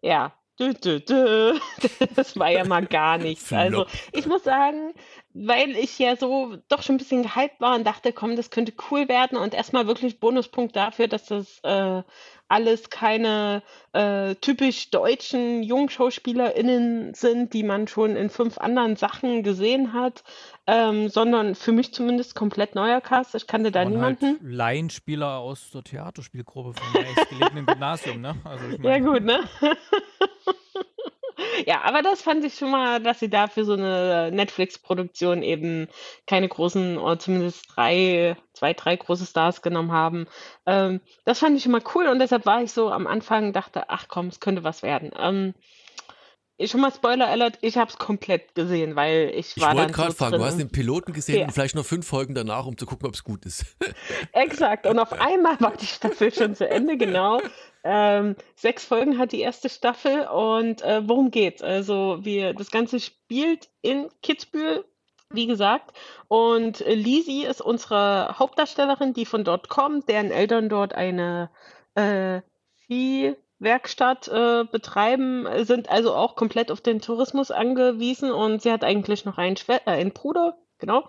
ja, 0.00 0.32
das 2.16 2.38
war 2.38 2.50
ja 2.50 2.64
mal 2.64 2.86
gar 2.86 3.18
nichts. 3.18 3.52
Also, 3.52 3.86
ich 4.12 4.26
muss 4.26 4.44
sagen, 4.44 4.94
weil 5.32 5.76
ich 5.76 5.98
ja 5.98 6.16
so 6.16 6.56
doch 6.68 6.82
schon 6.82 6.96
ein 6.96 6.98
bisschen 6.98 7.22
gehypt 7.22 7.60
war 7.60 7.76
und 7.76 7.86
dachte, 7.86 8.12
komm, 8.12 8.36
das 8.36 8.50
könnte 8.50 8.72
cool 8.90 9.08
werden 9.08 9.38
und 9.38 9.54
erstmal 9.54 9.86
wirklich 9.86 10.18
Bonuspunkt 10.18 10.74
dafür, 10.74 11.06
dass 11.06 11.26
das 11.26 11.60
äh, 11.62 12.02
alles 12.48 12.90
keine 12.90 13.62
äh, 13.92 14.34
typisch 14.34 14.90
deutschen 14.90 15.62
JungschauspielerInnen 15.62 17.14
sind, 17.14 17.54
die 17.54 17.62
man 17.62 17.86
schon 17.86 18.16
in 18.16 18.28
fünf 18.28 18.58
anderen 18.58 18.96
Sachen 18.96 19.44
gesehen 19.44 19.92
hat, 19.92 20.24
ähm, 20.66 21.08
sondern 21.08 21.54
für 21.54 21.70
mich 21.70 21.94
zumindest 21.94 22.34
komplett 22.34 22.74
neuer 22.74 23.00
Cast. 23.00 23.36
Ich 23.36 23.46
kannte 23.46 23.70
da 23.70 23.82
Und 23.82 23.92
niemanden. 23.92 24.40
Halt 24.40 24.52
Laienspieler 24.52 25.38
aus 25.38 25.70
der 25.70 25.84
Theaterspielgruppe 25.84 26.74
vom 26.74 27.02
nächstgelegenen 27.02 27.66
Gymnasium, 27.66 28.20
ne? 28.20 28.34
Also 28.42 28.66
ich 28.66 28.78
Ja, 28.82 28.90
mein, 28.90 29.04
gut, 29.04 29.22
ne? 29.22 29.44
Ja, 31.66 31.82
aber 31.82 32.02
das 32.02 32.22
fand 32.22 32.44
ich 32.44 32.54
schon 32.54 32.70
mal, 32.70 33.00
dass 33.02 33.20
sie 33.20 33.28
da 33.30 33.46
für 33.48 33.64
so 33.64 33.72
eine 33.74 34.30
Netflix-Produktion 34.32 35.42
eben 35.42 35.88
keine 36.26 36.48
großen, 36.48 36.98
oder 36.98 37.18
zumindest 37.18 37.64
drei, 37.74 38.36
zwei, 38.52 38.72
drei 38.74 38.96
große 38.96 39.26
Stars 39.26 39.62
genommen 39.62 39.92
haben. 39.92 40.26
Ähm, 40.66 41.00
das 41.24 41.38
fand 41.38 41.56
ich 41.56 41.62
schon 41.62 41.72
mal 41.72 41.82
cool 41.94 42.06
und 42.06 42.18
deshalb 42.18 42.46
war 42.46 42.62
ich 42.62 42.72
so 42.72 42.90
am 42.90 43.06
Anfang, 43.06 43.52
dachte, 43.52 43.84
ach 43.88 44.06
komm, 44.08 44.28
es 44.28 44.40
könnte 44.40 44.64
was 44.64 44.82
werden. 44.82 45.10
Ähm, 45.18 45.54
ich- 46.56 46.70
schon 46.70 46.80
mal 46.82 46.92
Spoiler 46.92 47.26
Alert, 47.28 47.58
ich 47.62 47.78
habe 47.78 47.90
es 47.90 47.96
komplett 47.96 48.54
gesehen, 48.54 48.94
weil 48.94 49.32
ich 49.34 49.56
Ich 49.56 49.62
war 49.62 49.68
wollte 49.70 49.82
dann 49.86 49.92
gerade 49.92 50.10
so 50.12 50.16
fragen, 50.18 50.32
drin 50.32 50.40
du 50.40 50.46
hast 50.46 50.58
den 50.58 50.70
Piloten 50.70 51.12
gesehen 51.14 51.38
Ja. 51.40 51.46
und 51.46 51.52
vielleicht 51.52 51.74
noch 51.74 51.86
fünf 51.86 52.06
Folgen 52.06 52.34
danach, 52.34 52.66
um 52.66 52.76
zu 52.76 52.84
gucken, 52.84 53.08
ob 53.08 53.14
es 53.14 53.24
gut 53.24 53.46
ist. 53.46 53.64
Exakt. 54.32 54.86
Und 54.86 54.98
auf 54.98 55.12
einmal 55.12 55.58
war 55.60 55.72
die 55.76 55.86
Staffel 55.86 56.32
schon 56.34 56.54
zu 56.54 56.68
Ende, 56.68 56.98
genau. 56.98 57.40
Ähm, 57.82 58.36
sechs 58.56 58.84
Folgen 58.84 59.18
hat 59.18 59.32
die 59.32 59.40
erste 59.40 59.68
Staffel 59.68 60.26
und 60.26 60.82
äh, 60.82 61.02
worum 61.08 61.30
geht's? 61.30 61.62
Also 61.62 62.18
wir, 62.22 62.52
das 62.52 62.70
Ganze 62.70 63.00
spielt 63.00 63.70
in 63.80 64.08
Kitzbühel, 64.22 64.84
wie 65.30 65.46
gesagt. 65.46 65.96
Und 66.28 66.80
Lisi 66.80 67.44
ist 67.44 67.62
unsere 67.62 68.38
Hauptdarstellerin, 68.38 69.14
die 69.14 69.24
von 69.24 69.44
dort 69.44 69.68
kommt, 69.68 70.08
deren 70.08 70.30
Eltern 70.30 70.68
dort 70.68 70.94
eine 70.94 71.50
äh, 71.94 72.42
Viehwerkstatt 72.86 74.28
äh, 74.28 74.64
betreiben, 74.64 75.46
sind 75.64 75.88
also 75.88 76.14
auch 76.14 76.36
komplett 76.36 76.70
auf 76.70 76.80
den 76.80 77.00
Tourismus 77.00 77.50
angewiesen 77.50 78.30
und 78.30 78.60
sie 78.60 78.72
hat 78.72 78.84
eigentlich 78.84 79.24
noch 79.24 79.38
einen, 79.38 79.56
Schwe 79.56 79.80
äh, 79.86 79.90
einen 79.90 80.12
Bruder, 80.12 80.58
genau. 80.78 81.08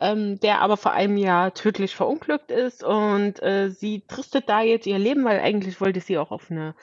Ähm, 0.00 0.40
der 0.40 0.60
aber 0.62 0.76
vor 0.76 0.92
einem 0.92 1.16
Jahr 1.16 1.52
tödlich 1.54 1.94
verunglückt 1.94 2.50
ist 2.50 2.82
und 2.82 3.42
äh, 3.42 3.70
sie 3.70 4.02
tristet 4.08 4.48
da 4.48 4.62
jetzt 4.62 4.86
ihr 4.86 4.98
Leben, 4.98 5.24
weil 5.24 5.40
eigentlich 5.40 5.80
wollte 5.80 6.00
sie 6.00 6.16
auch 6.16 6.30
auf 6.30 6.50
eine 6.50 6.74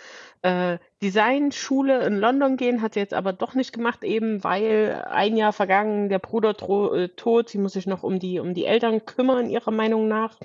äh, 0.44 0.78
Designschule 1.02 2.06
in 2.06 2.20
London 2.20 2.58
gehen, 2.58 2.82
hat 2.82 2.94
sie 2.94 3.00
jetzt 3.00 3.16
aber 3.16 3.34
doch 3.34 3.56
nicht 3.56 3.74
gemacht, 3.74 4.04
eben 4.04 4.44
weil 4.44 5.04
ein 5.10 5.36
Jahr 5.36 5.52
vergangen, 5.52 6.10
der 6.10 6.20
Bruder 6.20 6.52
äh, 6.94 7.10
tot, 7.10 7.50
sie 7.50 7.58
muss 7.58 7.74
sich 7.74 7.88
noch 7.88 8.04
um 8.04 8.20
die, 8.20 8.40
um 8.40 8.54
die 8.54 8.66
Eltern 8.66 9.06
kümmern, 9.06 9.50
ihrer 9.50 9.72
Meinung 9.72 10.08
nach, 10.08 10.38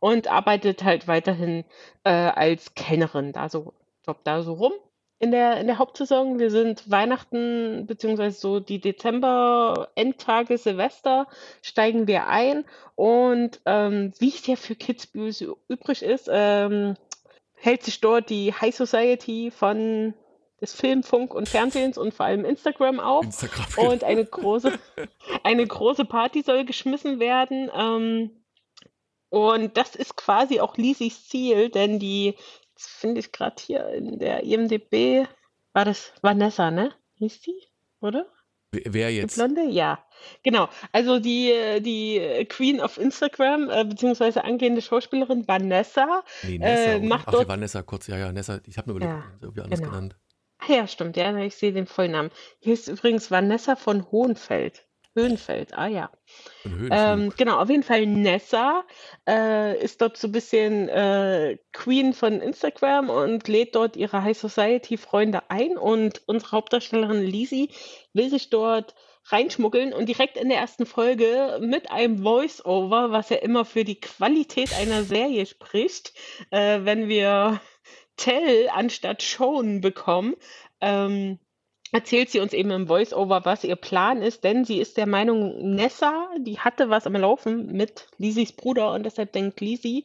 und 0.00 0.28
arbeitet 0.28 0.82
halt 0.82 1.06
weiterhin 1.06 1.64
äh, 2.04 2.10
als 2.10 2.74
Kellnerin 2.74 3.32
da 3.32 3.48
so, 3.48 3.74
jobbt 4.06 4.26
da 4.26 4.42
so 4.42 4.54
rum 4.54 4.72
in 5.18 5.30
der, 5.30 5.58
in 5.58 5.66
der 5.66 5.78
Hauptsaison. 5.78 6.38
Wir 6.38 6.50
sind 6.50 6.90
Weihnachten, 6.90 7.86
beziehungsweise 7.86 8.38
so 8.38 8.60
die 8.60 8.80
Dezember-Endtage, 8.80 10.58
Silvester, 10.58 11.26
steigen 11.62 12.06
wir 12.06 12.26
ein. 12.26 12.64
Und 12.94 13.60
ähm, 13.64 14.12
wie 14.18 14.28
es 14.28 14.46
ja 14.46 14.56
für 14.56 14.74
Kids 14.74 15.08
übrig 15.68 16.02
ist, 16.02 16.28
ähm, 16.30 16.96
hält 17.54 17.82
sich 17.82 18.00
dort 18.00 18.28
die 18.30 18.52
High 18.52 18.74
Society 18.74 19.50
von 19.50 20.14
des 20.60 20.74
Film, 20.74 21.02
Funk 21.02 21.34
und 21.34 21.48
Fernsehens 21.48 21.98
und 21.98 22.14
vor 22.14 22.26
allem 22.26 22.44
Instagram 22.44 23.00
auf. 23.00 23.24
Instagram, 23.24 23.66
genau. 23.74 23.92
Und 23.92 24.04
eine 24.04 24.24
große, 24.24 24.72
eine 25.42 25.66
große 25.66 26.04
Party 26.04 26.42
soll 26.42 26.64
geschmissen 26.64 27.20
werden. 27.20 27.70
Ähm, 27.74 28.30
und 29.30 29.76
das 29.76 29.96
ist 29.96 30.16
quasi 30.16 30.60
auch 30.60 30.76
Lisis 30.76 31.28
Ziel, 31.28 31.68
denn 31.68 31.98
die 31.98 32.34
das 32.74 32.86
finde 32.86 33.20
ich 33.20 33.32
gerade 33.32 33.56
hier 33.60 33.88
in 33.88 34.18
der 34.18 34.42
IMDB, 34.42 35.26
war 35.72 35.84
das 35.84 36.12
Vanessa, 36.22 36.70
ne? 36.70 36.92
Hieß 37.14 37.40
die, 37.40 37.62
oder? 38.00 38.26
Wer 38.72 39.12
jetzt? 39.12 39.36
Die 39.36 39.40
Blonde? 39.40 39.64
Ja, 39.70 40.04
genau. 40.42 40.68
Also 40.92 41.20
die, 41.20 41.80
die 41.80 42.44
Queen 42.48 42.80
of 42.80 42.98
Instagram, 42.98 43.70
äh, 43.70 43.84
beziehungsweise 43.84 44.44
angehende 44.44 44.82
Schauspielerin 44.82 45.46
Vanessa, 45.46 46.24
nee, 46.42 46.58
Nessa, 46.58 46.92
äh, 46.92 47.00
macht 47.00 47.28
Ach, 47.28 47.32
dort... 47.32 47.48
Vanessa, 47.48 47.82
kurz, 47.82 48.08
ja, 48.08 48.18
ja, 48.18 48.32
Nessa, 48.32 48.60
ich 48.66 48.76
habe 48.78 48.90
mir 48.90 48.96
überlegt, 48.96 49.16
ja, 49.16 49.38
irgendwie 49.40 49.60
anders 49.60 49.80
genau. 49.80 49.92
genannt. 49.92 50.16
Ach 50.58 50.68
ja, 50.68 50.86
stimmt, 50.86 51.16
ja, 51.16 51.36
ich 51.38 51.56
sehe 51.56 51.72
den 51.72 51.86
Vollnamen. 51.86 52.30
Hier 52.58 52.74
ist 52.74 52.88
übrigens 52.88 53.30
Vanessa 53.30 53.76
von 53.76 54.10
Hohenfeld. 54.10 54.86
Höhenfeld, 55.14 55.74
ah 55.74 55.86
ja. 55.86 56.10
Ähm, 56.64 57.32
genau, 57.36 57.60
auf 57.60 57.70
jeden 57.70 57.82
Fall 57.82 58.06
Nessa 58.06 58.84
äh, 59.28 59.80
ist 59.82 60.00
dort 60.00 60.16
so 60.16 60.28
ein 60.28 60.32
bisschen 60.32 60.88
äh, 60.88 61.56
Queen 61.72 62.12
von 62.12 62.40
Instagram 62.40 63.10
und 63.10 63.46
lädt 63.46 63.76
dort 63.76 63.96
ihre 63.96 64.24
High 64.24 64.36
Society 64.36 64.96
Freunde 64.96 65.42
ein 65.50 65.76
und 65.76 66.22
unsere 66.26 66.52
Hauptdarstellerin 66.52 67.22
Lizzie 67.22 67.70
will 68.12 68.28
sich 68.28 68.50
dort 68.50 68.94
reinschmuggeln 69.26 69.92
und 69.92 70.08
direkt 70.08 70.36
in 70.36 70.48
der 70.48 70.58
ersten 70.58 70.84
Folge 70.84 71.58
mit 71.60 71.90
einem 71.90 72.22
Voice-Over, 72.22 73.10
was 73.10 73.30
ja 73.30 73.36
immer 73.36 73.64
für 73.64 73.84
die 73.84 74.00
Qualität 74.00 74.74
einer 74.74 75.04
Serie 75.04 75.46
spricht, 75.46 76.12
äh, 76.50 76.80
wenn 76.82 77.08
wir 77.08 77.60
Tell 78.16 78.68
anstatt 78.68 79.22
Shown 79.22 79.80
bekommen. 79.80 80.34
Ähm, 80.80 81.38
erzählt 81.92 82.30
sie 82.30 82.40
uns 82.40 82.52
eben 82.52 82.70
im 82.70 82.86
Voice-Over, 82.86 83.44
was 83.44 83.64
ihr 83.64 83.76
Plan 83.76 84.22
ist, 84.22 84.44
denn 84.44 84.64
sie 84.64 84.78
ist 84.78 84.96
der 84.96 85.06
Meinung, 85.06 85.74
Nessa, 85.74 86.28
die 86.38 86.58
hatte 86.58 86.90
was 86.90 87.06
am 87.06 87.14
Laufen 87.14 87.72
mit 87.72 88.06
Lisis 88.18 88.52
Bruder 88.52 88.92
und 88.92 89.04
deshalb 89.04 89.32
denkt 89.32 89.60
Lisi, 89.60 90.04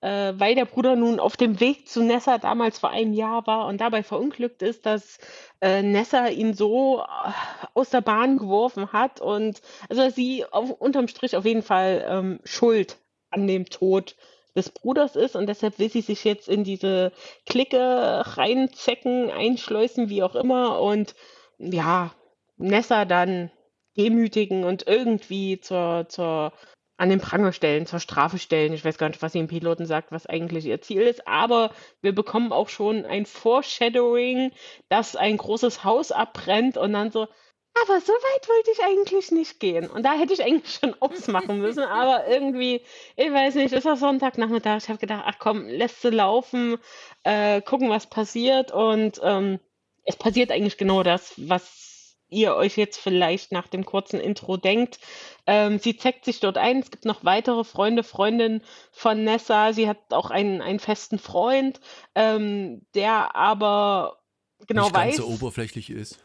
äh, 0.00 0.34
weil 0.36 0.54
der 0.54 0.64
Bruder 0.64 0.96
nun 0.96 1.20
auf 1.20 1.36
dem 1.36 1.60
Weg 1.60 1.88
zu 1.88 2.02
Nessa 2.02 2.38
damals 2.38 2.78
vor 2.78 2.90
einem 2.90 3.12
Jahr 3.12 3.46
war 3.46 3.66
und 3.66 3.80
dabei 3.80 4.02
verunglückt 4.02 4.62
ist, 4.62 4.86
dass 4.86 5.18
äh, 5.60 5.82
Nessa 5.82 6.28
ihn 6.28 6.54
so 6.54 7.00
äh, 7.00 7.32
aus 7.74 7.90
der 7.90 8.02
Bahn 8.02 8.38
geworfen 8.38 8.92
hat 8.92 9.20
und 9.20 9.60
also 9.88 10.08
sie 10.10 10.44
auf, 10.50 10.70
unterm 10.70 11.08
Strich 11.08 11.36
auf 11.36 11.44
jeden 11.44 11.62
Fall 11.62 12.04
ähm, 12.08 12.40
schuld 12.44 12.98
an 13.30 13.46
dem 13.46 13.66
Tod 13.66 14.16
des 14.56 14.70
Bruders 14.70 15.16
ist 15.16 15.36
und 15.36 15.46
deshalb 15.46 15.78
will 15.78 15.90
sie 15.90 16.00
sich 16.00 16.24
jetzt 16.24 16.48
in 16.48 16.64
diese 16.64 17.12
Clique 17.44 17.78
reinzecken, 17.78 19.30
einschleusen, 19.30 20.08
wie 20.08 20.22
auch 20.22 20.34
immer 20.34 20.80
und 20.80 21.14
ja, 21.58 22.12
Nessa 22.56 23.04
dann 23.04 23.50
demütigen 23.96 24.64
und 24.64 24.86
irgendwie 24.86 25.60
zur, 25.60 26.06
zur 26.08 26.52
an 26.98 27.10
den 27.10 27.20
Pranger 27.20 27.52
stellen, 27.52 27.86
zur 27.86 28.00
Strafe 28.00 28.38
stellen. 28.38 28.72
Ich 28.72 28.84
weiß 28.84 28.96
gar 28.96 29.08
nicht, 29.08 29.20
was 29.20 29.32
sie 29.32 29.38
im 29.38 29.48
Piloten 29.48 29.84
sagt, 29.84 30.12
was 30.12 30.26
eigentlich 30.26 30.64
ihr 30.64 30.80
Ziel 30.80 31.02
ist, 31.02 31.28
aber 31.28 31.70
wir 32.00 32.14
bekommen 32.14 32.52
auch 32.52 32.70
schon 32.70 33.04
ein 33.04 33.26
Foreshadowing, 33.26 34.52
dass 34.88 35.14
ein 35.14 35.36
großes 35.36 35.84
Haus 35.84 36.12
abbrennt 36.12 36.78
und 36.78 36.94
dann 36.94 37.10
so, 37.10 37.28
aber 37.82 38.00
so 38.00 38.12
weit 38.12 38.48
wollte 38.48 38.70
ich 38.70 38.82
eigentlich 38.82 39.30
nicht 39.30 39.60
gehen. 39.60 39.88
Und 39.88 40.02
da 40.02 40.14
hätte 40.14 40.32
ich 40.32 40.42
eigentlich 40.42 40.74
schon 40.74 40.94
ausmachen 41.00 41.58
müssen. 41.58 41.82
Aber 41.82 42.26
irgendwie, 42.26 42.82
ich 43.16 43.32
weiß 43.32 43.54
nicht, 43.56 43.72
es 43.72 43.84
war 43.84 43.96
Sonntagnachmittag. 43.96 44.78
Ich 44.78 44.88
habe 44.88 44.98
gedacht, 44.98 45.24
ach 45.26 45.38
komm, 45.38 45.66
lässt 45.66 46.02
sie 46.02 46.10
laufen, 46.10 46.78
äh, 47.22 47.60
gucken, 47.60 47.90
was 47.90 48.06
passiert. 48.06 48.72
Und 48.72 49.20
ähm, 49.22 49.60
es 50.04 50.16
passiert 50.16 50.50
eigentlich 50.50 50.78
genau 50.78 51.02
das, 51.02 51.34
was 51.36 52.16
ihr 52.28 52.54
euch 52.54 52.76
jetzt 52.76 52.98
vielleicht 52.98 53.52
nach 53.52 53.68
dem 53.68 53.84
kurzen 53.84 54.20
Intro 54.20 54.56
denkt. 54.56 54.98
Ähm, 55.46 55.78
sie 55.78 55.96
zeckt 55.96 56.24
sich 56.24 56.40
dort 56.40 56.58
ein. 56.58 56.80
Es 56.80 56.90
gibt 56.90 57.04
noch 57.04 57.24
weitere 57.24 57.62
Freunde, 57.64 58.02
Freundinnen 58.02 58.62
von 58.90 59.22
Nessa. 59.22 59.72
Sie 59.72 59.88
hat 59.88 59.98
auch 60.10 60.30
einen, 60.30 60.60
einen 60.60 60.80
festen 60.80 61.18
Freund, 61.18 61.80
ähm, 62.14 62.84
der 62.94 63.36
aber 63.36 64.18
genau 64.66 64.84
nicht 64.84 64.94
weiß. 64.94 65.16
Ganz 65.16 65.28
so 65.28 65.32
oberflächlich 65.32 65.90
ist. 65.90 66.18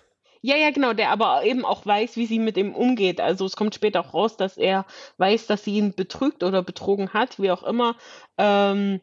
Ja, 0.43 0.55
ja, 0.55 0.71
genau, 0.71 0.93
der 0.93 1.11
aber 1.11 1.43
eben 1.43 1.65
auch 1.65 1.85
weiß, 1.85 2.15
wie 2.17 2.25
sie 2.25 2.39
mit 2.39 2.57
ihm 2.57 2.73
umgeht. 2.73 3.21
Also 3.21 3.45
es 3.45 3.55
kommt 3.55 3.75
später 3.75 3.99
auch 4.01 4.13
raus, 4.13 4.37
dass 4.37 4.57
er 4.57 4.85
weiß, 5.17 5.45
dass 5.45 5.63
sie 5.63 5.75
ihn 5.77 5.93
betrügt 5.93 6.43
oder 6.43 6.63
betrogen 6.63 7.13
hat, 7.13 7.39
wie 7.39 7.51
auch 7.51 7.61
immer. 7.63 7.95
Ähm, 8.39 9.01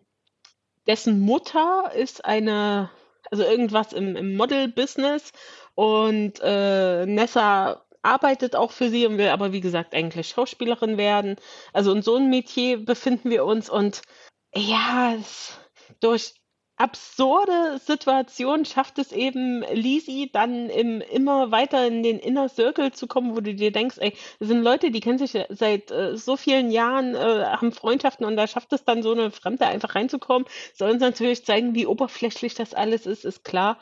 dessen 0.87 1.20
Mutter 1.20 1.92
ist 1.94 2.24
eine, 2.24 2.90
also 3.31 3.44
irgendwas 3.44 3.92
im, 3.92 4.16
im 4.16 4.37
Model-Business 4.37 5.33
und 5.74 6.40
äh, 6.42 7.07
Nessa 7.07 7.85
arbeitet 8.03 8.57
auch 8.57 8.72
für 8.72 8.90
sie 8.90 9.07
und 9.07 9.18
will 9.18 9.29
aber, 9.29 9.53
wie 9.53 9.61
gesagt, 9.61 9.94
eigentlich 9.94 10.29
Schauspielerin 10.31 10.98
werden. 10.98 11.37
Also 11.72 11.92
in 11.92 12.03
so 12.03 12.16
einem 12.16 12.31
Metier 12.31 12.85
befinden 12.85 13.31
wir 13.31 13.44
uns 13.44 13.70
und 13.70 14.03
ja, 14.55 15.16
durch 16.01 16.35
absurde 16.78 17.78
Situation 17.84 18.64
schafft 18.64 18.98
es 18.98 19.12
eben 19.12 19.62
Lisi 19.72 20.30
dann 20.32 20.70
im, 20.70 21.00
immer 21.00 21.50
weiter 21.50 21.86
in 21.86 22.02
den 22.02 22.18
Inner 22.18 22.48
Circle 22.48 22.92
zu 22.92 23.06
kommen, 23.06 23.36
wo 23.36 23.40
du 23.40 23.54
dir 23.54 23.72
denkst, 23.72 23.96
ey, 23.98 24.14
das 24.38 24.48
sind 24.48 24.62
Leute, 24.62 24.90
die 24.90 25.00
kennen 25.00 25.18
sich 25.18 25.36
seit 25.48 25.90
äh, 25.90 26.16
so 26.16 26.36
vielen 26.36 26.70
Jahren, 26.70 27.14
äh, 27.14 27.44
haben 27.46 27.72
Freundschaften 27.72 28.24
und 28.24 28.36
da 28.36 28.46
schafft 28.46 28.72
es 28.72 28.84
dann 28.84 29.02
so 29.02 29.12
eine 29.12 29.30
Fremde 29.30 29.66
einfach 29.66 29.94
reinzukommen. 29.94 30.46
Soll 30.74 30.92
uns 30.92 31.00
natürlich 31.00 31.44
zeigen, 31.44 31.74
wie 31.74 31.86
oberflächlich 31.86 32.54
das 32.54 32.74
alles 32.74 33.06
ist, 33.06 33.24
ist 33.24 33.44
klar. 33.44 33.78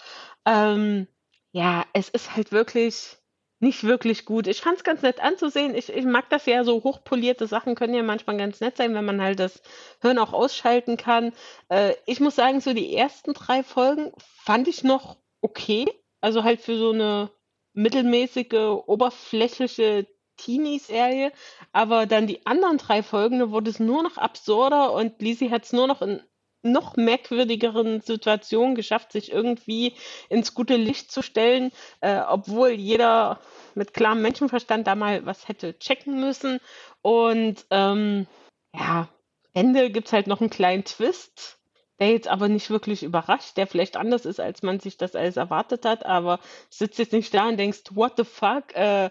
Ähm, 0.47 1.07
ja, 1.53 1.85
es 1.93 2.09
ist 2.09 2.37
halt 2.37 2.53
wirklich 2.53 3.19
nicht 3.59 3.85
wirklich 3.85 4.25
gut. 4.25 4.47
Ich 4.47 4.61
fand 4.61 4.79
es 4.79 4.85
ganz 4.85 5.03
nett 5.03 5.21
anzusehen. 5.21 5.75
Ich, 5.75 5.89
ich 5.89 6.05
mag 6.05 6.29
das 6.29 6.47
ja, 6.47 6.65
so 6.65 6.83
hochpolierte 6.85 7.47
Sachen 7.47 7.75
können 7.75 7.95
ja 7.95 8.03
manchmal 8.03 8.37
ganz 8.37 8.61
nett 8.61 8.77
sein, 8.77 8.95
wenn 8.95 9.05
man 9.05 9.23
halt 9.23 9.41
das 9.41 9.63
Hirn 10.03 10.19
auch 10.19 10.33
ausschalten 10.33 10.97
kann. 10.97 11.33
Äh, 11.69 11.95
ich 12.07 12.21
muss 12.21 12.37
sagen, 12.37 12.61
so 12.61 12.75
die 12.75 12.95
ersten 12.95 13.33
drei 13.33 13.63
Folgen 13.63 14.13
fand 14.45 14.69
ich 14.69 14.85
noch 14.85 15.17
okay. 15.41 15.87
Also 16.21 16.45
halt 16.45 16.61
für 16.61 16.77
so 16.77 16.91
eine 16.91 17.31
mittelmäßige, 17.73 18.83
oberflächliche 18.87 20.07
Teenie-Serie. 20.37 21.33
Aber 21.73 22.07
dann 22.07 22.27
die 22.27 22.47
anderen 22.47 22.79
drei 22.79 23.03
Folgen, 23.03 23.39
da 23.39 23.51
wurde 23.51 23.71
es 23.71 23.81
nur 23.81 24.03
noch 24.03 24.19
absurder 24.19 24.93
und 24.93 25.21
Lizzie 25.23 25.51
hat 25.51 25.65
es 25.65 25.73
nur 25.73 25.87
noch 25.87 26.03
in 26.03 26.23
noch 26.73 26.97
merkwürdigeren 26.97 28.01
Situationen 28.01 28.75
geschafft, 28.75 29.13
sich 29.13 29.33
irgendwie 29.33 29.95
ins 30.29 30.55
gute 30.55 30.77
Licht 30.77 31.11
zu 31.11 31.23
stellen, 31.23 31.73
äh, 32.01 32.21
obwohl 32.21 32.71
jeder 32.71 33.41
mit 33.75 33.95
klarem 33.95 34.23
Menschenverstand 34.23 34.87
da 34.87 34.95
mal 34.95 35.25
was 35.27 35.49
hätte 35.49 35.79
checken 35.79 36.21
müssen. 36.21 36.61
Und 37.03 37.67
ähm, 37.71 38.27
ja, 38.75 39.09
Ende 39.53 39.91
gibt 39.91 40.09
es 40.09 40.13
halt 40.13 40.27
noch 40.27 40.41
einen 40.41 40.51
kleinen 40.51 40.85
Twist, 40.85 41.59
der 41.99 42.11
jetzt 42.11 42.29
aber 42.29 42.49
nicht 42.49 42.71
wirklich 42.71 43.03
überrascht, 43.03 43.57
der 43.57 43.67
vielleicht 43.67 43.97
anders 43.97 44.27
ist, 44.27 44.41
als 44.41 44.63
man 44.63 44.81
sich 44.81 44.97
das 44.97 45.15
alles 45.15 45.37
erwartet 45.37 45.85
hat, 45.85 46.05
aber 46.05 46.41
sitzt 46.69 46.99
jetzt 46.99 47.13
nicht 47.13 47.33
da 47.33 47.49
und 47.49 47.57
denkst, 47.57 47.83
what 47.95 48.15
the 48.17 48.25
fuck, 48.25 48.75
äh, 48.75 49.11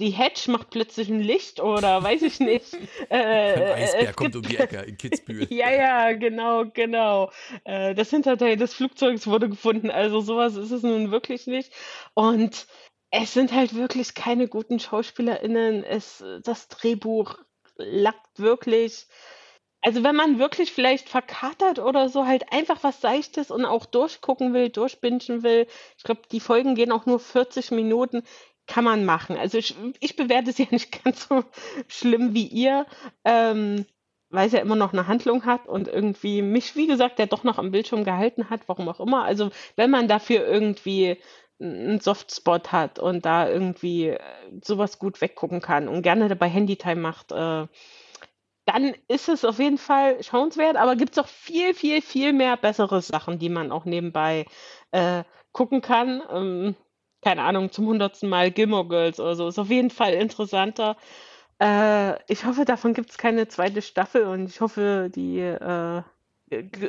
die 0.00 0.10
Hedge 0.10 0.50
macht 0.50 0.70
plötzlich 0.70 1.08
ein 1.08 1.20
Licht 1.20 1.60
oder 1.60 2.02
weiß 2.02 2.22
ich 2.22 2.40
nicht. 2.40 2.76
Äh, 3.10 3.54
Ein 3.54 3.82
Eisbär 3.82 4.12
kommt 4.14 4.36
um 4.36 4.42
die 4.42 4.56
Ecke 4.56 4.78
in 4.80 4.96
Kitzbühel. 4.96 5.46
ja, 5.50 5.70
ja, 5.70 6.12
genau, 6.12 6.64
genau. 6.72 7.30
Äh, 7.64 7.94
das 7.94 8.10
Hinterteil 8.10 8.56
des 8.56 8.74
Flugzeugs 8.74 9.26
wurde 9.26 9.48
gefunden. 9.48 9.90
Also 9.90 10.20
sowas 10.20 10.56
ist 10.56 10.70
es 10.70 10.82
nun 10.82 11.10
wirklich 11.10 11.46
nicht. 11.46 11.72
Und 12.14 12.66
es 13.10 13.34
sind 13.34 13.52
halt 13.52 13.74
wirklich 13.74 14.14
keine 14.14 14.48
guten 14.48 14.80
SchauspielerInnen. 14.80 15.84
Es, 15.84 16.24
das 16.42 16.68
Drehbuch 16.68 17.38
lackt 17.76 18.38
wirklich 18.38 19.06
also 19.84 20.04
wenn 20.04 20.14
man 20.14 20.38
wirklich 20.38 20.72
vielleicht 20.72 21.08
verkatert 21.08 21.80
oder 21.80 22.08
so, 22.08 22.24
halt 22.24 22.52
einfach 22.52 22.84
was 22.84 23.00
Seichtes 23.00 23.50
und 23.50 23.64
auch 23.64 23.84
durchgucken 23.84 24.54
will, 24.54 24.68
durchbingen 24.68 25.42
will. 25.42 25.66
Ich 25.98 26.04
glaube, 26.04 26.22
die 26.30 26.38
Folgen 26.38 26.76
gehen 26.76 26.92
auch 26.92 27.04
nur 27.04 27.18
40 27.18 27.72
Minuten. 27.72 28.22
Kann 28.66 28.84
man 28.84 29.04
machen. 29.04 29.36
Also 29.36 29.58
ich, 29.58 29.76
ich 30.00 30.16
bewerte 30.16 30.50
es 30.50 30.58
ja 30.58 30.66
nicht 30.70 31.04
ganz 31.04 31.28
so 31.28 31.44
schlimm 31.88 32.34
wie 32.34 32.46
ihr, 32.46 32.86
ähm, 33.24 33.86
weil 34.30 34.46
es 34.46 34.52
ja 34.52 34.60
immer 34.60 34.76
noch 34.76 34.92
eine 34.92 35.06
Handlung 35.06 35.44
hat 35.44 35.66
und 35.66 35.88
irgendwie 35.88 36.40
mich, 36.42 36.74
wie 36.74 36.86
gesagt, 36.86 37.18
der 37.18 37.26
doch 37.26 37.44
noch 37.44 37.58
am 37.58 37.70
Bildschirm 37.70 38.04
gehalten 38.04 38.48
hat, 38.50 38.62
warum 38.66 38.88
auch 38.88 39.00
immer. 39.00 39.24
Also 39.24 39.50
wenn 39.76 39.90
man 39.90 40.08
dafür 40.08 40.46
irgendwie 40.46 41.18
einen 41.60 42.00
Softspot 42.00 42.72
hat 42.72 42.98
und 42.98 43.24
da 43.24 43.48
irgendwie 43.48 44.08
äh, 44.08 44.18
sowas 44.62 44.98
gut 44.98 45.20
weggucken 45.20 45.60
kann 45.60 45.88
und 45.88 46.02
gerne 46.02 46.28
dabei 46.28 46.48
Handytime 46.48 47.00
macht, 47.00 47.30
äh, 47.32 47.66
dann 48.64 48.94
ist 49.08 49.28
es 49.28 49.44
auf 49.44 49.58
jeden 49.58 49.78
Fall 49.78 50.22
schauenswert, 50.22 50.76
aber 50.76 50.96
gibt 50.96 51.12
es 51.12 51.18
auch 51.18 51.26
viel, 51.26 51.74
viel, 51.74 52.00
viel 52.00 52.32
mehr 52.32 52.56
bessere 52.56 53.02
Sachen, 53.02 53.38
die 53.38 53.48
man 53.48 53.72
auch 53.72 53.84
nebenbei 53.84 54.46
äh, 54.92 55.24
gucken 55.52 55.82
kann. 55.82 56.22
Ähm, 56.30 56.76
keine 57.22 57.42
Ahnung, 57.42 57.70
zum 57.72 57.86
hundertsten 57.86 58.28
Mal 58.28 58.50
Gilmore 58.50 58.88
Girls 58.88 59.20
oder 59.20 59.36
so. 59.36 59.48
Ist 59.48 59.58
auf 59.58 59.70
jeden 59.70 59.90
Fall 59.90 60.14
interessanter. 60.14 60.96
Äh, 61.60 62.16
ich 62.32 62.44
hoffe, 62.44 62.64
davon 62.64 62.94
gibt 62.94 63.10
es 63.10 63.18
keine 63.18 63.48
zweite 63.48 63.82
Staffel 63.82 64.24
und 64.24 64.46
ich 64.48 64.60
hoffe, 64.60 65.10
die 65.14 65.38
äh, 65.40 66.02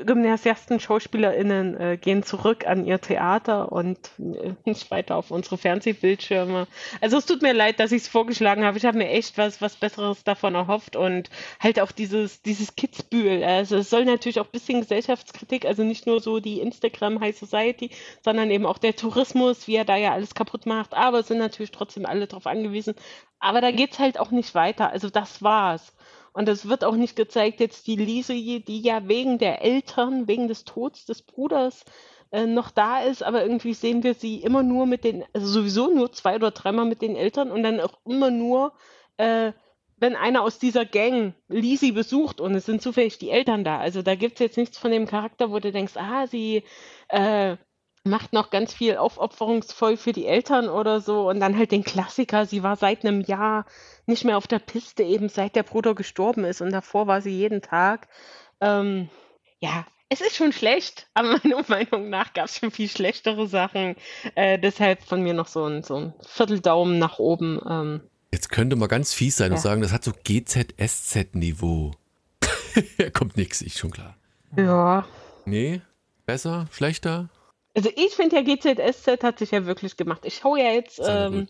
Gymnasiasten, 0.05 0.80
SchauspielerInnen 0.80 1.80
äh, 1.80 1.97
gehen 1.97 2.24
zurück 2.24 2.68
an 2.68 2.86
ihr 2.86 2.99
Theater 2.99 3.72
und 3.72 3.97
äh, 4.20 4.53
nicht 4.66 4.91
weiter 4.91 5.16
auf 5.16 5.32
unsere 5.32 5.57
Fernsehbildschirme. 5.57 6.68
Also 7.01 7.18
es 7.18 7.26
tut 7.26 7.41
mir 7.41 7.53
leid, 7.53 7.80
dass 7.80 7.91
ich 7.91 8.03
es 8.03 8.07
vorgeschlagen 8.07 8.64
habe. 8.64 8.78
Ich 8.78 8.86
habe 8.86 8.97
mir 8.97 9.09
echt 9.09 9.38
was, 9.38 9.61
was 9.61 9.76
Besseres 9.76 10.24
davon 10.24 10.55
erhofft 10.55 10.95
und 10.95 11.30
halt 11.59 11.80
auch 11.80 11.91
dieses, 11.91 12.41
dieses 12.41 12.76
Kitzbühel. 12.76 13.43
Also 13.43 13.78
es 13.78 13.89
soll 13.89 14.05
natürlich 14.05 14.39
auch 14.39 14.45
ein 14.45 14.51
bisschen 14.51 14.82
Gesellschaftskritik, 14.82 15.66
also 15.66 15.84
nicht 15.84 16.05
nur 16.07 16.20
so 16.20 16.39
die 16.39 16.59
Instagram 16.59 17.20
High 17.20 17.38
Society, 17.38 17.91
sondern 18.22 18.51
eben 18.51 18.66
auch 18.66 18.78
der 18.78 18.95
Tourismus, 18.95 19.68
wie 19.68 19.76
er 19.76 19.86
da 19.86 19.95
ja 19.95 20.14
alles 20.14 20.36
kaputt 20.36 20.66
macht. 20.66 20.93
Aber 20.93 21.20
es 21.20 21.28
sind 21.28 21.39
natürlich 21.39 21.72
trotzdem 21.72 22.05
alle 22.05 22.28
darauf 22.28 22.47
angewiesen. 22.47 22.95
Aber 23.39 23.61
da 23.61 23.72
geht 23.72 23.93
es 23.93 23.99
halt 23.99 24.20
auch 24.20 24.32
nicht 24.32 24.55
weiter. 24.55 24.89
Also 24.89 25.09
das 25.09 25.41
war's. 25.41 25.93
Und 26.34 26.49
es 26.49 26.67
wird 26.67 26.84
auch 26.84 26.95
nicht 26.95 27.15
gezeigt, 27.15 27.59
jetzt 27.59 27.88
die 27.88 27.95
Lise, 27.95 28.34
die 28.34 28.81
ja 28.81 29.07
wegen 29.07 29.38
der 29.38 29.61
Eltern, 29.61 30.27
wegen 30.27 30.47
des 30.47 30.65
Todes 30.65 31.05
des 31.05 31.21
Bruders 31.21 31.86
äh, 32.31 32.47
noch 32.47 32.71
da 32.71 33.01
ist, 33.01 33.21
aber 33.21 33.43
irgendwie 33.43 33.75
sehen 33.75 34.03
wir 34.03 34.15
sie 34.15 34.38
immer 34.41 34.63
nur 34.63 34.88
mit 34.88 35.03
den, 35.03 35.23
also 35.34 35.45
sowieso 35.47 35.93
nur 35.93 36.11
zwei 36.11 36.36
oder 36.36 36.49
dreimal 36.51 36.86
mit 36.86 37.03
den 37.03 37.15
Eltern 37.15 37.51
und 37.51 37.61
dann 37.61 37.79
auch 37.79 37.99
immer 38.05 38.31
nur, 38.31 38.73
äh, 39.17 39.53
wenn 39.97 40.15
einer 40.15 40.41
aus 40.41 40.57
dieser 40.57 40.86
Gang 40.86 41.36
Lisi 41.47 41.91
besucht. 41.91 42.41
Und 42.41 42.55
es 42.55 42.65
sind 42.65 42.81
zufällig 42.81 43.19
die 43.19 43.29
Eltern 43.29 43.63
da. 43.63 43.77
Also 43.77 44.01
da 44.01 44.15
gibt 44.15 44.34
es 44.34 44.39
jetzt 44.39 44.57
nichts 44.57 44.77
von 44.77 44.91
dem 44.91 45.05
Charakter, 45.05 45.51
wo 45.51 45.59
du 45.59 45.71
denkst, 45.71 45.95
ah, 45.95 46.27
sie 46.27 46.63
äh, 47.09 47.55
macht 48.03 48.34
noch 48.34 48.49
ganz 48.49 48.73
viel 48.73 48.97
aufopferungsvoll 48.97 49.95
für 49.95 50.11
die 50.11 50.25
Eltern 50.25 50.67
oder 50.69 50.99
so. 50.99 51.29
Und 51.29 51.39
dann 51.39 51.57
halt 51.57 51.71
den 51.71 51.84
Klassiker, 51.84 52.45
sie 52.45 52.63
war 52.63 52.75
seit 52.75 53.05
einem 53.05 53.21
Jahr 53.21 53.65
nicht 54.06 54.26
mehr 54.26 54.38
auf 54.38 54.47
der 54.47 54.60
Piste, 54.60 55.04
eben 55.04 55.30
seit 55.30 55.56
der 55.56 55.64
Bruder 55.64 55.95
gestorben 55.95 56.43
ist 56.43 56.62
und 56.62 56.72
davor 56.72 57.08
war 57.08 57.22
sie 57.22 57.32
jeden 57.32 57.62
Tag. 57.62 58.08
Ähm, 58.62 59.10
ja, 59.60 59.86
es 60.10 60.22
ist 60.22 60.36
schon 60.36 60.54
schlecht, 60.54 61.08
aber 61.14 61.39
meiner 61.43 61.64
Meinung 61.68 62.10
nach 62.10 62.34
gab 62.34 62.45
es 62.45 62.58
schon 62.58 62.72
viel 62.72 62.89
schlechtere 62.89 63.47
Sachen. 63.47 63.95
Äh, 64.36 64.60
deshalb 64.60 65.04
von 65.04 65.22
mir 65.22 65.34
noch 65.34 65.47
so 65.47 65.66
ein, 65.66 65.84
so 65.84 65.95
ein 65.95 66.14
Vierteldaumen 66.22 66.99
nach 66.99 67.20
oben. 67.20 67.60
Ähm, 67.70 68.01
Jetzt 68.32 68.49
könnte 68.49 68.76
man 68.76 68.89
ganz 68.89 69.14
fies 69.14 69.38
sein 69.38 69.51
ja. 69.51 69.58
und 69.58 69.62
sagen, 69.62 69.82
das 69.82 69.91
hat 69.91 70.04
so 70.04 70.12
GZSZ-Niveau. 70.24 71.91
Kommt 73.14 73.38
nichts, 73.38 73.62
ist 73.62 73.78
schon 73.78 73.91
klar. 73.91 74.18
Ja. 74.58 75.06
Nee, 75.45 75.82
besser, 76.26 76.68
schlechter? 76.72 77.30
Also 77.76 77.89
ich 77.95 78.14
finde 78.14 78.36
ja 78.38 78.41
GZSZ 78.41 79.24
hat 79.24 79.39
sich 79.39 79.51
ja 79.51 79.66
wirklich 79.66 79.97
gemacht. 79.97 80.22
Ich 80.26 80.38
schaue 80.38 80.60
ja 80.60 80.72
jetzt, 80.72 81.01
ähm, 81.04 81.47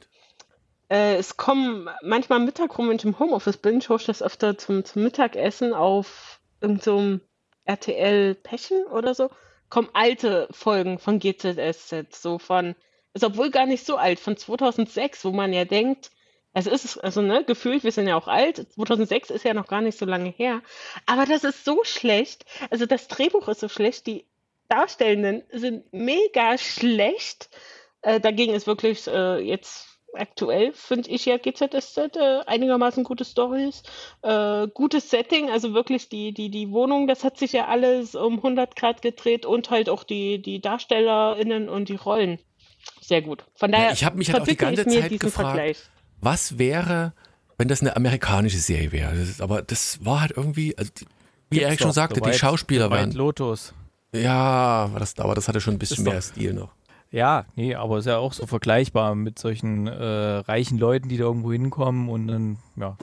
äh, 0.93 1.15
es 1.15 1.37
kommen 1.37 1.89
manchmal 2.03 2.39
Mittag 2.39 2.77
rum, 2.77 2.89
wenn 2.89 2.97
ich 2.97 3.03
im 3.03 3.17
Homeoffice 3.17 3.57
bin, 3.57 3.81
schaue 3.81 3.97
ich 3.97 4.05
das 4.05 4.21
öfter 4.21 4.57
zum, 4.59 4.85
zum 4.85 5.03
Mittagessen 5.03 5.73
auf 5.73 6.39
irgendeinem 6.61 7.19
so 7.19 7.25
RTL 7.65 8.35
Pechen 8.35 8.85
oder 8.85 9.15
so, 9.15 9.31
kommen 9.69 9.89
alte 9.93 10.47
Folgen 10.51 10.99
von 10.99 11.17
GZSZ, 11.17 12.13
so 12.13 12.37
von, 12.37 12.75
ist 13.13 13.23
obwohl 13.23 13.49
gar 13.49 13.65
nicht 13.65 13.85
so 13.85 13.95
alt, 13.97 14.19
von 14.19 14.37
2006, 14.37 15.25
wo 15.25 15.31
man 15.31 15.51
ja 15.51 15.65
denkt, 15.65 16.11
es 16.53 16.67
ist, 16.67 16.97
also 17.03 17.23
ne, 17.23 17.43
gefühlt, 17.43 17.83
wir 17.83 17.91
sind 17.91 18.07
ja 18.07 18.15
auch 18.15 18.27
alt, 18.27 18.57
2006 18.75 19.31
ist 19.31 19.45
ja 19.45 19.55
noch 19.55 19.67
gar 19.67 19.81
nicht 19.81 19.97
so 19.97 20.05
lange 20.05 20.29
her, 20.29 20.61
aber 21.07 21.25
das 21.25 21.43
ist 21.43 21.65
so 21.65 21.83
schlecht, 21.83 22.45
also 22.69 22.85
das 22.85 23.07
Drehbuch 23.07 23.47
ist 23.47 23.61
so 23.61 23.69
schlecht, 23.69 24.05
die 24.05 24.27
Darstellenden 24.69 25.43
sind 25.51 25.91
mega 25.91 26.57
schlecht. 26.57 27.49
Äh, 28.01 28.19
dagegen 28.19 28.53
ist 28.53 28.65
wirklich 28.65 29.07
äh, 29.07 29.39
jetzt 29.39 29.92
aktuell, 30.15 30.73
finde 30.73 31.09
ich 31.09 31.25
ja 31.25 31.37
GZSZ 31.37 31.97
äh, 32.15 32.41
einigermaßen 32.45 33.03
gute 33.03 33.25
Stories, 33.25 33.83
äh, 34.21 34.67
gutes 34.67 35.09
Setting, 35.09 35.49
also 35.49 35.73
wirklich 35.73 36.09
die, 36.09 36.33
die, 36.33 36.49
die 36.49 36.71
Wohnung, 36.71 37.07
das 37.07 37.23
hat 37.23 37.37
sich 37.37 37.53
ja 37.53 37.67
alles 37.67 38.15
um 38.15 38.37
100 38.37 38.75
Grad 38.75 39.01
gedreht 39.01 39.45
und 39.45 39.69
halt 39.69 39.89
auch 39.89 40.03
die, 40.03 40.41
die 40.41 40.61
DarstellerInnen 40.61 41.69
und 41.69 41.89
die 41.89 41.95
Rollen. 41.95 42.39
Sehr 43.01 43.21
gut. 43.21 43.43
Von 43.55 43.71
daher, 43.71 43.87
ja, 43.87 43.93
ich 43.93 44.03
habe 44.03 44.17
mich 44.17 44.31
halt 44.31 44.43
auch 44.43 44.47
die 44.47 44.57
ganze 44.57 44.85
Zeit 44.85 45.11
gefragt, 45.19 45.49
Vergleich. 45.49 45.77
was 46.21 46.57
wäre, 46.57 47.13
wenn 47.57 47.67
das 47.67 47.81
eine 47.81 47.95
amerikanische 47.95 48.57
Serie 48.57 48.91
wäre? 48.91 49.15
Das 49.15 49.29
ist, 49.29 49.41
aber 49.41 49.61
das 49.61 50.03
war 50.05 50.21
halt 50.21 50.31
irgendwie, 50.35 50.77
also 50.77 50.91
die, 50.97 51.05
wie 51.49 51.59
Erik 51.59 51.79
schon 51.79 51.91
sagte, 51.91 52.21
die 52.21 52.33
Schauspieler 52.33 52.89
waren. 52.89 53.11
Lotus. 53.11 53.73
Ja, 54.13 54.91
das, 54.99 55.17
aber 55.17 55.33
das 55.33 55.47
hatte 55.47 55.59
schon 55.59 55.75
ein 55.75 55.79
bisschen 55.79 56.03
mehr 56.03 56.21
Stil 56.21 56.53
noch. 56.53 56.69
Ja, 57.13 57.45
nee, 57.55 57.75
aber 57.75 57.99
ist 57.99 58.05
ja 58.05 58.17
auch 58.17 58.33
so 58.33 58.47
vergleichbar 58.47 59.13
mit 59.13 59.37
solchen 59.37 59.85
äh, 59.85 59.93
reichen 59.93 60.79
Leuten, 60.79 61.09
die 61.09 61.17
da 61.17 61.25
irgendwo 61.25 61.51
hinkommen 61.51 62.09
und 62.09 62.27
dann, 62.27 62.57
ja. 62.75 62.97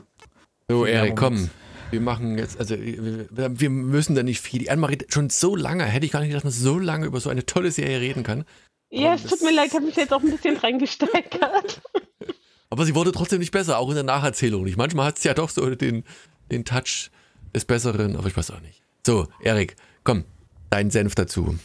So, 0.68 0.84
Erik, 0.84 1.14
komm. 1.14 1.48
Wir 1.92 2.00
machen 2.00 2.36
jetzt, 2.36 2.58
also 2.58 2.74
wir, 2.76 3.28
wir 3.30 3.70
müssen 3.70 4.16
da 4.16 4.24
nicht 4.24 4.40
viel. 4.40 4.58
Die 4.58 4.70
Anne-Marie, 4.70 4.98
schon 5.08 5.30
so 5.30 5.54
lange, 5.54 5.84
hätte 5.84 6.06
ich 6.06 6.10
gar 6.10 6.20
nicht 6.20 6.30
gedacht, 6.30 6.44
dass 6.44 6.52
man 6.54 6.64
so 6.64 6.80
lange 6.80 7.06
über 7.06 7.20
so 7.20 7.30
eine 7.30 7.46
tolle 7.46 7.70
Serie 7.70 8.00
reden 8.00 8.24
kann. 8.24 8.44
Ja, 8.90 9.14
es 9.14 9.22
tut 9.22 9.42
mir 9.42 9.54
leid, 9.54 9.68
ich 9.68 9.74
habe 9.74 9.86
mich 9.86 9.94
jetzt 9.94 10.12
auch 10.12 10.22
ein 10.22 10.30
bisschen 10.30 10.56
reingesteigert. 10.56 11.80
Aber 12.70 12.84
sie 12.84 12.96
wurde 12.96 13.12
trotzdem 13.12 13.38
nicht 13.38 13.52
besser, 13.52 13.78
auch 13.78 13.90
in 13.90 13.94
der 13.94 14.04
Nacherzählung 14.04 14.64
nicht. 14.64 14.76
Manchmal 14.76 15.06
hat 15.06 15.18
es 15.18 15.24
ja 15.24 15.34
doch 15.34 15.50
so 15.50 15.72
den, 15.74 16.02
den 16.50 16.64
Touch 16.64 17.10
des 17.54 17.64
Besseren, 17.64 18.14
aber 18.14 18.28
ich 18.28 18.36
weiß 18.36 18.52
auch 18.52 18.60
nicht. 18.60 18.82
So, 19.04 19.26
Erik, 19.40 19.74
komm, 20.04 20.24
dein 20.70 20.90
Senf 20.90 21.16
dazu. 21.16 21.58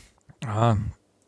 Ah, 0.44 0.78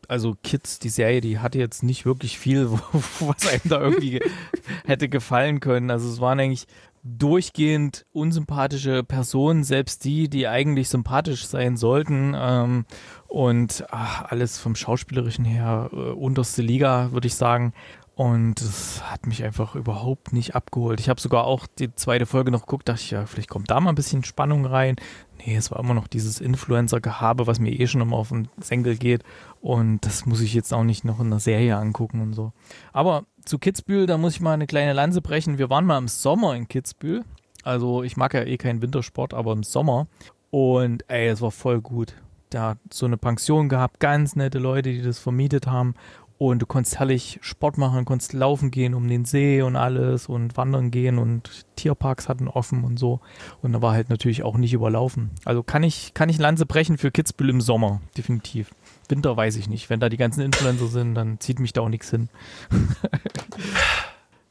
also 0.08 0.36
Kids, 0.44 0.80
die 0.80 0.90
Serie, 0.90 1.22
die 1.22 1.40
hatte 1.40 1.60
jetzt 1.60 1.84
nicht 1.84 2.06
wirklich 2.06 2.40
viel, 2.40 2.70
was 3.20 3.48
einem 3.48 3.62
da 3.66 3.82
irgendwie 3.82 4.22
hätte 4.86 5.10
gefallen 5.10 5.60
können. 5.60 5.92
Also 5.92 6.10
es 6.10 6.20
waren 6.20 6.40
eigentlich 6.40 6.68
durchgehend 7.04 8.06
unsympathische 8.12 9.04
Personen, 9.04 9.64
selbst 9.64 10.04
die, 10.04 10.30
die 10.30 10.48
eigentlich 10.48 10.90
sympathisch 10.90 11.48
sein 11.48 11.78
sollten. 11.78 12.36
Ähm, 12.36 12.86
und 13.28 13.86
ach, 13.90 14.24
alles 14.24 14.58
vom 14.58 14.76
Schauspielerischen 14.76 15.46
her 15.46 15.90
äh, 15.92 15.96
unterste 15.96 16.62
Liga, 16.62 17.12
würde 17.12 17.28
ich 17.28 17.36
sagen. 17.36 17.74
Und 18.18 18.56
das 18.56 19.04
hat 19.04 19.28
mich 19.28 19.44
einfach 19.44 19.76
überhaupt 19.76 20.34
nicht 20.34 20.56
abgeholt. 20.56 21.00
Ich 21.00 21.08
habe 21.08 21.22
sogar 21.22 21.46
auch 21.46 21.68
die 21.68 21.94
zweite 21.94 22.26
Folge 22.26 22.50
noch 22.50 22.62
geguckt, 22.62 22.90
dachte 22.90 23.02
ich, 23.04 23.12
ja, 23.12 23.28
vielleicht 23.28 23.48
kommt 23.48 23.70
da 23.70 23.80
mal 23.80 23.90
ein 23.92 23.96
bisschen 23.96 24.24
Spannung 24.24 24.66
rein. 24.66 24.96
Nee, 25.38 25.56
es 25.56 25.70
war 25.70 25.80
immer 25.80 25.94
noch 25.94 26.08
dieses 26.08 26.42
Influencer-Gehabe, 26.42 27.46
was 27.46 27.60
mir 27.60 27.80
eh 27.80 27.86
schon 27.86 28.02
immer 28.02 28.18
auf 28.18 28.30
den 28.30 28.48
Senkel 28.60 28.98
geht. 28.98 29.24
Und 29.62 30.04
das 30.04 30.26
muss 30.26 30.42
ich 30.42 30.56
jetzt 30.56 30.74
auch 30.74 30.84
nicht 30.84 31.06
noch 31.06 31.20
in 31.20 31.30
der 31.30 31.38
Serie 31.38 31.78
angucken 31.78 32.22
und 32.22 32.34
so. 32.34 32.54
Aber 32.92 33.26
zu 33.46 33.60
Kitzbühel, 33.60 34.08
da 34.08 34.18
muss 34.18 34.34
ich 34.34 34.42
mal 34.42 34.54
eine 34.54 34.66
kleine 34.66 34.94
Lanze 34.94 35.22
brechen. 35.22 35.60
Wir 35.60 35.70
waren 35.70 35.86
mal 35.86 36.00
im 36.00 36.08
Sommer 36.08 36.56
in 36.56 36.68
Kitzbühel. 36.68 37.24
Also 37.62 38.02
ich 38.02 38.18
mag 38.18 38.34
ja 38.34 38.42
eh 38.42 38.58
keinen 38.58 38.82
Wintersport, 38.82 39.36
aber 39.36 39.54
im 39.54 39.62
Sommer. 39.62 40.08
Und 40.50 41.08
ey, 41.08 41.28
es 41.28 41.42
war 41.42 41.52
voll 41.52 41.82
gut. 41.82 42.16
Da 42.50 42.70
hat 42.70 42.78
so 42.92 43.06
eine 43.06 43.18
Pension 43.18 43.70
gehabt, 43.70 44.00
ganz 44.00 44.36
nette 44.36 44.58
Leute, 44.58 44.92
die 44.92 45.04
das 45.04 45.20
vermietet 45.20 45.68
haben. 45.68 45.94
Und 46.40 46.62
du 46.62 46.68
konntest 46.68 47.00
herrlich 47.00 47.40
Sport 47.42 47.80
machen, 47.80 48.06
konntest 48.06 48.34
laufen 48.34 48.70
gehen 48.70 48.94
um 48.94 49.08
den 49.08 49.26
See 49.26 49.62
und 49.64 49.76
alles 49.76 50.28
und 50.28 50.56
wandern 50.56 50.92
gehen 50.92 51.18
und 51.18 51.66
Tierparks 51.76 52.30
hatten 52.30 52.48
offen 52.48 52.84
und 52.84 52.98
so. 52.98 53.22
Und 53.64 53.74
da 53.74 53.82
war 53.82 53.94
halt 53.94 54.10
natürlich 54.10 54.44
auch 54.44 54.58
nicht 54.58 54.74
überlaufen. 54.74 55.32
Also 55.46 55.64
kann 55.64 55.82
ich, 55.82 56.14
kann 56.14 56.30
ich 56.30 56.38
Lanze 56.38 56.68
brechen 56.68 57.00
für 57.00 57.10
Kitzbühel 57.10 57.50
im 57.50 57.62
Sommer, 57.62 58.02
definitiv. 58.16 58.70
Winter 59.10 59.36
weiß 59.36 59.56
ich 59.56 59.68
nicht. 59.68 59.90
Wenn 59.90 60.00
da 60.00 60.10
die 60.10 60.18
ganzen 60.18 60.42
Influencer 60.42 60.88
sind, 60.88 61.16
dann 61.16 61.40
zieht 61.40 61.60
mich 61.60 61.74
da 61.74 61.82
auch 61.82 61.90
nichts 61.90 62.12
hin. 62.12 62.30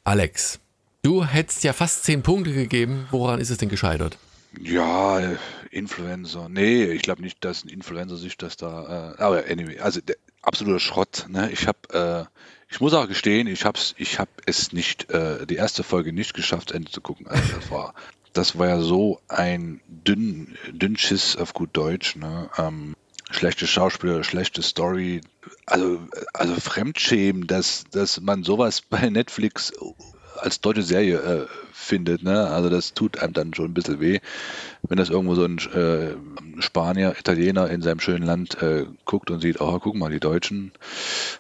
Alex, 0.05 0.59
du 1.03 1.25
hättest 1.25 1.63
ja 1.63 1.73
fast 1.73 2.05
zehn 2.05 2.23
Punkte 2.23 2.53
gegeben. 2.53 3.07
Woran 3.11 3.41
ist 3.41 3.51
es 3.51 3.59
denn 3.59 3.69
gescheitert? 3.69 4.19
Ja, 4.61 5.21
Influencer. 5.71 6.49
Nee, 6.49 6.85
ich 6.85 7.03
glaube 7.03 7.23
nicht, 7.23 7.45
dass 7.45 7.65
ein 7.65 7.69
Influencer 7.69 8.17
sich 8.17 8.37
das 8.37 8.57
da. 8.57 9.15
Äh, 9.19 9.23
aber 9.23 9.45
anyway, 9.51 9.79
also 9.79 10.01
der, 10.01 10.17
absoluter 10.47 10.81
Schrott. 10.81 11.27
Ne? 11.29 11.51
Ich 11.53 11.67
habe, 11.67 12.29
äh, 12.29 12.73
ich 12.73 12.81
muss 12.81 12.95
auch 12.95 13.09
gestehen, 13.09 13.47
ich 13.47 13.65
habe 13.65 13.79
ich 13.97 14.19
hab 14.19 14.29
es 14.47 14.73
nicht, 14.73 15.11
äh, 15.11 15.47
die 15.47 15.57
erste 15.57 15.83
Folge 15.83 16.13
nicht 16.13 16.35
geschafft, 16.35 16.71
Ende 16.71 16.91
zu 16.91 17.01
gucken. 17.01 17.27
Also 17.27 17.55
das 17.55 17.71
war, 17.71 17.95
das 18.33 18.59
war 18.59 18.69
ja 18.69 18.81
so 18.81 19.21
ein 19.29 19.81
dünn, 19.89 20.57
Schiss 20.97 21.37
auf 21.37 21.55
gut 21.55 21.71
Deutsch. 21.73 22.17
Ne? 22.17 22.51
Ähm, 22.59 22.95
schlechte 23.31 23.67
Schauspieler, 23.67 24.25
schlechte 24.25 24.63
Story. 24.63 25.21
Also, 25.67 26.01
also 26.33 26.55
Fremdschämen, 26.55 27.47
dass, 27.47 27.85
dass 27.91 28.21
man 28.21 28.45
sowas 28.45 28.83
bei 28.83 29.09
Netflix 29.11 29.73
als 30.39 30.61
deutsche 30.61 30.83
Serie 30.83 31.19
äh, 31.19 31.47
findet. 31.73 32.23
Ne? 32.23 32.49
Also 32.49 32.69
das 32.69 32.95
tut 32.95 33.19
einem 33.19 33.33
dann 33.33 33.55
schon 33.55 33.67
ein 33.67 33.75
bisschen 33.75 34.01
weh, 34.01 34.21
wenn 34.83 34.99
das 34.99 35.11
irgendwo 35.11 35.35
so 35.35 35.45
ein 35.45 35.59
äh, 35.59 36.63
Spanier, 36.63 37.15
Italiener 37.19 37.71
in 37.71 37.83
seinem 37.83 38.01
schönen 38.01 38.25
Land 38.25 38.61
äh, 38.63 38.87
guckt 39.05 39.31
und 39.31 39.41
sieht, 39.41 39.61
oh, 39.61 39.79
guck 39.79 39.95
mal, 39.95 40.11
die 40.11 40.21
Deutschen 40.21 40.73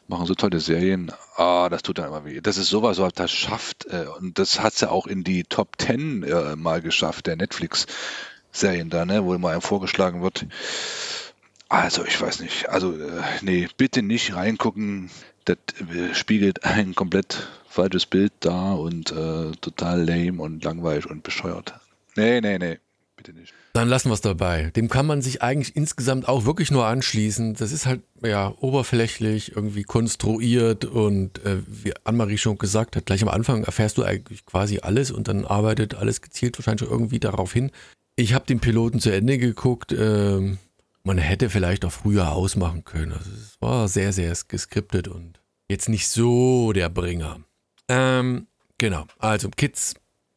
machen 0.08 0.26
so 0.26 0.34
tolle 0.34 0.60
Serien. 0.60 1.12
Ah, 1.36 1.68
das 1.68 1.82
tut 1.82 1.98
dann 1.98 2.08
immer 2.08 2.24
weh. 2.24 2.40
Das 2.40 2.58
ist 2.58 2.68
sowas, 2.68 2.98
was 2.98 3.12
das 3.14 3.30
schafft. 3.30 3.86
Äh, 3.86 4.06
und 4.18 4.38
das 4.38 4.60
hat 4.60 4.74
es 4.74 4.80
ja 4.80 4.90
auch 4.90 5.06
in 5.06 5.24
die 5.24 5.44
Top 5.44 5.78
Ten 5.78 6.22
äh, 6.22 6.56
mal 6.56 6.80
geschafft, 6.80 7.26
der 7.26 7.36
Netflix-Serien 7.36 8.90
da, 8.90 9.04
ne? 9.04 9.24
wo 9.24 9.36
mal 9.38 9.52
einem 9.52 9.62
vorgeschlagen 9.62 10.22
wird. 10.22 10.46
Also, 11.68 12.04
ich 12.04 12.20
weiß 12.20 12.40
nicht. 12.40 12.68
Also, 12.68 12.92
äh, 12.92 13.22
nee, 13.42 13.68
bitte 13.76 14.02
nicht 14.02 14.34
reingucken. 14.34 15.10
Das 15.44 15.58
spiegelt 16.12 16.64
ein 16.64 16.94
komplett 16.94 17.48
falsches 17.76 18.06
Bild 18.06 18.32
da 18.40 18.72
und 18.72 19.12
äh, 19.12 19.52
total 19.60 20.04
lame 20.04 20.42
und 20.42 20.64
langweilig 20.64 21.08
und 21.08 21.22
bescheuert. 21.22 21.74
Nee, 22.16 22.40
nee, 22.40 22.58
nee, 22.58 22.78
bitte 23.16 23.32
nicht. 23.32 23.52
Dann 23.74 23.88
lassen 23.88 24.08
wir 24.08 24.14
es 24.14 24.22
dabei. 24.22 24.70
Dem 24.74 24.88
kann 24.88 25.06
man 25.06 25.20
sich 25.20 25.42
eigentlich 25.42 25.76
insgesamt 25.76 26.28
auch 26.28 26.46
wirklich 26.46 26.70
nur 26.70 26.86
anschließen. 26.86 27.54
Das 27.54 27.72
ist 27.72 27.84
halt 27.84 28.00
ja 28.24 28.54
oberflächlich 28.60 29.54
irgendwie 29.54 29.82
konstruiert 29.82 30.86
und 30.86 31.44
äh, 31.44 31.58
wie 31.66 31.92
Anne-Marie 32.04 32.38
schon 32.38 32.56
gesagt 32.56 32.96
hat, 32.96 33.04
gleich 33.04 33.22
am 33.22 33.28
Anfang 33.28 33.64
erfährst 33.64 33.98
du 33.98 34.02
eigentlich 34.02 34.46
quasi 34.46 34.78
alles 34.80 35.10
und 35.10 35.28
dann 35.28 35.44
arbeitet 35.44 35.94
alles 35.94 36.22
gezielt 36.22 36.58
wahrscheinlich 36.58 36.90
irgendwie 36.90 37.20
darauf 37.20 37.52
hin. 37.52 37.70
Ich 38.16 38.32
habe 38.32 38.46
den 38.46 38.60
Piloten 38.60 38.98
zu 38.98 39.10
Ende 39.10 39.36
geguckt. 39.36 39.92
Äh, 39.92 40.56
man 41.04 41.18
hätte 41.18 41.50
vielleicht 41.50 41.84
auch 41.84 41.92
früher 41.92 42.32
ausmachen 42.32 42.84
können. 42.84 43.12
Also 43.12 43.30
es 43.30 43.60
war 43.60 43.86
sehr, 43.88 44.12
sehr 44.12 44.34
geskriptet 44.48 45.06
und 45.06 45.38
jetzt 45.68 45.88
nicht 45.88 46.08
so 46.08 46.72
der 46.72 46.88
Bringer. 46.88 47.40
Ähm, 47.88 48.46
genau, 48.78 49.06
also 49.18 49.48
Kids 49.50 49.94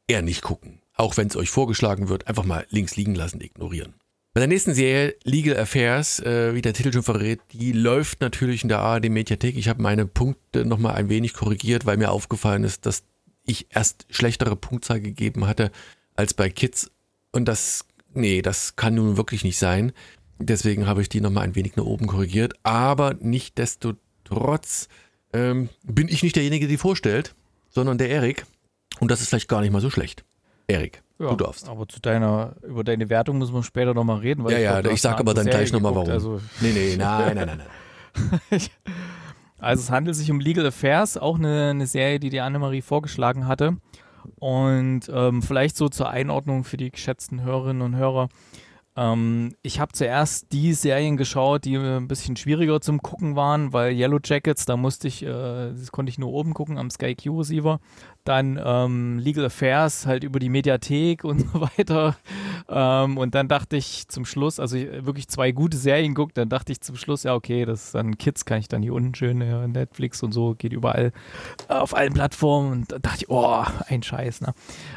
eher 0.08 0.22
nicht 0.22 0.41
gucken. 0.41 0.82
Auch 0.95 1.18
wenn 1.18 1.28
es 1.28 1.36
euch 1.36 1.50
vorgeschlagen 1.50 2.10
wird, 2.10 2.28
einfach 2.28 2.43
mal 2.43 2.66
links 2.70 2.95
liegen 2.95 3.16
lassen, 3.16 3.41
ignorieren. 3.41 3.93
Bei 4.34 4.41
der 4.41 4.47
nächsten 4.47 4.74
Serie, 4.74 5.16
Legal 5.24 5.58
Affairs, 5.58 6.20
äh, 6.20 6.54
wie 6.54 6.62
der 6.62 6.74
Titel 6.74 6.93
schon 6.93 7.04
verrät, 7.04 7.39
die 7.52 7.72
läuft 7.72 8.22
natürlich 8.22 8.64
in 8.64 8.70
der 8.70 8.80
ARD 8.80 9.10
Mediathek. 9.10 9.58
Ich 9.58 9.68
habe 9.68 9.82
meine 9.82 10.06
Punkte 10.06 10.66
nochmal 10.66 10.95
ein 10.95 11.10
wenig 11.10 11.34
korrigiert, 11.34 11.86
weil 11.86 11.97
mir 11.97 12.12
aufgefallen 12.12 12.64
ist, 12.64 12.86
dass 12.86 13.04
ich 13.45 13.68
erst 13.72 14.06
schlechtere 14.10 14.56
Punktzahl 14.56 15.02
gegeben 15.02 15.47
hatte 15.47 15.72
als 16.16 16.34
bei 16.34 16.50
Kids. 16.50 16.91
Und 17.32 17.45
das, 17.45 17.86
nee, 18.14 18.41
das 18.41 18.76
kann 18.76 18.95
nun 18.95 19.18
wirklich 19.18 19.43
nicht 19.43 19.58
sein. 19.58 19.93
Deswegen 20.38 20.86
habe 20.86 21.02
ich 21.02 21.10
die 21.10 21.22
nochmal 21.22 21.45
ein 21.45 21.56
wenig 21.56 21.76
nach 21.76 21.86
oben 21.86 22.06
korrigiert. 22.06 22.54
Aber 22.64 23.16
nicht 23.16 23.58
desto 23.58 23.93
trotz 24.26 24.89
ähm, 25.34 25.70
bin 25.84 26.08
ich 26.08 26.24
nicht 26.24 26.36
derjenige, 26.36 26.68
der 26.68 26.76
die 26.76 26.78
vorstellt, 26.78 27.36
sondern 27.70 27.98
der 27.98 28.10
Erik. 28.10 28.46
Und 29.00 29.12
das 29.12 29.22
ist 29.22 29.30
vielleicht 29.30 29.48
gar 29.48 29.62
nicht 29.62 29.72
mal 29.72 29.82
so 29.82 29.90
schlecht. 29.90 30.26
Erik, 30.68 31.02
ja, 31.18 31.30
du 31.30 31.36
darfst. 31.36 31.68
Aber 31.68 31.88
zu 31.88 32.00
deiner, 32.00 32.56
über 32.64 32.84
deine 32.84 33.10
Wertung 33.10 33.40
müssen 33.40 33.54
wir 33.54 33.64
später 33.64 33.94
nochmal 33.94 34.20
reden. 34.20 34.48
ja, 34.48 34.58
ich 34.58 34.64
ja, 34.64 34.82
glaub, 34.82 34.94
ich 34.94 35.02
sag 35.02 35.20
aber 35.20 35.34
dann 35.34 35.48
gleich 35.48 35.72
nochmal 35.72 35.96
warum. 35.96 36.10
Also 36.10 36.40
nee, 36.62 36.72
nee, 36.72 36.96
nein, 36.96 37.36
nein, 37.36 37.48
nein, 37.48 37.64
nein. 38.52 38.62
also 39.60 39.82
es 39.82 39.90
handelt 39.90 40.16
sich 40.16 40.30
um 40.30 40.40
Legal 40.40 40.66
Affairs, 40.68 41.18
auch 41.18 41.38
eine, 41.38 41.72
eine 41.72 41.88
Serie, 41.88 42.20
die 42.20 42.30
die 42.30 42.42
Annemarie 42.42 42.82
vorgeschlagen 42.82 43.48
hatte. 43.48 43.78
Und 44.36 45.10
ähm, 45.12 45.42
vielleicht 45.42 45.76
so 45.76 45.90
zur 45.90 46.10
Einordnung 46.10 46.64
für 46.64 46.78
die 46.78 46.92
geschätzten 46.92 47.42
Hörerinnen 47.42 47.82
und 47.82 47.96
Hörer. 47.96 48.30
Ähm, 49.00 49.56
ich 49.62 49.80
habe 49.80 49.93
zuerst 49.93 50.52
die 50.52 50.74
Serien 50.74 51.16
geschaut, 51.16 51.64
die 51.64 51.78
ein 51.78 52.10
bisschen 52.10 52.36
schwieriger 52.36 52.82
zum 52.82 53.02
Gucken 53.02 53.38
waren, 53.38 53.72
weil 53.72 53.93
Yellow 53.93 54.20
Jackets, 54.22 54.66
da 54.66 54.76
musste 54.76 55.08
ich, 55.08 55.24
äh, 55.24 55.72
das 55.72 55.93
konnte 55.93 56.10
ich 56.10 56.20
nur 56.20 56.34
oben 56.34 56.54
gucken 56.54 56.78
am 56.78 56.89
Sky 56.89 57.16
Q 57.16 57.38
Receiver. 57.39 57.80
Dann 58.26 58.60
ähm, 58.62 59.18
Legal 59.18 59.45
Affairs 59.45 60.06
halt 60.06 60.26
über 60.26 60.39
die 60.39 60.50
Mediathek 60.50 61.24
und 61.24 61.39
so 61.54 61.62
weiter. 61.62 62.18
Ähm, 62.68 63.18
und 63.18 63.36
dann 63.36 63.47
dachte 63.47 63.78
ich 63.78 64.10
zum 64.10 64.26
Schluss, 64.26 64.60
also 64.60 64.76
wirklich 64.76 65.30
zwei 65.30 65.54
gute 65.54 65.78
Serien 65.78 66.14
guckt, 66.14 66.38
dann 66.38 66.50
dachte 66.50 66.74
ich 66.74 66.82
zum 66.82 66.97
Schluss, 66.97 67.24
ja, 67.24 67.36
okay, 67.36 67.64
das 67.64 67.86
ist 67.86 67.95
dann 67.95 68.18
Kids, 68.18 68.43
kann 68.43 68.60
ich 68.60 68.68
dann 68.68 68.84
hier 68.84 68.93
unten 68.93 69.16
schön 69.16 69.39
ja, 69.39 69.66
Netflix 69.66 70.22
und 70.24 70.34
so, 70.34 70.56
geht 70.56 70.74
überall 70.74 71.14
auf 71.70 71.95
allen 71.95 72.14
Plattformen. 72.14 72.72
Und 72.74 72.91
da 72.91 73.00
dachte 73.00 73.20
ich, 73.20 73.30
oh, 73.30 73.64
ein 73.88 74.04
Scheiß, 74.04 74.41
ne? 74.41 74.54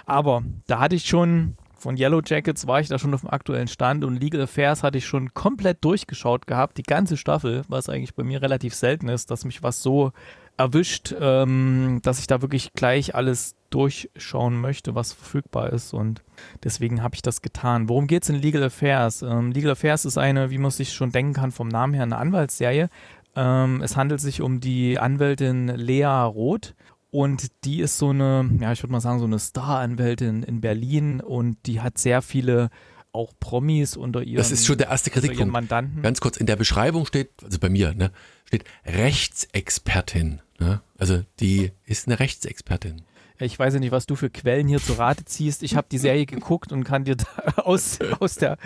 Aber 0.06 0.42
da 0.66 0.80
hatte 0.80 0.96
ich 0.96 1.04
schon 1.04 1.56
von 1.82 1.96
Yellow 1.96 2.22
Jackets 2.24 2.66
war 2.66 2.80
ich 2.80 2.88
da 2.88 2.98
schon 2.98 3.12
auf 3.12 3.20
dem 3.20 3.30
aktuellen 3.30 3.68
Stand 3.68 4.04
und 4.04 4.20
Legal 4.20 4.42
Affairs 4.42 4.82
hatte 4.82 4.98
ich 4.98 5.06
schon 5.06 5.34
komplett 5.34 5.84
durchgeschaut 5.84 6.46
gehabt, 6.46 6.78
die 6.78 6.84
ganze 6.84 7.16
Staffel, 7.16 7.62
was 7.68 7.88
eigentlich 7.88 8.14
bei 8.14 8.22
mir 8.22 8.40
relativ 8.40 8.74
selten 8.74 9.08
ist, 9.08 9.30
dass 9.30 9.44
mich 9.44 9.62
was 9.62 9.82
so 9.82 10.12
erwischt, 10.56 11.14
ähm, 11.18 12.00
dass 12.02 12.20
ich 12.20 12.26
da 12.26 12.40
wirklich 12.40 12.72
gleich 12.74 13.14
alles 13.14 13.56
durchschauen 13.70 14.60
möchte, 14.60 14.94
was 14.94 15.12
verfügbar 15.12 15.72
ist 15.72 15.92
und 15.92 16.22
deswegen 16.62 17.02
habe 17.02 17.14
ich 17.14 17.22
das 17.22 17.42
getan. 17.42 17.88
Worum 17.88 18.06
geht 18.06 18.22
es 18.22 18.28
in 18.28 18.36
Legal 18.36 18.62
Affairs? 18.62 19.22
Ähm, 19.22 19.50
Legal 19.50 19.72
Affairs 19.72 20.04
ist 20.04 20.18
eine, 20.18 20.50
wie 20.50 20.58
man 20.58 20.70
sich 20.70 20.92
schon 20.92 21.10
denken 21.10 21.32
kann, 21.32 21.52
vom 21.52 21.68
Namen 21.68 21.94
her 21.94 22.04
eine 22.04 22.18
Anwaltsserie. 22.18 22.90
Ähm, 23.34 23.80
es 23.82 23.96
handelt 23.96 24.20
sich 24.20 24.40
um 24.40 24.60
die 24.60 24.98
Anwältin 24.98 25.68
Lea 25.68 26.04
Roth 26.04 26.74
und 27.12 27.50
die 27.64 27.80
ist 27.80 27.98
so 27.98 28.08
eine, 28.08 28.48
ja, 28.58 28.72
ich 28.72 28.82
würde 28.82 28.92
mal 28.92 29.00
sagen, 29.00 29.18
so 29.18 29.26
eine 29.26 29.38
Star-Anwältin 29.38 30.42
in 30.42 30.62
Berlin 30.62 31.20
und 31.20 31.58
die 31.66 31.82
hat 31.82 31.98
sehr 31.98 32.22
viele 32.22 32.70
auch 33.12 33.34
Promis 33.38 33.98
unter 33.98 34.22
ihren 34.22 34.38
Das 34.38 34.50
ist 34.50 34.64
schon 34.64 34.78
der 34.78 34.88
erste 34.88 35.10
Kritikpunkt. 35.10 35.52
Mandanten. 35.52 36.00
Ganz 36.00 36.22
kurz, 36.22 36.38
in 36.38 36.46
der 36.46 36.56
Beschreibung 36.56 37.04
steht, 37.04 37.30
also 37.44 37.58
bei 37.58 37.68
mir, 37.68 37.92
ne, 37.92 38.12
steht 38.46 38.64
Rechtsexpertin. 38.86 40.40
Ne? 40.58 40.80
Also 40.96 41.22
die 41.38 41.72
ist 41.84 42.08
eine 42.08 42.18
Rechtsexpertin 42.18 43.02
ich 43.42 43.58
weiß 43.58 43.74
ja 43.74 43.80
nicht, 43.80 43.92
was 43.92 44.06
du 44.06 44.16
für 44.16 44.30
Quellen 44.30 44.68
hier 44.68 44.78
zu 44.78 44.94
Rate 44.94 45.24
ziehst. 45.24 45.62
Ich 45.62 45.76
habe 45.76 45.86
die 45.90 45.98
Serie 45.98 46.26
geguckt 46.26 46.72
und 46.72 46.84
kann 46.84 47.04
dir 47.04 47.16
aus, 47.56 47.98
aus 48.20 48.36
der, 48.36 48.56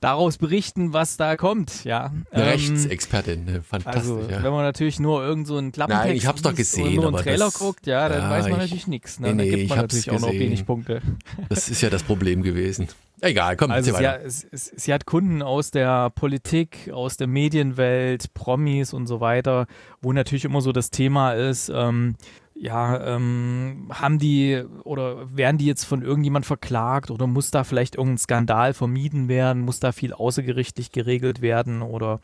daraus 0.00 0.38
berichten, 0.38 0.92
was 0.92 1.16
da 1.16 1.36
kommt. 1.36 1.84
Ja. 1.84 2.12
Ähm, 2.32 2.42
Rechtsexpertin, 2.42 3.62
fantastisch. 3.62 4.10
Also, 4.10 4.20
ja. 4.30 4.42
wenn 4.42 4.52
man 4.52 4.64
natürlich 4.64 5.00
nur 5.00 5.22
irgend 5.22 5.46
so 5.46 5.56
einen 5.56 5.72
Klappentext 5.72 6.06
Nein, 6.06 6.16
ich 6.16 6.26
hab's 6.26 6.42
doch 6.42 6.54
gesehen, 6.54 6.96
nur 6.96 7.08
einen 7.08 7.16
Trailer 7.16 7.50
guckt, 7.50 7.86
ja, 7.86 8.08
dann 8.08 8.22
ja, 8.22 8.30
weiß 8.30 8.48
man 8.48 8.58
natürlich 8.58 8.86
nichts. 8.86 9.20
Ne? 9.20 9.34
Nee, 9.34 9.44
nee, 9.44 9.50
da 9.50 9.56
gibt 9.56 9.68
man 9.70 9.78
natürlich 9.78 10.04
gesehen. 10.06 10.24
auch 10.24 10.26
noch 10.28 10.32
wenig 10.32 10.66
Punkte. 10.66 11.02
Das 11.48 11.68
ist 11.68 11.80
ja 11.80 11.90
das 11.90 12.02
Problem 12.02 12.42
gewesen. 12.42 12.88
Egal, 13.20 13.56
komm, 13.56 13.70
also 13.70 13.96
sie, 13.96 14.06
hat, 14.06 14.20
sie 14.52 14.92
hat 14.92 15.06
Kunden 15.06 15.42
aus 15.42 15.70
der 15.70 16.10
Politik, 16.10 16.90
aus 16.92 17.16
der 17.16 17.26
Medienwelt, 17.26 18.32
Promis 18.32 18.92
und 18.92 19.06
so 19.06 19.20
weiter, 19.20 19.66
wo 20.00 20.12
natürlich 20.12 20.44
immer 20.44 20.60
so 20.60 20.70
das 20.70 20.90
Thema 20.90 21.32
ist, 21.32 21.68
ähm, 21.74 22.14
ja, 22.60 23.14
ähm, 23.14 23.88
haben 23.90 24.18
die 24.18 24.64
oder 24.82 25.36
werden 25.36 25.58
die 25.58 25.66
jetzt 25.66 25.84
von 25.84 26.02
irgendjemand 26.02 26.44
verklagt 26.44 27.10
oder 27.10 27.26
muss 27.26 27.50
da 27.52 27.62
vielleicht 27.62 27.94
irgendein 27.94 28.18
Skandal 28.18 28.74
vermieden 28.74 29.28
werden? 29.28 29.62
Muss 29.62 29.78
da 29.78 29.92
viel 29.92 30.12
außergerichtlich 30.12 30.90
geregelt 30.90 31.40
werden 31.40 31.82
oder 31.82 32.20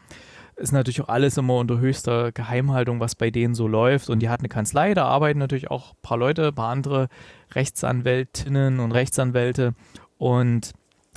ist 0.57 0.73
natürlich 0.73 1.03
auch 1.03 1.09
alles 1.09 1.37
immer 1.37 1.55
unter 1.55 1.79
höchster 1.79 2.33
Geheimhaltung, 2.33 3.01
was 3.01 3.15
bei 3.15 3.31
denen 3.31 3.55
so 3.55 3.69
läuft. 3.69 4.11
Und 4.11 4.21
die 4.21 4.29
hat 4.29 4.41
eine 4.41 4.49
Kanzlei, 4.49 4.95
da 4.95 5.07
arbeiten 5.07 5.39
natürlich 5.39 5.71
auch 5.71 5.93
ein 5.93 6.03
paar 6.03 6.19
Leute, 6.19 6.49
ein 6.49 6.55
paar 6.55 6.71
andere 6.71 7.09
Rechtsanwältinnen 7.55 8.81
und 8.81 8.93
Rechtsanwälte. 8.93 9.75
Und 10.19 10.73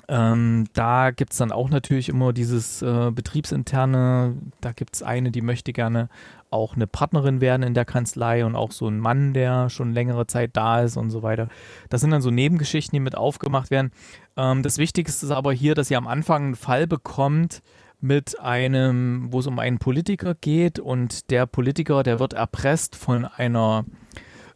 ähm, 0.10 0.66
da 0.74 1.12
gibt 1.12 1.34
es 1.34 1.38
dann 1.38 1.52
auch 1.52 1.70
natürlich 1.70 2.10
immer 2.10 2.34
dieses 2.34 2.82
äh, 2.82 3.12
betriebsinterne, 3.12 4.38
da 4.62 4.72
gibt 4.72 4.96
es 4.96 5.04
eine, 5.04 5.32
die 5.32 5.42
möchte 5.42 5.74
gerne 5.74 6.10
auch 6.50 6.76
eine 6.76 6.88
Partnerin 6.88 7.42
werden 7.42 7.64
in 7.64 7.74
der 7.74 7.86
Kanzlei 7.86 8.46
und 8.46 8.56
auch 8.56 8.72
so 8.72 8.88
ein 8.88 9.00
Mann, 9.00 9.34
der 9.34 9.70
schon 9.70 9.94
längere 9.94 10.28
Zeit 10.28 10.52
da 10.54 10.82
ist 10.82 10.98
und 10.98 11.10
so 11.10 11.24
weiter. 11.24 11.50
Das 11.90 12.02
sind 12.02 12.12
dann 12.12 12.22
so 12.22 12.32
Nebengeschichten, 12.32 12.96
die 12.96 13.00
mit 13.00 13.16
aufgemacht 13.16 13.72
werden. 13.72 13.92
Ähm, 14.36 14.64
das 14.64 14.78
Wichtigste 14.78 15.26
ist 15.26 15.32
aber 15.32 15.54
hier, 15.54 15.76
dass 15.76 15.92
ihr 15.92 15.98
am 15.98 16.08
Anfang 16.08 16.46
einen 16.46 16.56
Fall 16.56 16.88
bekommt 16.88 17.62
mit 18.00 18.40
einem, 18.40 19.32
wo 19.32 19.40
es 19.40 19.48
um 19.48 19.60
einen 19.60 19.80
Politiker 19.80 20.36
geht 20.36 20.80
und 20.80 21.32
der 21.32 21.46
Politiker, 21.48 22.04
der 22.04 22.20
wird 22.20 22.34
erpresst 22.34 22.96
von 22.96 23.26
einer 23.26 23.86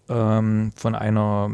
ähm, 0.10 0.72
von 0.76 0.96
einer 0.96 1.50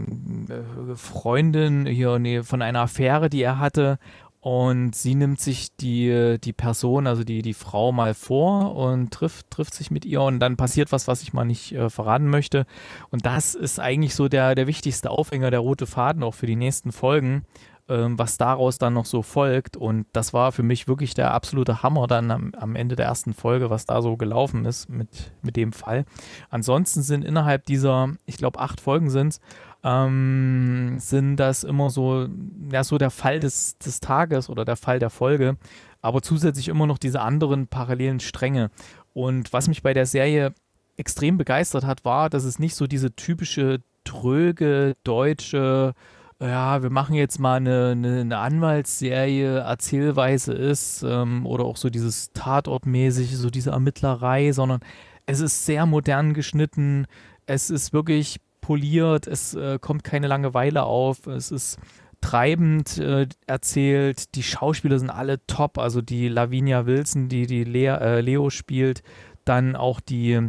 äh, 0.50 0.96
Freundin 0.96 1.86
hier, 1.86 2.20
nee, 2.20 2.44
von 2.44 2.62
einer 2.62 2.82
Affäre, 2.82 3.30
die 3.30 3.42
er 3.42 3.60
hatte 3.60 4.00
und 4.48 4.96
sie 4.96 5.14
nimmt 5.14 5.42
sich 5.42 5.76
die, 5.76 6.38
die 6.42 6.54
Person, 6.54 7.06
also 7.06 7.26
die, 7.26 7.42
die 7.42 7.54
Frau 7.54 7.92
mal 7.92 8.14
vor 8.14 8.78
und 8.78 9.12
trifft, 9.12 9.52
trifft 9.52 9.74
sich 9.74 9.92
mit 9.92 10.06
ihr 10.06 10.22
und 10.22 10.40
dann 10.40 10.56
passiert 10.56 10.94
was, 10.94 11.06
was 11.06 11.22
ich 11.22 11.34
mal 11.34 11.44
nicht 11.44 11.74
äh, 11.74 11.90
verraten 11.90 12.30
möchte. 12.30 12.66
Und 13.10 13.26
das 13.26 13.56
ist 13.56 13.78
eigentlich 13.78 14.16
so 14.16 14.30
der, 14.30 14.56
der 14.56 14.66
wichtigste 14.66 15.12
Aufhänger, 15.12 15.52
der 15.52 15.60
rote 15.60 15.86
Faden 15.86 16.24
auch 16.24 16.34
für 16.34 16.46
die 16.46 16.56
nächsten 16.56 16.94
Folgen, 16.94 17.44
ähm, 17.90 18.18
was 18.18 18.38
daraus 18.38 18.78
dann 18.78 18.94
noch 18.94 19.06
so 19.06 19.22
folgt. 19.22 19.76
Und 19.76 20.06
das 20.14 20.32
war 20.32 20.54
für 20.54 20.64
mich 20.64 20.88
wirklich 20.88 21.14
der 21.14 21.34
absolute 21.34 21.84
Hammer 21.84 22.08
dann 22.08 22.32
am, 22.32 22.54
am 22.58 22.78
Ende 22.78 22.96
der 22.96 23.08
ersten 23.08 23.34
Folge, 23.34 23.70
was 23.70 23.86
da 23.86 24.02
so 24.02 24.16
gelaufen 24.16 24.64
ist 24.64 24.88
mit, 24.88 25.34
mit 25.42 25.58
dem 25.58 25.74
Fall. 25.74 26.06
Ansonsten 26.50 27.02
sind 27.02 27.26
innerhalb 27.26 27.66
dieser, 27.66 28.14
ich 28.26 28.38
glaube, 28.38 28.60
acht 28.60 28.80
Folgen 28.80 29.10
sind 29.10 29.34
es, 29.34 29.42
ähm, 29.88 30.98
sind 31.00 31.38
das 31.38 31.64
immer 31.64 31.90
so, 31.90 32.28
ja, 32.72 32.84
so 32.84 32.98
der 32.98 33.10
Fall 33.10 33.40
des, 33.40 33.78
des 33.78 34.02
Tages 34.02 34.50
oder 34.50 34.66
der 34.66 34.76
Fall 34.76 35.00
der 35.00 35.10
Folge. 35.10 35.58
aber 36.02 36.22
zusätzlich 36.22 36.68
immer 36.68 36.86
noch 36.88 36.98
diese 37.00 37.22
anderen 37.22 37.68
parallelen 37.68 38.20
Stränge. 38.20 38.70
Und 39.14 39.52
was 39.52 39.68
mich 39.68 39.82
bei 39.82 39.94
der 39.94 40.06
Serie 40.06 40.54
extrem 40.96 41.38
begeistert 41.38 41.86
hat, 41.86 42.06
war, 42.06 42.30
dass 42.30 42.44
es 42.44 42.60
nicht 42.60 42.76
so 42.76 42.86
diese 42.88 43.16
typische 43.16 43.82
tröge 44.04 44.96
deutsche 45.04 45.94
ja, 46.40 46.84
wir 46.84 46.92
machen 46.92 47.16
jetzt 47.16 47.40
mal 47.40 47.56
eine, 47.56 47.94
eine, 47.94 48.22
eine 48.22 48.38
Anwaltsserie, 48.38 49.58
Erzählweise 49.58 50.54
ist, 50.54 51.02
ähm, 51.02 51.48
oder 51.48 51.66
auch 51.66 51.78
so 51.78 51.90
dieses 51.90 52.32
Tatortmäßige, 52.34 53.34
so 53.34 53.50
diese 53.50 53.72
Ermittlerei, 53.72 54.52
sondern 54.52 54.82
es 55.26 55.40
ist 55.40 55.66
sehr 55.66 55.88
modern 55.88 56.36
geschnitten, 56.36 57.08
es 57.48 57.72
ist 57.72 57.92
wirklich 57.92 58.40
poliert, 58.68 59.28
es 59.28 59.54
äh, 59.54 59.80
kommt 59.80 60.04
keine 60.04 60.28
Langeweile 60.28 60.84
auf, 60.84 61.26
es 61.26 61.52
ist 61.52 61.78
treibend 62.20 62.98
äh, 62.98 63.26
erzählt, 63.46 64.36
die 64.36 64.44
Schauspieler 64.44 65.00
sind 65.00 65.10
alle 65.10 65.40
top, 65.48 65.78
also 65.78 66.02
die 66.02 66.28
Lavinia 66.28 66.86
Wilson, 66.86 67.30
die 67.30 67.48
die 67.48 67.64
Lea, 67.64 67.96
äh, 67.98 68.20
Leo 68.20 68.50
spielt, 68.50 69.04
dann 69.46 69.78
auch 69.78 70.02
die 70.02 70.42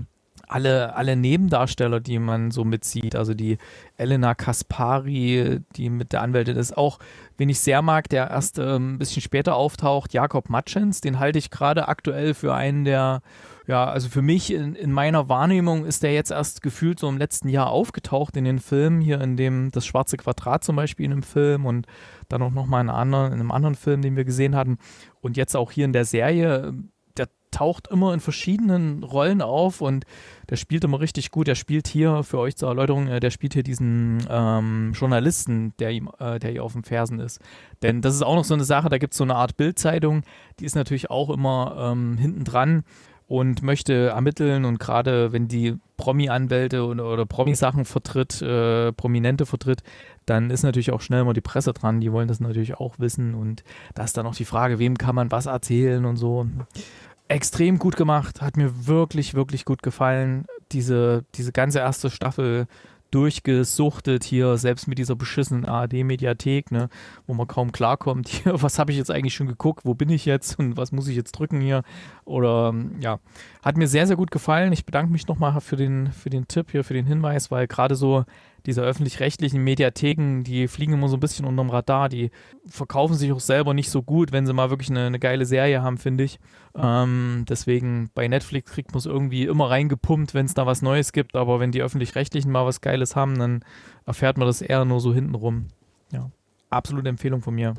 alle, 0.48 0.96
alle 0.96 1.14
Nebendarsteller, 1.14 2.00
die 2.00 2.18
man 2.18 2.50
so 2.50 2.64
mitzieht, 2.64 3.14
also 3.14 3.34
die 3.34 3.58
Elena 3.96 4.34
Kaspari, 4.34 5.60
die 5.76 5.88
mit 5.88 6.12
der 6.12 6.22
Anwältin 6.22 6.56
ist, 6.56 6.76
auch, 6.76 6.98
wen 7.36 7.50
ich 7.50 7.60
sehr 7.60 7.82
mag, 7.82 8.08
der 8.08 8.30
erst 8.30 8.58
ähm, 8.58 8.94
ein 8.94 8.98
bisschen 8.98 9.22
später 9.22 9.54
auftaucht, 9.54 10.12
Jakob 10.12 10.48
Matschens, 10.48 11.00
den 11.00 11.20
halte 11.20 11.38
ich 11.38 11.50
gerade 11.50 11.86
aktuell 11.86 12.34
für 12.34 12.52
einen 12.52 12.84
der, 12.84 13.22
ja, 13.68 13.84
also 13.84 14.08
für 14.08 14.22
mich 14.22 14.52
in, 14.52 14.74
in, 14.74 14.90
meiner 14.90 15.28
Wahrnehmung 15.28 15.84
ist 15.84 16.02
der 16.02 16.12
jetzt 16.12 16.32
erst 16.32 16.62
gefühlt 16.62 16.98
so 16.98 17.08
im 17.08 17.18
letzten 17.18 17.48
Jahr 17.48 17.68
aufgetaucht 17.70 18.36
in 18.36 18.44
den 18.44 18.58
Filmen, 18.58 19.00
hier 19.00 19.20
in 19.20 19.36
dem 19.36 19.70
Das 19.70 19.86
Schwarze 19.86 20.16
Quadrat 20.16 20.64
zum 20.64 20.74
Beispiel 20.74 21.06
in 21.06 21.12
einem 21.12 21.22
Film 21.22 21.66
und 21.66 21.86
dann 22.28 22.42
auch 22.42 22.50
nochmal 22.50 22.80
in, 22.82 22.88
in 22.88 23.14
einem 23.14 23.50
anderen 23.52 23.76
Film, 23.76 24.02
den 24.02 24.16
wir 24.16 24.24
gesehen 24.24 24.56
hatten 24.56 24.78
und 25.20 25.36
jetzt 25.36 25.54
auch 25.54 25.70
hier 25.70 25.84
in 25.84 25.92
der 25.92 26.04
Serie 26.04 26.74
taucht 27.50 27.88
immer 27.88 28.12
in 28.14 28.20
verschiedenen 28.20 29.02
Rollen 29.02 29.42
auf 29.42 29.80
und 29.80 30.04
der 30.50 30.56
spielt 30.56 30.84
immer 30.84 31.00
richtig 31.00 31.30
gut. 31.30 31.46
Der 31.46 31.54
spielt 31.54 31.88
hier, 31.88 32.22
für 32.22 32.38
euch 32.38 32.56
zur 32.56 32.68
Erläuterung, 32.68 33.08
äh, 33.08 33.20
der 33.20 33.30
spielt 33.30 33.54
hier 33.54 33.62
diesen 33.62 34.26
ähm, 34.28 34.92
Journalisten, 34.94 35.72
der 35.78 35.90
ihm, 35.90 36.10
äh, 36.18 36.38
der 36.38 36.50
hier 36.50 36.64
auf 36.64 36.72
den 36.72 36.84
Fersen 36.84 37.20
ist. 37.20 37.40
Denn 37.82 38.00
das 38.00 38.14
ist 38.14 38.22
auch 38.22 38.34
noch 38.34 38.44
so 38.44 38.54
eine 38.54 38.64
Sache, 38.64 38.88
da 38.88 38.98
gibt 38.98 39.14
es 39.14 39.18
so 39.18 39.24
eine 39.24 39.34
Art 39.34 39.56
Bildzeitung, 39.56 40.22
die 40.60 40.64
ist 40.64 40.74
natürlich 40.74 41.10
auch 41.10 41.30
immer 41.30 41.92
ähm, 41.92 42.18
hinten 42.18 42.44
dran 42.44 42.84
und 43.28 43.62
möchte 43.62 44.08
ermitteln 44.08 44.64
und 44.64 44.80
gerade 44.80 45.32
wenn 45.32 45.46
die 45.48 45.76
Promi-Anwälte 45.98 46.84
oder, 46.84 47.12
oder 47.12 47.26
Promi-Sachen 47.26 47.84
vertritt, 47.84 48.42
äh, 48.42 48.92
Prominente 48.92 49.46
vertritt, 49.46 49.82
dann 50.26 50.50
ist 50.50 50.62
natürlich 50.62 50.90
auch 50.92 51.02
schnell 51.02 51.24
mal 51.24 51.34
die 51.34 51.40
Presse 51.40 51.72
dran, 51.72 52.00
die 52.00 52.10
wollen 52.10 52.28
das 52.28 52.40
natürlich 52.40 52.78
auch 52.78 52.98
wissen 52.98 53.34
und 53.34 53.62
da 53.94 54.04
ist 54.04 54.16
dann 54.16 54.26
auch 54.26 54.34
die 54.34 54.46
Frage, 54.46 54.78
wem 54.78 54.96
kann 54.96 55.14
man 55.14 55.30
was 55.30 55.46
erzählen 55.46 56.04
und 56.04 56.16
so 56.16 56.46
extrem 57.28 57.78
gut 57.78 57.96
gemacht, 57.96 58.40
hat 58.40 58.56
mir 58.56 58.86
wirklich, 58.86 59.34
wirklich 59.34 59.64
gut 59.64 59.82
gefallen. 59.82 60.46
Diese, 60.72 61.24
diese 61.34 61.52
ganze 61.52 61.78
erste 61.78 62.10
Staffel 62.10 62.66
durchgesuchtet 63.10 64.24
hier, 64.24 64.58
selbst 64.58 64.86
mit 64.86 64.98
dieser 64.98 65.16
beschissenen 65.16 65.64
ARD-Mediathek, 65.64 66.70
ne, 66.70 66.88
wo 67.26 67.34
man 67.34 67.46
kaum 67.46 67.72
klarkommt. 67.72 68.28
Hier, 68.38 68.60
was 68.62 68.78
habe 68.78 68.92
ich 68.92 68.98
jetzt 68.98 69.10
eigentlich 69.10 69.34
schon 69.34 69.46
geguckt? 69.46 69.84
Wo 69.84 69.94
bin 69.94 70.10
ich 70.10 70.24
jetzt 70.26 70.58
und 70.58 70.76
was 70.76 70.92
muss 70.92 71.08
ich 71.08 71.16
jetzt 71.16 71.32
drücken 71.32 71.60
hier? 71.60 71.82
Oder 72.24 72.74
ja, 73.00 73.18
hat 73.62 73.76
mir 73.76 73.88
sehr, 73.88 74.06
sehr 74.06 74.16
gut 74.16 74.30
gefallen. 74.30 74.72
Ich 74.72 74.84
bedanke 74.84 75.10
mich 75.10 75.26
nochmal 75.26 75.60
für 75.60 75.76
den, 75.76 76.12
für 76.12 76.30
den 76.30 76.48
Tipp 76.48 76.70
hier, 76.70 76.84
für 76.84 76.94
den 76.94 77.06
Hinweis, 77.06 77.50
weil 77.50 77.66
gerade 77.66 77.94
so 77.94 78.24
diese 78.66 78.82
öffentlich-rechtlichen 78.82 79.62
Mediatheken, 79.62 80.42
die 80.42 80.68
fliegen 80.68 80.92
immer 80.92 81.08
so 81.08 81.16
ein 81.16 81.20
bisschen 81.20 81.46
unterm 81.46 81.70
Radar, 81.70 82.08
die 82.08 82.30
verkaufen 82.66 83.14
sich 83.14 83.32
auch 83.32 83.40
selber 83.40 83.72
nicht 83.72 83.90
so 83.90 84.02
gut, 84.02 84.32
wenn 84.32 84.46
sie 84.46 84.52
mal 84.52 84.68
wirklich 84.68 84.90
eine, 84.90 85.06
eine 85.06 85.18
geile 85.18 85.46
Serie 85.46 85.82
haben, 85.82 85.96
finde 85.96 86.24
ich. 86.24 86.38
Ähm, 86.80 87.44
deswegen 87.48 88.10
bei 88.14 88.28
Netflix 88.28 88.72
kriegt 88.72 88.92
man 88.92 88.98
es 88.98 89.06
irgendwie 89.06 89.44
immer 89.44 89.70
reingepumpt, 89.70 90.34
wenn 90.34 90.46
es 90.46 90.54
da 90.54 90.66
was 90.66 90.82
Neues 90.82 91.12
gibt, 91.12 91.36
aber 91.36 91.60
wenn 91.60 91.72
die 91.72 91.82
öffentlich-rechtlichen 91.82 92.50
mal 92.50 92.66
was 92.66 92.80
Geiles 92.80 93.16
haben, 93.16 93.38
dann 93.38 93.64
erfährt 94.06 94.38
man 94.38 94.46
das 94.46 94.62
eher 94.62 94.84
nur 94.84 95.00
so 95.00 95.12
hintenrum. 95.12 95.66
Ja, 96.12 96.30
absolute 96.70 97.08
Empfehlung 97.08 97.42
von 97.42 97.54
mir. 97.54 97.74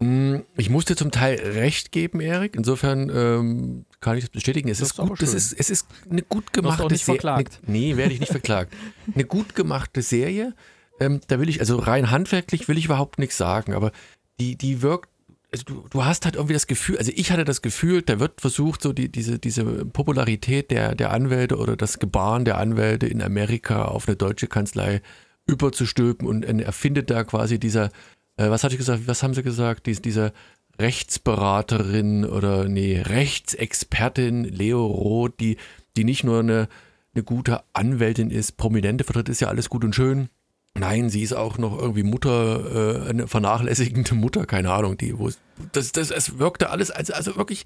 Mm, 0.00 0.36
ich 0.56 0.70
muss 0.70 0.84
dir 0.84 0.96
zum 0.96 1.10
Teil 1.10 1.38
recht 1.38 1.92
geben, 1.92 2.20
Erik. 2.20 2.56
Insofern 2.56 3.10
ähm, 3.14 3.86
kann 4.00 4.16
ich 4.16 4.24
das 4.24 4.30
bestätigen. 4.30 4.68
Es 4.68 4.78
das 4.78 4.90
ist, 4.90 4.96
gut, 4.96 5.22
das 5.22 5.34
ist, 5.34 5.52
es 5.52 5.70
ist 5.70 5.86
eine 6.10 6.22
gut 6.22 6.52
gemachte 6.52 6.96
Serie. 6.96 7.44
Nee, 7.66 7.96
werde 7.96 8.12
ich 8.12 8.20
nicht 8.20 8.32
verklagt. 8.32 8.74
eine 9.14 9.24
gut 9.24 9.54
gemachte 9.54 10.02
Serie. 10.02 10.54
Ähm, 11.00 11.20
da 11.28 11.40
will 11.40 11.48
ich, 11.48 11.60
also 11.60 11.78
rein 11.78 12.10
handwerklich 12.10 12.68
will 12.68 12.78
ich 12.78 12.84
überhaupt 12.86 13.18
nichts 13.18 13.36
sagen, 13.36 13.72
aber 13.74 13.92
die, 14.40 14.56
die 14.56 14.82
wirkt, 14.82 15.08
also 15.54 15.64
du, 15.64 15.88
du 15.88 16.04
hast 16.04 16.24
halt 16.24 16.34
irgendwie 16.34 16.54
das 16.54 16.66
Gefühl, 16.66 16.98
also 16.98 17.12
ich 17.14 17.30
hatte 17.30 17.44
das 17.44 17.62
Gefühl, 17.62 18.02
da 18.02 18.20
wird 18.20 18.40
versucht, 18.40 18.82
so 18.82 18.92
die, 18.92 19.10
diese, 19.10 19.38
diese 19.38 19.64
Popularität 19.86 20.70
der, 20.70 20.94
der 20.94 21.12
Anwälte 21.12 21.56
oder 21.56 21.76
das 21.76 21.98
Gebaren 21.98 22.44
der 22.44 22.58
Anwälte 22.58 23.06
in 23.06 23.22
Amerika 23.22 23.84
auf 23.84 24.08
eine 24.08 24.16
deutsche 24.16 24.48
Kanzlei 24.48 25.00
überzustülpen 25.46 26.26
und 26.26 26.42
erfindet 26.44 27.10
da 27.10 27.22
quasi 27.24 27.58
dieser 27.58 27.90
äh, 28.36 28.50
was 28.50 28.64
hatte 28.64 28.74
ich 28.74 28.78
gesagt, 28.78 29.06
was 29.06 29.22
haben 29.22 29.34
sie 29.34 29.42
gesagt? 29.42 29.86
Dies, 29.86 30.02
diese 30.02 30.32
Rechtsberaterin 30.78 32.24
oder 32.24 32.68
nee, 32.68 33.00
Rechtsexpertin 33.00 34.44
Leo 34.44 34.86
Roth, 34.86 35.38
die, 35.40 35.56
die 35.96 36.04
nicht 36.04 36.24
nur 36.24 36.40
eine, 36.40 36.68
eine 37.14 37.24
gute 37.24 37.62
Anwältin 37.72 38.30
ist, 38.30 38.56
Prominente 38.56 39.04
vertritt, 39.04 39.28
ist 39.28 39.40
ja 39.40 39.48
alles 39.48 39.68
gut 39.68 39.84
und 39.84 39.94
schön. 39.94 40.28
Nein, 40.76 41.08
sie 41.08 41.22
ist 41.22 41.34
auch 41.34 41.58
noch 41.58 41.78
irgendwie 41.78 42.02
Mutter, 42.02 43.04
äh, 43.04 43.08
eine 43.08 43.28
vernachlässigende 43.28 44.16
Mutter, 44.16 44.46
keine 44.46 44.72
Ahnung, 44.72 44.98
die, 44.98 45.16
wo 45.16 45.30
das, 45.76 45.92
das, 45.92 46.10
es 46.10 46.38
wirkte 46.38 46.70
alles, 46.70 46.90
also, 46.90 47.12
also 47.12 47.36
wirklich 47.36 47.64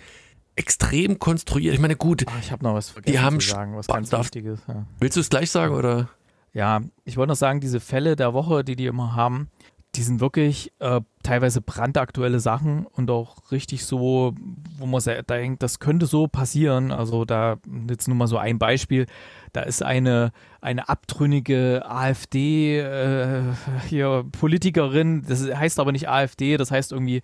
extrem 0.56 1.18
konstruiert. 1.18 1.74
Ich 1.74 1.80
meine, 1.80 1.96
gut. 1.96 2.24
Ach, 2.28 2.38
ich 2.40 2.50
habe 2.50 2.64
noch 2.64 2.74
was 2.74 2.90
vergessen 2.90 3.12
die 3.12 3.20
haben 3.20 3.40
zu 3.40 3.50
sagen, 3.50 3.76
was 3.76 3.86
ganz 3.86 4.12
Wichtiges. 4.12 4.60
Ja. 4.66 4.86
Willst 4.98 5.16
du 5.16 5.20
es 5.20 5.30
gleich 5.30 5.50
sagen 5.50 5.74
oder? 5.74 6.08
Ja, 6.52 6.80
ich 7.04 7.16
wollte 7.16 7.30
noch 7.30 7.36
sagen, 7.36 7.60
diese 7.60 7.78
Fälle 7.78 8.16
der 8.16 8.34
Woche, 8.34 8.64
die 8.64 8.74
die 8.74 8.86
immer 8.86 9.14
haben, 9.14 9.50
die 9.94 10.02
sind 10.02 10.20
wirklich 10.20 10.72
äh, 10.80 11.00
teilweise 11.22 11.60
brandaktuelle 11.60 12.40
Sachen 12.40 12.86
und 12.86 13.10
auch 13.10 13.50
richtig 13.50 13.84
so, 13.84 14.34
wo 14.76 14.86
man 14.86 15.02
denkt, 15.28 15.62
das 15.62 15.78
könnte 15.78 16.06
so 16.06 16.26
passieren. 16.26 16.92
Also 16.92 17.24
da 17.24 17.56
jetzt 17.88 18.06
nur 18.06 18.16
mal 18.16 18.26
so 18.26 18.36
ein 18.38 18.58
Beispiel. 18.58 19.06
Da 19.52 19.62
ist 19.62 19.82
eine, 19.82 20.32
eine 20.60 20.88
abtrünnige 20.88 21.82
AfD 21.86 22.80
äh, 22.80 23.42
hier 23.88 24.24
Politikerin, 24.38 25.24
das 25.26 25.42
heißt 25.42 25.80
aber 25.80 25.92
nicht 25.92 26.08
AfD, 26.08 26.58
das 26.58 26.70
heißt 26.70 26.92
irgendwie 26.92 27.22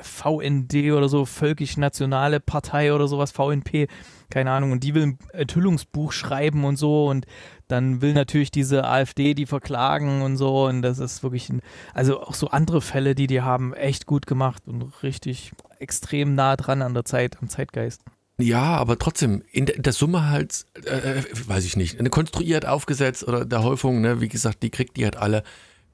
VND 0.00 0.92
oder 0.92 1.08
so, 1.08 1.24
Völkisch-Nationale 1.24 2.40
Partei 2.40 2.92
oder 2.92 3.06
sowas, 3.08 3.30
VNP, 3.30 3.88
keine 4.30 4.50
Ahnung. 4.50 4.72
Und 4.72 4.84
die 4.84 4.94
will 4.94 5.02
ein 5.02 5.18
Enthüllungsbuch 5.32 6.12
schreiben 6.12 6.64
und 6.64 6.76
so 6.76 7.08
und 7.08 7.26
dann 7.68 8.02
will 8.02 8.12
natürlich 8.12 8.50
diese 8.50 8.84
AfD 8.84 9.34
die 9.34 9.46
verklagen 9.46 10.22
und 10.22 10.36
so. 10.36 10.66
Und 10.66 10.82
das 10.82 10.98
ist 10.98 11.22
wirklich, 11.22 11.48
ein, 11.48 11.60
also 11.94 12.20
auch 12.20 12.34
so 12.34 12.48
andere 12.48 12.80
Fälle, 12.80 13.14
die 13.14 13.26
die 13.26 13.42
haben, 13.42 13.74
echt 13.74 14.06
gut 14.06 14.26
gemacht 14.26 14.62
und 14.66 15.02
richtig 15.02 15.52
extrem 15.78 16.34
nah 16.34 16.56
dran 16.56 16.82
an 16.82 16.94
der 16.94 17.04
Zeit, 17.04 17.38
am 17.40 17.48
Zeitgeist. 17.48 18.02
Ja, 18.38 18.76
aber 18.76 18.98
trotzdem, 18.98 19.42
in 19.52 19.66
der, 19.66 19.92
Summe 19.92 20.30
halt, 20.30 20.64
äh, 20.84 21.22
weiß 21.46 21.64
ich 21.64 21.76
nicht, 21.76 21.98
konstruiert 22.10 22.66
aufgesetzt 22.66 23.26
oder 23.26 23.44
der 23.44 23.62
Häufung, 23.62 24.00
ne, 24.00 24.20
wie 24.20 24.28
gesagt, 24.28 24.62
die 24.62 24.70
kriegt 24.70 24.96
die 24.96 25.04
halt 25.04 25.16
alle 25.16 25.42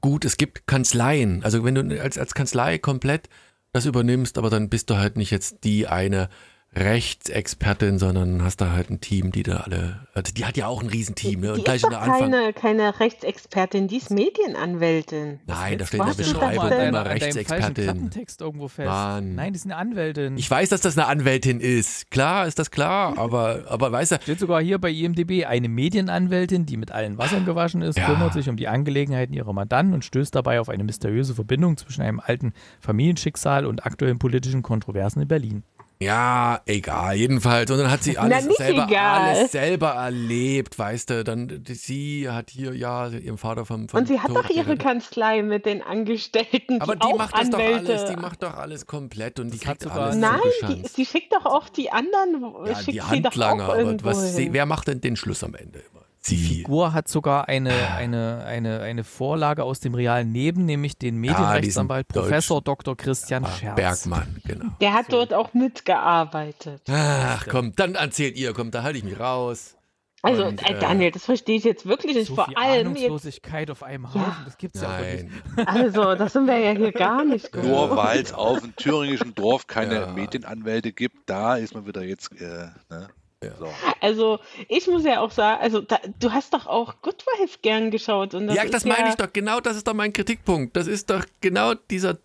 gut. 0.00 0.24
Es 0.24 0.36
gibt 0.36 0.66
Kanzleien, 0.66 1.42
also 1.42 1.64
wenn 1.64 1.74
du 1.74 2.00
als, 2.00 2.18
als 2.18 2.34
Kanzlei 2.34 2.78
komplett 2.78 3.28
das 3.76 3.86
übernimmst, 3.86 4.38
aber 4.38 4.50
dann 4.50 4.68
bist 4.68 4.90
du 4.90 4.96
halt 4.96 5.16
nicht 5.16 5.30
jetzt 5.30 5.64
die 5.64 5.86
eine 5.86 6.28
Rechtsexpertin, 6.76 7.98
sondern 7.98 8.44
hast 8.44 8.60
da 8.60 8.72
halt 8.72 8.90
ein 8.90 9.00
Team, 9.00 9.32
die 9.32 9.42
da 9.42 9.58
alle, 9.58 10.06
also 10.12 10.32
die 10.34 10.44
hat 10.44 10.58
ja 10.58 10.66
auch 10.66 10.82
ein 10.82 10.88
Riesenteam. 10.88 11.40
Ne? 11.40 11.52
Und 11.52 11.58
die 11.58 11.64
gleich 11.64 11.76
ist 11.76 11.90
doch 11.90 12.04
keine, 12.04 12.52
keine 12.52 13.00
Rechtsexpertin, 13.00 13.88
die 13.88 13.96
ist 13.96 14.10
Medienanwältin. 14.10 15.40
Nein, 15.46 15.78
da 15.78 15.86
steht 15.86 16.00
in 16.00 16.06
der 16.06 16.14
Beschreibung 16.14 16.70
immer 16.70 17.06
Rechtsexpertin. 17.06 18.10
Text 18.10 18.42
irgendwo 18.42 18.68
fest. 18.68 18.88
Mann. 18.88 19.34
Nein, 19.36 19.54
die 19.54 19.56
ist 19.56 19.64
eine 19.64 19.76
Anwältin. 19.76 20.36
Ich 20.36 20.50
weiß, 20.50 20.68
dass 20.68 20.82
das 20.82 20.98
eine 20.98 21.06
Anwältin 21.06 21.60
ist. 21.60 22.10
Klar, 22.10 22.46
ist 22.46 22.58
das 22.58 22.70
klar, 22.70 23.16
aber, 23.16 23.64
aber 23.68 23.90
weißt 23.90 24.12
du. 24.12 24.16
Steht 24.20 24.40
sogar 24.40 24.60
hier 24.60 24.78
bei 24.78 24.90
IMDb 24.90 25.46
eine 25.46 25.68
Medienanwältin, 25.68 26.66
die 26.66 26.76
mit 26.76 26.92
allen 26.92 27.16
Wassern 27.16 27.46
gewaschen 27.46 27.80
ist, 27.80 27.96
ja. 27.96 28.04
kümmert 28.04 28.34
sich 28.34 28.50
um 28.50 28.56
die 28.56 28.68
Angelegenheiten 28.68 29.32
ihrer 29.32 29.54
Mandanten 29.54 29.94
und 29.94 30.04
stößt 30.04 30.34
dabei 30.34 30.60
auf 30.60 30.68
eine 30.68 30.84
mysteriöse 30.84 31.34
Verbindung 31.34 31.78
zwischen 31.78 32.02
einem 32.02 32.20
alten 32.20 32.52
Familienschicksal 32.80 33.64
und 33.64 33.86
aktuellen 33.86 34.18
politischen 34.18 34.62
Kontroversen 34.62 35.22
in 35.22 35.28
Berlin. 35.28 35.62
Ja, 35.98 36.60
egal, 36.66 37.16
jedenfalls. 37.16 37.70
Und 37.70 37.78
dann 37.78 37.90
hat 37.90 38.02
sie 38.02 38.18
alles, 38.18 38.44
selber, 38.44 38.86
alles 38.86 39.52
selber 39.52 39.92
erlebt, 39.92 40.78
weißt 40.78 41.08
du. 41.08 41.24
Dann 41.24 41.64
sie 41.66 42.28
hat 42.28 42.50
hier, 42.50 42.74
ja, 42.74 43.08
ihrem 43.08 43.38
Vater 43.38 43.64
vom, 43.64 43.88
vom 43.88 44.00
Und 44.00 44.06
sie 44.06 44.20
hat 44.20 44.28
Tod 44.28 44.44
doch 44.44 44.50
ihre. 44.50 44.76
Kanzlei 44.76 45.42
mit 45.42 45.64
den 45.64 45.82
Angestellten. 45.82 46.82
Aber 46.82 46.96
die, 46.96 47.06
die 47.06 47.14
macht 47.14 47.34
das 47.34 47.46
Anwälte. 47.46 47.84
doch 47.84 47.88
alles, 47.88 48.04
die 48.10 48.16
macht 48.16 48.42
doch 48.42 48.54
alles 48.54 48.86
komplett 48.86 49.40
und 49.40 49.54
die 49.54 49.58
kriegt 49.58 49.82
sogar 49.82 49.98
alles 49.98 50.16
Nein, 50.16 50.40
die, 50.68 50.86
sie 50.86 51.06
schickt 51.06 51.32
doch 51.32 51.46
auch 51.46 51.68
die 51.70 51.90
anderen, 51.90 52.54
ja, 52.66 52.74
schickt 52.74 52.92
die 52.92 53.02
Handlanger, 53.02 53.64
aber 53.64 54.04
was, 54.04 54.36
wer 54.36 54.66
macht 54.66 54.88
denn 54.88 55.00
den 55.00 55.16
Schluss 55.16 55.42
am 55.42 55.54
Ende? 55.54 55.82
Die 56.28 56.36
Figur 56.36 56.92
hat 56.92 57.08
sogar 57.08 57.48
eine, 57.48 57.72
eine, 57.96 58.44
eine, 58.46 58.80
eine 58.80 59.04
Vorlage 59.04 59.64
aus 59.64 59.80
dem 59.80 59.94
realen 59.94 60.32
Leben, 60.32 60.64
nämlich 60.64 60.96
den 60.98 61.16
Medienrechtsanwalt 61.18 62.08
diesen 62.08 62.22
Professor 62.22 62.60
Dr. 62.62 62.96
Christian 62.96 63.44
Ah, 63.44 63.50
Scherz. 63.50 63.76
Bergmann, 63.76 64.36
genau. 64.44 64.66
Der 64.80 64.92
hat 64.92 65.06
dort 65.12 65.32
auch 65.32 65.54
mitgearbeitet. 65.54 66.82
Ach 66.88 67.46
komm, 67.48 67.74
dann 67.76 67.94
erzählt 67.94 68.36
ihr, 68.36 68.52
komm, 68.52 68.70
da 68.70 68.82
halte 68.82 68.98
ich 68.98 69.04
mich 69.04 69.18
raus. 69.18 69.76
Also, 70.22 70.46
Und, 70.46 70.60
äh, 70.68 70.72
äh, 70.72 70.80
Daniel, 70.80 71.12
das 71.12 71.24
verstehe 71.24 71.56
ich 71.56 71.62
jetzt 71.64 71.86
wirklich 71.86 72.16
nicht. 72.16 72.26
So 72.28 72.34
Vor 72.34 72.46
viel 72.46 72.56
allem 72.56 72.88
jetzt, 72.96 73.04
Ahnungslosigkeit 73.04 73.70
auf 73.70 73.84
einem 73.84 74.12
Haufen, 74.12 74.34
das 74.44 74.58
gibt's 74.58 74.80
ja 74.80 74.96
auch 74.96 75.00
nicht. 75.00 75.26
Also, 75.68 76.14
das 76.16 76.32
sind 76.32 76.46
wir 76.46 76.58
ja 76.58 76.72
hier 76.72 76.90
gar 76.90 77.24
nicht 77.24 77.52
gewohnt. 77.52 77.68
Nur 77.68 77.96
weil 77.96 78.20
es 78.22 78.32
auf 78.32 78.60
dem 78.60 78.74
thüringischen 78.74 79.34
Dorf 79.36 79.68
keine 79.68 79.94
Ja. 79.94 80.06
Medienanwälte 80.08 80.92
gibt, 80.92 81.30
da 81.30 81.56
ist 81.56 81.74
man 81.74 81.86
wieder 81.86 82.02
jetzt. 82.02 82.32
Äh, 82.40 82.68
ne? 82.90 83.08
Ja. 83.44 83.54
so. 83.58 83.68
Also, 84.00 84.38
ich 84.68 84.86
muss 84.86 85.04
ja 85.04 85.20
auch 85.20 85.30
sagen, 85.30 85.60
also, 85.62 85.80
da, 85.80 86.00
du 86.18 86.32
hast 86.32 86.54
doch 86.54 86.66
auch 86.66 87.02
Good 87.02 87.24
Wife 87.26 87.58
gern 87.60 87.90
geschaut. 87.90 88.34
Und 88.34 88.46
das 88.46 88.56
ja, 88.56 88.64
das 88.64 88.84
meine 88.84 89.10
ich 89.10 89.14
doch. 89.16 89.32
Genau 89.32 89.60
das 89.60 89.76
ist 89.76 89.86
doch 89.86 89.94
mein 89.94 90.12
Kritikpunkt. 90.12 90.76
Das 90.76 90.86
ist 90.86 91.10
doch 91.10 91.24
genau 91.40 91.74
dieser 91.74 92.18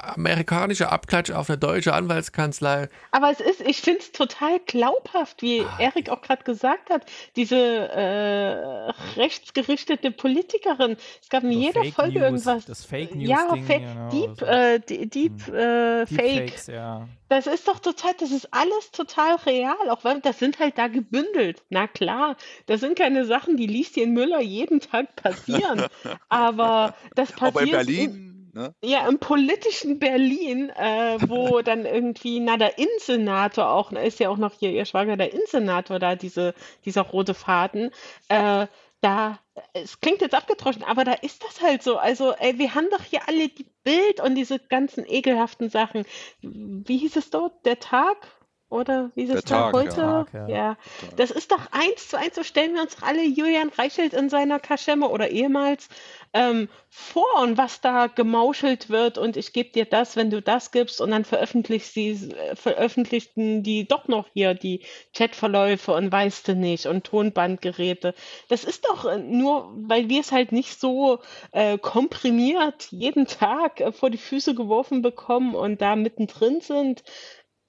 amerikanische 0.00 0.90
Abklatsch 0.90 1.30
auf 1.30 1.48
eine 1.48 1.58
deutsche 1.58 1.94
Anwaltskanzlei. 1.94 2.88
Aber 3.10 3.30
es 3.30 3.40
ist, 3.40 3.60
ich 3.60 3.80
finde 3.80 4.00
es 4.00 4.12
total 4.12 4.58
glaubhaft, 4.66 5.42
wie 5.42 5.60
Ah. 5.62 5.76
Erik 5.78 6.08
auch 6.10 6.20
gerade 6.22 6.42
gesagt 6.44 6.90
hat, 6.90 7.04
diese 7.36 7.56
äh, 7.56 8.92
rechtsgerichtete 9.20 10.10
Politikerin. 10.10 10.96
Es 11.20 11.28
gab 11.28 11.44
in 11.44 11.52
So 11.52 11.58
jeder 11.58 11.82
Fake 11.82 11.94
Folge 11.94 12.18
News, 12.20 12.22
irgendwas. 12.46 12.64
das 12.66 12.84
Fake 12.84 13.14
News 13.14 13.28
ja, 13.28 13.52
Ding, 13.52 13.64
Fa 13.64 13.78
genau, 13.78 14.08
Deep, 14.10 14.38
so. 14.38 14.46
äh, 14.46 14.80
Deep, 14.80 15.48
äh, 15.48 16.06
Fake. 16.06 16.18
Deepfakes, 16.18 16.66
ja. 16.68 17.08
Das 17.28 17.46
ist 17.46 17.66
doch 17.66 17.78
total, 17.78 18.12
das 18.20 18.30
ist 18.30 18.48
alles 18.52 18.90
total 18.90 19.36
real, 19.46 19.88
auch 19.88 20.04
wenn 20.04 20.20
das 20.20 20.38
sind 20.38 20.58
halt 20.58 20.76
da 20.76 20.88
gebündelt. 20.88 21.62
Na 21.70 21.86
klar, 21.86 22.36
das 22.66 22.80
sind 22.80 22.98
keine 22.98 23.24
Sachen, 23.24 23.56
die 23.56 23.66
Lieschen 23.66 24.12
Müller 24.12 24.40
jeden 24.40 24.80
Tag 24.80 25.16
passieren. 25.16 25.86
Aber 26.28 26.94
das 27.14 27.32
passiert. 27.32 27.48
Aber 27.56 27.60
in 27.62 27.66
in- 27.68 27.72
Berlin, 27.72 28.41
ne? 28.52 28.74
ja, 28.82 29.08
im 29.08 29.18
politischen 29.18 29.98
Berlin, 29.98 30.70
äh, 30.70 31.18
wo 31.28 31.60
dann 31.62 31.84
irgendwie, 31.84 32.40
na, 32.40 32.56
der 32.56 32.78
Innensenator 32.78 33.68
auch, 33.68 33.92
ist 33.92 34.20
ja 34.20 34.28
auch 34.28 34.36
noch 34.36 34.52
hier 34.58 34.70
ihr 34.70 34.84
Schwager, 34.84 35.16
der 35.16 35.32
Innensenator 35.32 35.98
da, 35.98 36.16
diese, 36.16 36.54
dieser 36.84 37.02
rote 37.02 37.34
Faden, 37.34 37.90
äh, 38.28 38.66
da, 39.02 39.40
es 39.74 40.00
klingt 40.00 40.20
jetzt 40.20 40.34
abgetroschen, 40.34 40.84
aber 40.84 41.04
da 41.04 41.12
ist 41.12 41.42
das 41.44 41.60
halt 41.60 41.82
so. 41.82 41.96
Also, 41.98 42.32
ey, 42.32 42.58
wir 42.58 42.74
haben 42.74 42.88
doch 42.90 43.02
hier 43.02 43.20
alle 43.26 43.48
die 43.48 43.66
Bild 43.82 44.20
und 44.20 44.36
diese 44.36 44.60
ganzen 44.60 45.04
ekelhaften 45.04 45.68
Sachen. 45.68 46.04
Wie 46.40 46.98
hieß 46.98 47.16
es 47.16 47.30
dort? 47.30 47.66
Der 47.66 47.80
Tag? 47.80 48.16
Oder 48.72 49.10
wie 49.14 49.26
Der 49.26 49.36
es 49.36 49.44
da 49.44 49.70
Tag, 49.70 49.74
heute? 49.74 50.00
ja. 50.00 50.24
Tag, 50.24 50.32
ja. 50.32 50.48
ja. 50.48 50.76
Das 51.16 51.30
ist 51.30 51.52
doch 51.52 51.60
eins 51.72 52.08
zu 52.08 52.18
eins, 52.18 52.34
so 52.34 52.42
stellen 52.42 52.74
wir 52.74 52.80
uns 52.80 52.96
doch 52.96 53.06
alle 53.06 53.22
Julian 53.22 53.68
Reichelt 53.68 54.14
in 54.14 54.30
seiner 54.30 54.58
Kaschemme 54.58 55.08
oder 55.08 55.28
ehemals 55.30 55.90
ähm, 56.32 56.68
vor 56.88 57.26
und 57.42 57.58
was 57.58 57.82
da 57.82 58.06
gemauschelt 58.06 58.88
wird 58.88 59.18
und 59.18 59.36
ich 59.36 59.52
gebe 59.52 59.70
dir 59.70 59.84
das, 59.84 60.16
wenn 60.16 60.30
du 60.30 60.40
das 60.40 60.70
gibst 60.70 61.02
und 61.02 61.10
dann 61.10 61.26
veröffentlicht 61.26 61.92
sie, 61.92 62.10
äh, 62.32 62.56
veröffentlichten 62.56 63.62
die 63.62 63.86
doch 63.86 64.08
noch 64.08 64.28
hier 64.32 64.54
die 64.54 64.80
Chatverläufe 65.14 65.92
und 65.92 66.10
weißt 66.10 66.48
du 66.48 66.54
nicht 66.54 66.86
und 66.86 67.04
Tonbandgeräte. 67.04 68.14
Das 68.48 68.64
ist 68.64 68.86
doch 68.86 69.04
äh, 69.04 69.18
nur, 69.18 69.70
weil 69.76 70.08
wir 70.08 70.20
es 70.20 70.32
halt 70.32 70.50
nicht 70.52 70.80
so 70.80 71.18
äh, 71.50 71.76
komprimiert 71.76 72.88
jeden 72.90 73.26
Tag 73.26 73.80
äh, 73.80 73.92
vor 73.92 74.08
die 74.08 74.18
Füße 74.18 74.54
geworfen 74.54 75.02
bekommen 75.02 75.54
und 75.54 75.82
da 75.82 75.94
mittendrin 75.94 76.62
sind, 76.62 77.02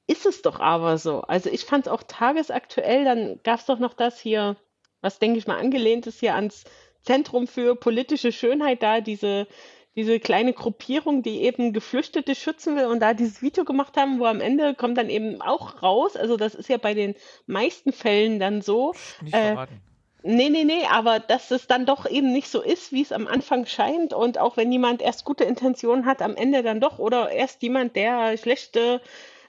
ist 0.08 0.26
es 0.26 0.42
doch 0.42 0.60
aber 0.60 0.98
so. 0.98 1.22
Also 1.22 1.50
ich 1.50 1.66
fand 1.66 1.88
es 1.88 1.92
auch 1.92 2.04
tagesaktuell, 2.04 3.06
dann 3.06 3.40
gab 3.44 3.60
es 3.60 3.66
doch 3.66 3.80
noch 3.80 3.94
das 3.94 4.20
hier, 4.20 4.58
was 5.02 5.20
denke 5.20 5.38
ich 5.40 5.48
mal 5.48 5.58
angelehnt 5.58 6.08
ist 6.08 6.20
hier 6.20 6.36
ans 6.36 6.64
Zentrum 7.04 7.48
für 7.48 7.76
politische 7.76 8.32
Schönheit 8.32 8.82
da, 8.82 9.02
diese, 9.02 9.48
diese 9.96 10.20
kleine 10.20 10.54
Gruppierung, 10.54 11.22
die 11.22 11.42
eben 11.44 11.74
Geflüchtete 11.74 12.36
schützen 12.36 12.76
will 12.78 12.86
und 12.86 13.02
da 13.02 13.14
dieses 13.14 13.42
Video 13.42 13.66
gemacht 13.66 13.98
haben, 13.98 14.20
wo 14.20 14.26
am 14.26 14.42
Ende 14.42 14.74
kommt 14.74 14.98
dann 14.98 15.10
eben 15.10 15.42
auch 15.42 15.84
raus, 15.84 16.16
also 16.16 16.38
das 16.38 16.56
ist 16.56 16.70
ja 16.70 16.78
bei 16.78 16.94
den 16.94 17.16
meisten 17.46 17.92
Fällen 17.92 18.40
dann 18.40 18.62
so, 18.62 18.94
Nicht 19.22 19.34
Äh, 19.36 19.52
verraten. 19.52 19.82
Nee, 20.26 20.50
nee, 20.50 20.64
nee, 20.64 20.86
aber 20.90 21.20
dass 21.20 21.52
es 21.52 21.68
dann 21.68 21.86
doch 21.86 22.10
eben 22.10 22.32
nicht 22.32 22.48
so 22.48 22.62
ist, 22.62 22.94
wie 22.94 23.02
es 23.02 23.12
am 23.12 23.28
Anfang 23.28 23.66
scheint. 23.66 24.14
Und 24.14 24.38
auch 24.38 24.56
wenn 24.56 24.72
jemand 24.72 25.02
erst 25.02 25.26
gute 25.26 25.44
Intentionen 25.44 26.06
hat, 26.06 26.22
am 26.22 26.38
Ende 26.38 26.64
dann 26.64 26.80
doch, 26.80 26.98
oder 26.98 27.30
erst 27.30 27.62
jemand, 27.62 27.98
der 27.98 28.38
schlechte, 28.38 29.02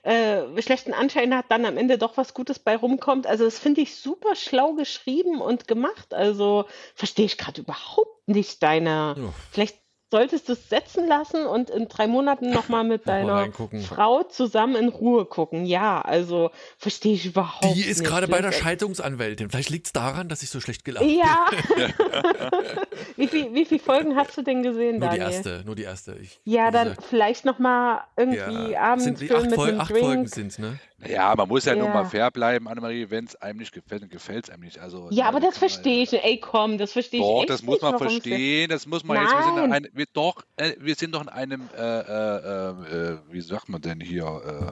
äh, 0.05 0.63
schlechten 0.63 0.93
Anschein 0.93 1.35
hat, 1.35 1.47
dann 1.49 1.65
am 1.65 1.77
Ende 1.77 1.99
doch 1.99 2.17
was 2.17 2.35
Gutes 2.35 2.59
bei 2.59 2.77
rumkommt. 2.77 3.27
Also 3.27 3.45
das 3.45 3.59
finde 3.59 3.81
ich 3.81 3.97
super 3.97 4.37
schlau 4.37 4.75
geschrieben 4.75 5.41
und 5.41 5.67
gemacht. 5.67 6.13
Also 6.15 6.67
verstehe 6.95 7.25
ich 7.27 7.39
gerade 7.39 7.63
überhaupt 7.63 8.29
nicht 8.29 8.63
deine. 8.63 9.15
Ja. 9.17 9.33
Vielleicht 9.51 9.84
solltest 10.15 10.49
du 10.49 10.53
es 10.53 10.69
setzen 10.69 11.09
lassen 11.09 11.45
und 11.45 11.71
in 11.71 11.89
drei 11.89 12.07
Monaten 12.07 12.51
nochmal 12.51 12.85
mit 12.85 13.09
deiner. 13.09 13.49
Frau 13.89 14.23
zusammen 14.23 14.77
in 14.77 14.89
Ruhe 14.89 15.25
gucken. 15.25 15.67
Ja, 15.67 16.01
also 16.03 16.53
verstehe 16.79 17.15
ich 17.15 17.27
überhaupt 17.27 17.65
Die 17.65 17.69
nicht. 17.81 17.89
ist 17.89 18.05
gerade 18.05 18.29
bei 18.29 18.41
der 18.41 18.53
Scheidungsanwältin. 18.53 19.51
Vielleicht 19.51 19.71
liegt 19.71 19.87
es 19.87 19.93
daran, 19.93 20.29
dass 20.29 20.45
ich 20.45 20.51
so 20.51 20.61
schlecht 20.61 20.85
gelaufen 20.85 21.09
ja. 21.09 21.47
wie, 23.17 23.27
viel, 23.27 23.53
wie 23.55 23.65
viele 23.65 23.81
Folgen 23.81 24.15
hast 24.15 24.37
du 24.37 24.43
denn 24.43 24.63
gesehen, 24.63 25.01
Nur 25.01 25.09
die 25.09 25.19
Daniel? 25.19 25.35
erste, 25.35 25.63
nur 25.67 25.75
die 25.75 25.83
erste. 25.83 26.17
Ich, 26.23 26.39
Ja, 26.45 26.71
dann 26.71 26.91
gesagt, 26.91 27.09
vielleicht 27.09 27.45
noch 27.45 27.59
mal 27.59 28.05
irgendwie 28.17 28.71
ja, 28.73 28.81
abends 28.83 29.05
sind 29.05 29.21
die 29.21 29.33
acht, 29.33 29.47
mit 29.47 29.55
Fol 29.55 29.81
acht. 29.81 29.91
Folgen 29.97 30.27
sind 30.29 30.59
ne? 30.61 30.79
Ja, 31.09 31.35
man 31.37 31.49
muss 31.49 31.65
ja, 31.65 31.75
nur 31.75 31.87
Ja. 31.89 31.95
mal 31.95 32.05
fair 32.05 32.31
bleiben, 32.31 32.69
Annemarie, 32.69 33.07
wenn 33.11 33.25
es 33.25 33.37
einem 33.37 33.59
nicht 33.59 33.73
gefällt, 33.73 34.03
dann 34.03 34.09
gefällt 34.09 34.45
es 34.45 34.51
einem 34.51 34.63
nicht. 34.63 34.79
Also, 34.79 35.09
Ja, 35.11 35.27
aber 35.27 35.41
das 35.41 35.55
kann 35.55 35.61
man- 35.63 35.71
verstehe 35.71 36.03
ich. 36.03 36.13
Ey, 36.13 36.39
komm, 36.41 36.79
das 36.79 36.93
verstehe 36.93 37.21
ich 37.21 37.27
Doch, 37.27 37.41
echt 37.41 37.51
das 37.51 37.63
muss 37.63 37.75
nicht, 37.75 37.83
man 37.83 37.99
verstehen, 37.99 38.69
das 38.71 38.87
muss 38.87 39.05
man 39.05 39.21
jetzt, 39.23 39.33
wir 39.35 39.43
sind, 39.45 39.55
Nein. 39.57 39.73
ein, 39.73 39.89
wir, 39.93 40.07
doch, 40.13 40.43
äh, 40.57 40.73
wir 40.79 40.95
sind 40.95 41.15
doch 41.15 41.23
in 41.23 41.29
einem, 41.29 41.69
äh, 41.77 41.81
äh, 41.83 42.69
äh, 43.13 43.19
wie 43.31 43.41
sagt 43.41 43.69
man 43.69 43.81
denn 43.81 44.01
hier, 44.01 44.25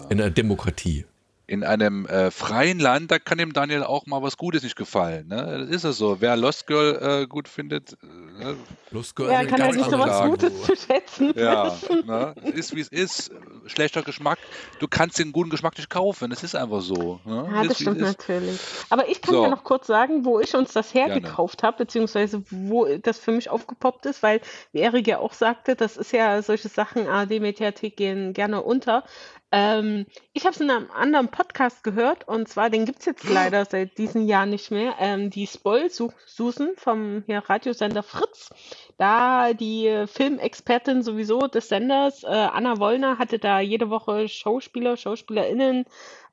äh, 0.08 0.12
In 0.12 0.18
der 0.18 0.30
Demokratie. 0.30 1.04
In 1.52 1.64
einem 1.64 2.06
äh, 2.06 2.30
freien 2.30 2.80
Land, 2.80 3.10
da 3.10 3.18
kann 3.18 3.36
dem 3.36 3.52
Daniel 3.52 3.82
auch 3.82 4.06
mal 4.06 4.22
was 4.22 4.38
Gutes 4.38 4.62
nicht 4.62 4.74
gefallen. 4.74 5.28
Ne? 5.28 5.66
Das 5.66 5.68
ist 5.68 5.84
es 5.84 5.98
so. 5.98 6.22
Wer 6.22 6.34
Lost 6.34 6.66
Girl 6.66 7.22
äh, 7.22 7.26
gut 7.26 7.46
findet, 7.46 7.92
äh, 8.40 8.54
Los, 8.90 9.12
Ja, 9.18 9.44
kann 9.44 9.62
halt 9.62 9.76
nicht 9.76 9.90
so 9.90 9.98
was. 9.98 10.30
Gutes 10.30 10.62
zu 10.62 10.74
schätzen. 10.74 11.34
ja, 11.36 11.76
ne? 12.06 12.34
es 12.44 12.54
ist 12.54 12.74
wie 12.74 12.80
es 12.80 12.88
ist. 12.88 13.32
Schlechter 13.66 14.00
Geschmack. 14.02 14.38
Du 14.80 14.88
kannst 14.88 15.18
den 15.18 15.30
guten 15.32 15.50
Geschmack 15.50 15.76
nicht 15.76 15.90
kaufen. 15.90 16.32
Es 16.32 16.42
ist 16.42 16.54
einfach 16.56 16.80
so. 16.80 17.20
Ne? 17.26 17.46
Ja, 17.52 17.62
das 17.64 17.64
ist, 17.64 17.70
es 17.72 17.80
stimmt 17.82 17.98
ist. 17.98 18.18
natürlich. 18.18 18.60
Aber 18.88 19.08
ich 19.10 19.20
kann 19.20 19.34
So. 19.34 19.42
ja 19.42 19.50
noch 19.50 19.62
kurz 19.62 19.86
sagen, 19.86 20.24
wo 20.24 20.40
ich 20.40 20.54
uns 20.54 20.72
das 20.72 20.94
hergekauft 20.94 21.62
habe, 21.62 21.76
beziehungsweise 21.84 22.42
wo 22.50 22.86
das 22.96 23.18
für 23.18 23.32
mich 23.32 23.50
aufgepoppt 23.50 24.06
ist, 24.06 24.22
weil, 24.22 24.40
wie 24.72 24.80
Erik 24.80 25.06
ja 25.06 25.18
auch 25.18 25.34
sagte, 25.34 25.76
das 25.76 25.98
ist 25.98 26.12
ja 26.12 26.40
solche 26.40 26.70
Sachen, 26.70 27.06
ARD-Mediathek 27.06 27.94
gehen 27.94 28.32
gerne 28.32 28.62
unter. 28.62 29.04
Ähm, 29.52 30.06
ich 30.32 30.44
habe 30.44 30.54
es 30.54 30.60
in 30.60 30.70
einem 30.70 30.90
anderen 30.90 31.28
Podcast 31.28 31.84
gehört 31.84 32.26
und 32.26 32.48
zwar, 32.48 32.70
den 32.70 32.86
gibt 32.86 33.00
es 33.00 33.04
jetzt 33.04 33.24
leider 33.28 33.64
seit 33.66 33.98
diesem 33.98 34.26
Jahr 34.26 34.46
nicht 34.46 34.70
mehr. 34.70 34.94
Ähm, 34.98 35.28
die 35.28 35.46
Spoil-Susan 35.46 36.70
vom 36.76 37.22
hier, 37.26 37.38
Radiosender 37.46 38.02
Fritz. 38.02 38.50
Da 38.96 39.52
die 39.52 40.06
Filmexpertin 40.06 41.02
sowieso 41.02 41.46
des 41.48 41.68
Senders, 41.68 42.24
äh, 42.24 42.28
Anna 42.28 42.78
Wollner, 42.78 43.18
hatte 43.18 43.38
da 43.38 43.60
jede 43.60 43.90
Woche 43.90 44.28
Schauspieler, 44.28 44.96
SchauspielerInnen 44.96 45.84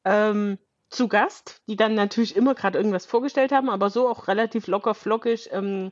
ähm, 0.06 0.58
zu 0.90 1.08
Gast, 1.08 1.62
die 1.68 1.76
dann 1.76 1.96
natürlich 1.96 2.36
immer 2.36 2.56
gerade 2.56 2.78
irgendwas 2.78 3.06
vorgestellt 3.06 3.52
haben, 3.52 3.70
aber 3.70 3.90
so 3.90 4.08
auch 4.08 4.28
relativ 4.28 4.68
locker 4.68 4.96
flockig 4.96 5.50
ähm, 5.52 5.92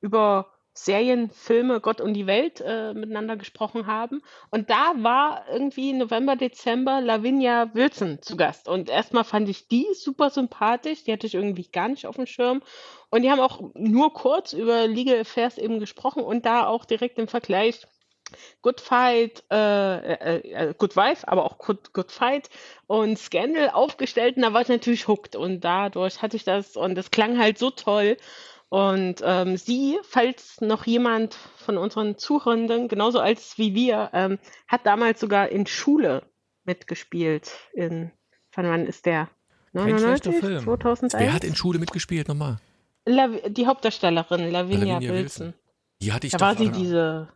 über 0.00 0.57
Serien, 0.84 1.30
Filme, 1.30 1.80
Gott 1.80 2.00
und 2.00 2.14
die 2.14 2.26
Welt 2.26 2.60
äh, 2.60 2.94
miteinander 2.94 3.36
gesprochen 3.36 3.86
haben. 3.86 4.22
Und 4.50 4.70
da 4.70 4.92
war 4.96 5.44
irgendwie 5.50 5.92
November, 5.92 6.36
Dezember 6.36 7.00
Lavinia 7.00 7.74
Wilson 7.74 8.22
zu 8.22 8.36
Gast. 8.36 8.68
Und 8.68 8.88
erstmal 8.88 9.24
fand 9.24 9.48
ich 9.48 9.68
die 9.68 9.86
super 9.94 10.30
sympathisch, 10.30 11.04
die 11.04 11.12
hatte 11.12 11.26
ich 11.26 11.34
irgendwie 11.34 11.68
gar 11.68 11.88
nicht 11.88 12.06
auf 12.06 12.16
dem 12.16 12.26
Schirm. 12.26 12.62
Und 13.10 13.22
die 13.22 13.30
haben 13.30 13.40
auch 13.40 13.60
nur 13.74 14.12
kurz 14.12 14.52
über 14.52 14.86
Legal 14.86 15.20
Affairs 15.20 15.58
eben 15.58 15.80
gesprochen 15.80 16.22
und 16.22 16.46
da 16.46 16.66
auch 16.66 16.84
direkt 16.84 17.18
im 17.18 17.28
Vergleich 17.28 17.86
Good 18.62 18.80
Fight, 18.80 19.44
äh, 19.50 19.96
äh, 19.96 20.52
äh, 20.52 20.74
Good 20.76 20.96
Wife, 20.96 21.26
aber 21.26 21.44
auch 21.44 21.58
Good, 21.58 21.92
Good 21.92 22.12
Fight 22.12 22.50
und 22.86 23.18
Scandal 23.18 23.70
aufgestellt 23.70 24.36
und 24.36 24.42
da 24.42 24.52
war 24.52 24.60
ich 24.60 24.68
natürlich 24.68 25.08
hooked 25.08 25.36
und 25.36 25.60
dadurch 25.64 26.20
hatte 26.20 26.36
ich 26.36 26.44
das 26.44 26.76
und 26.76 26.94
das 26.94 27.10
klang 27.10 27.38
halt 27.38 27.58
so 27.58 27.70
toll. 27.70 28.16
Und 28.70 29.22
ähm, 29.24 29.56
sie, 29.56 29.98
falls 30.02 30.60
noch 30.60 30.86
jemand 30.86 31.34
von 31.56 31.78
unseren 31.78 32.18
Zuhörenden, 32.18 32.88
genauso 32.88 33.18
alt 33.18 33.40
wie 33.56 33.74
wir, 33.74 34.10
ähm, 34.12 34.38
hat 34.66 34.84
damals 34.84 35.20
sogar 35.20 35.48
in 35.48 35.66
Schule 35.66 36.22
mitgespielt. 36.64 37.50
In, 37.72 38.10
von 38.50 38.66
wann 38.66 38.86
ist 38.86 39.06
der? 39.06 39.30
Kein 39.74 39.98
schlechter 39.98 40.32
Film. 40.32 40.62
2001? 40.62 41.14
Wer 41.14 41.32
hat 41.32 41.44
in 41.44 41.54
Schule 41.54 41.78
mitgespielt 41.78 42.28
nochmal? 42.28 42.58
Lav 43.06 43.30
die 43.48 43.66
Hauptdarstellerin, 43.66 44.50
Lavinia, 44.50 44.94
Lavinia 44.94 45.00
Wilson. 45.00 45.46
Wilson. 45.46 45.54
Die 46.02 46.12
hatte 46.12 46.26
ich 46.26 46.32
Da 46.34 46.40
war 46.40 46.56
sie 46.56 46.70
diese, 46.70 47.28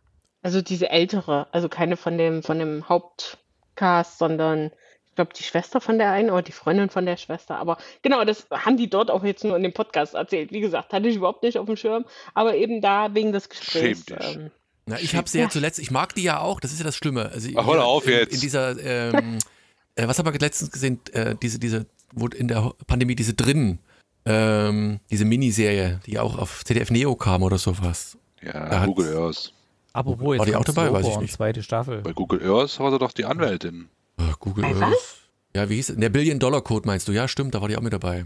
also 0.43 0.61
diese 0.61 0.89
ältere, 0.89 1.47
also 1.51 1.67
keine 1.67 1.97
von 1.97 2.17
dem, 2.17 2.43
von 2.43 2.59
dem 2.59 2.87
Hauptcast, 2.87 4.19
sondern 4.19 4.71
ich 5.13 5.15
glaube, 5.15 5.33
die 5.37 5.43
Schwester 5.43 5.79
von 5.79 5.99
der 5.99 6.11
einen 6.11 6.31
oder 6.31 6.41
die 6.41 6.51
Freundin 6.51 6.89
von 6.89 7.05
der 7.05 7.17
Schwester. 7.17 7.57
Aber 7.57 7.77
genau, 8.01 8.25
das 8.25 8.47
haben 8.49 8.77
die 8.77 8.89
dort 8.89 9.11
auch 9.11 9.23
jetzt 9.23 9.43
nur 9.43 9.55
in 9.55 9.61
dem 9.61 9.71
Podcast 9.71 10.15
erzählt. 10.15 10.51
Wie 10.51 10.59
gesagt, 10.59 10.91
hatte 10.91 11.07
ich 11.07 11.17
überhaupt 11.17 11.43
nicht 11.43 11.59
auf 11.59 11.67
dem 11.67 11.77
Schirm, 11.77 12.05
aber 12.33 12.55
eben 12.55 12.81
da 12.81 13.13
wegen 13.13 13.31
des 13.31 13.47
Gesprächs. 13.47 14.05
Ähm, 14.09 14.49
Na, 14.87 14.99
ich 14.99 15.15
habe 15.15 15.29
sie 15.29 15.37
ja 15.37 15.49
zuletzt, 15.49 15.77
ich 15.77 15.91
mag 15.91 16.15
die 16.15 16.23
ja 16.23 16.39
auch, 16.39 16.59
das 16.59 16.71
ist 16.71 16.79
ja 16.79 16.83
das 16.83 16.95
Schlimme. 16.95 17.29
Also, 17.31 17.47
Ach, 17.55 17.67
hör 17.67 17.85
auf 17.85 18.07
in, 18.07 18.13
jetzt. 18.13 18.33
In 18.33 18.39
dieser, 18.39 18.75
ähm, 18.83 19.37
äh, 19.95 20.07
was 20.07 20.17
haben 20.17 20.25
wir 20.25 20.39
letztens 20.39 20.71
gesehen, 20.71 20.99
äh, 21.11 21.35
diese, 21.39 21.59
diese, 21.59 21.85
wo 22.11 22.25
in 22.25 22.47
der 22.47 22.73
Pandemie 22.87 23.13
diese 23.15 23.35
drin, 23.35 23.77
ähm, 24.25 24.99
diese 25.11 25.25
Miniserie, 25.25 25.99
die 26.07 26.17
auch 26.17 26.39
auf 26.39 26.65
ZDF 26.65 26.89
Neo 26.89 27.15
kam 27.15 27.43
oder 27.43 27.59
sowas. 27.59 28.17
Ja, 28.41 28.67
Da 28.67 28.85
Google 28.87 29.15
Earth. 29.15 29.53
Apropos, 29.93 30.39
War 30.39 30.45
die 30.45 30.53
jetzt 30.53 30.59
auch 30.59 30.65
dabei? 30.65 30.91
Weiß 30.91 31.07
ich 31.07 31.17
nicht. 31.19 31.33
zweite 31.35 31.61
Staffel. 31.61 32.01
Bei 32.01 32.13
Google 32.13 32.41
Earth 32.51 32.79
war 32.79 32.89
sie 32.89 32.97
doch 32.97 33.11
die 33.11 33.25
Anwältin. 33.25 33.89
Ah, 34.31 34.35
Google 34.39 34.63
Bei 34.63 34.69
Earth. 34.75 34.91
was? 34.91 35.17
Ja, 35.55 35.69
wie 35.69 35.75
hieß 35.75 35.89
es? 35.89 35.95
Der 35.97 36.09
Billion-Dollar-Code 36.09 36.87
meinst 36.87 37.07
du? 37.07 37.11
Ja, 37.11 37.27
stimmt, 37.27 37.53
da 37.55 37.61
war 37.61 37.67
die 37.67 37.77
auch 37.77 37.81
mit 37.81 37.93
dabei. 37.93 38.25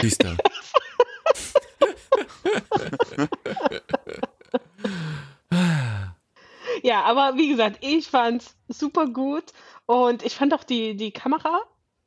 Siehst 0.00 0.22
du. 0.22 0.36
Ja, 6.82 7.02
aber 7.04 7.36
wie 7.36 7.48
gesagt, 7.48 7.78
ich 7.80 8.08
fand's 8.08 8.56
super 8.68 9.06
gut 9.06 9.44
und 9.86 10.24
ich 10.24 10.34
fand 10.34 10.52
auch 10.54 10.64
die, 10.64 10.96
die 10.96 11.12
Kamera 11.12 11.60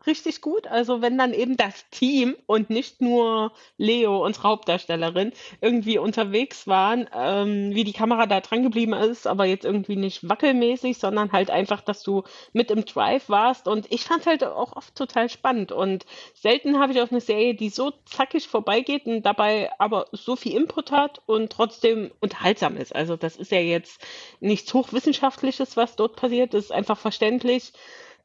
richtig 0.07 0.41
gut. 0.41 0.67
Also 0.67 1.01
wenn 1.01 1.17
dann 1.17 1.33
eben 1.33 1.57
das 1.57 1.89
Team 1.89 2.35
und 2.45 2.69
nicht 2.69 3.01
nur 3.01 3.51
Leo, 3.77 4.23
unsere 4.23 4.49
Hauptdarstellerin, 4.49 5.31
irgendwie 5.61 5.97
unterwegs 5.97 6.67
waren, 6.67 7.09
ähm, 7.13 7.73
wie 7.73 7.83
die 7.83 7.93
Kamera 7.93 8.25
da 8.25 8.41
dran 8.41 8.63
geblieben 8.63 8.93
ist, 8.93 9.27
aber 9.27 9.45
jetzt 9.45 9.65
irgendwie 9.65 9.95
nicht 9.95 10.27
wackelmäßig, 10.27 10.97
sondern 10.97 11.31
halt 11.31 11.49
einfach, 11.49 11.81
dass 11.81 12.03
du 12.03 12.23
mit 12.53 12.71
im 12.71 12.85
Drive 12.85 13.29
warst. 13.29 13.67
Und 13.67 13.91
ich 13.91 14.03
fand's 14.03 14.27
halt 14.27 14.43
auch 14.43 14.75
oft 14.75 14.95
total 14.95 15.29
spannend. 15.29 15.71
Und 15.71 16.05
selten 16.33 16.79
habe 16.79 16.93
ich 16.93 17.01
auf 17.01 17.11
eine 17.11 17.21
Serie, 17.21 17.55
die 17.55 17.69
so 17.69 17.91
zackig 18.05 18.47
vorbeigeht 18.47 19.05
und 19.05 19.23
dabei 19.23 19.71
aber 19.79 20.07
so 20.11 20.35
viel 20.35 20.55
Input 20.55 20.91
hat 20.91 21.21
und 21.25 21.51
trotzdem 21.51 22.11
unterhaltsam 22.19 22.77
ist. 22.77 22.95
Also 22.95 23.15
das 23.15 23.35
ist 23.35 23.51
ja 23.51 23.59
jetzt 23.59 24.01
nichts 24.39 24.73
Hochwissenschaftliches, 24.73 25.77
was 25.77 25.95
dort 25.95 26.15
passiert, 26.15 26.53
das 26.53 26.65
ist 26.65 26.71
einfach 26.71 26.97
verständlich. 26.97 27.73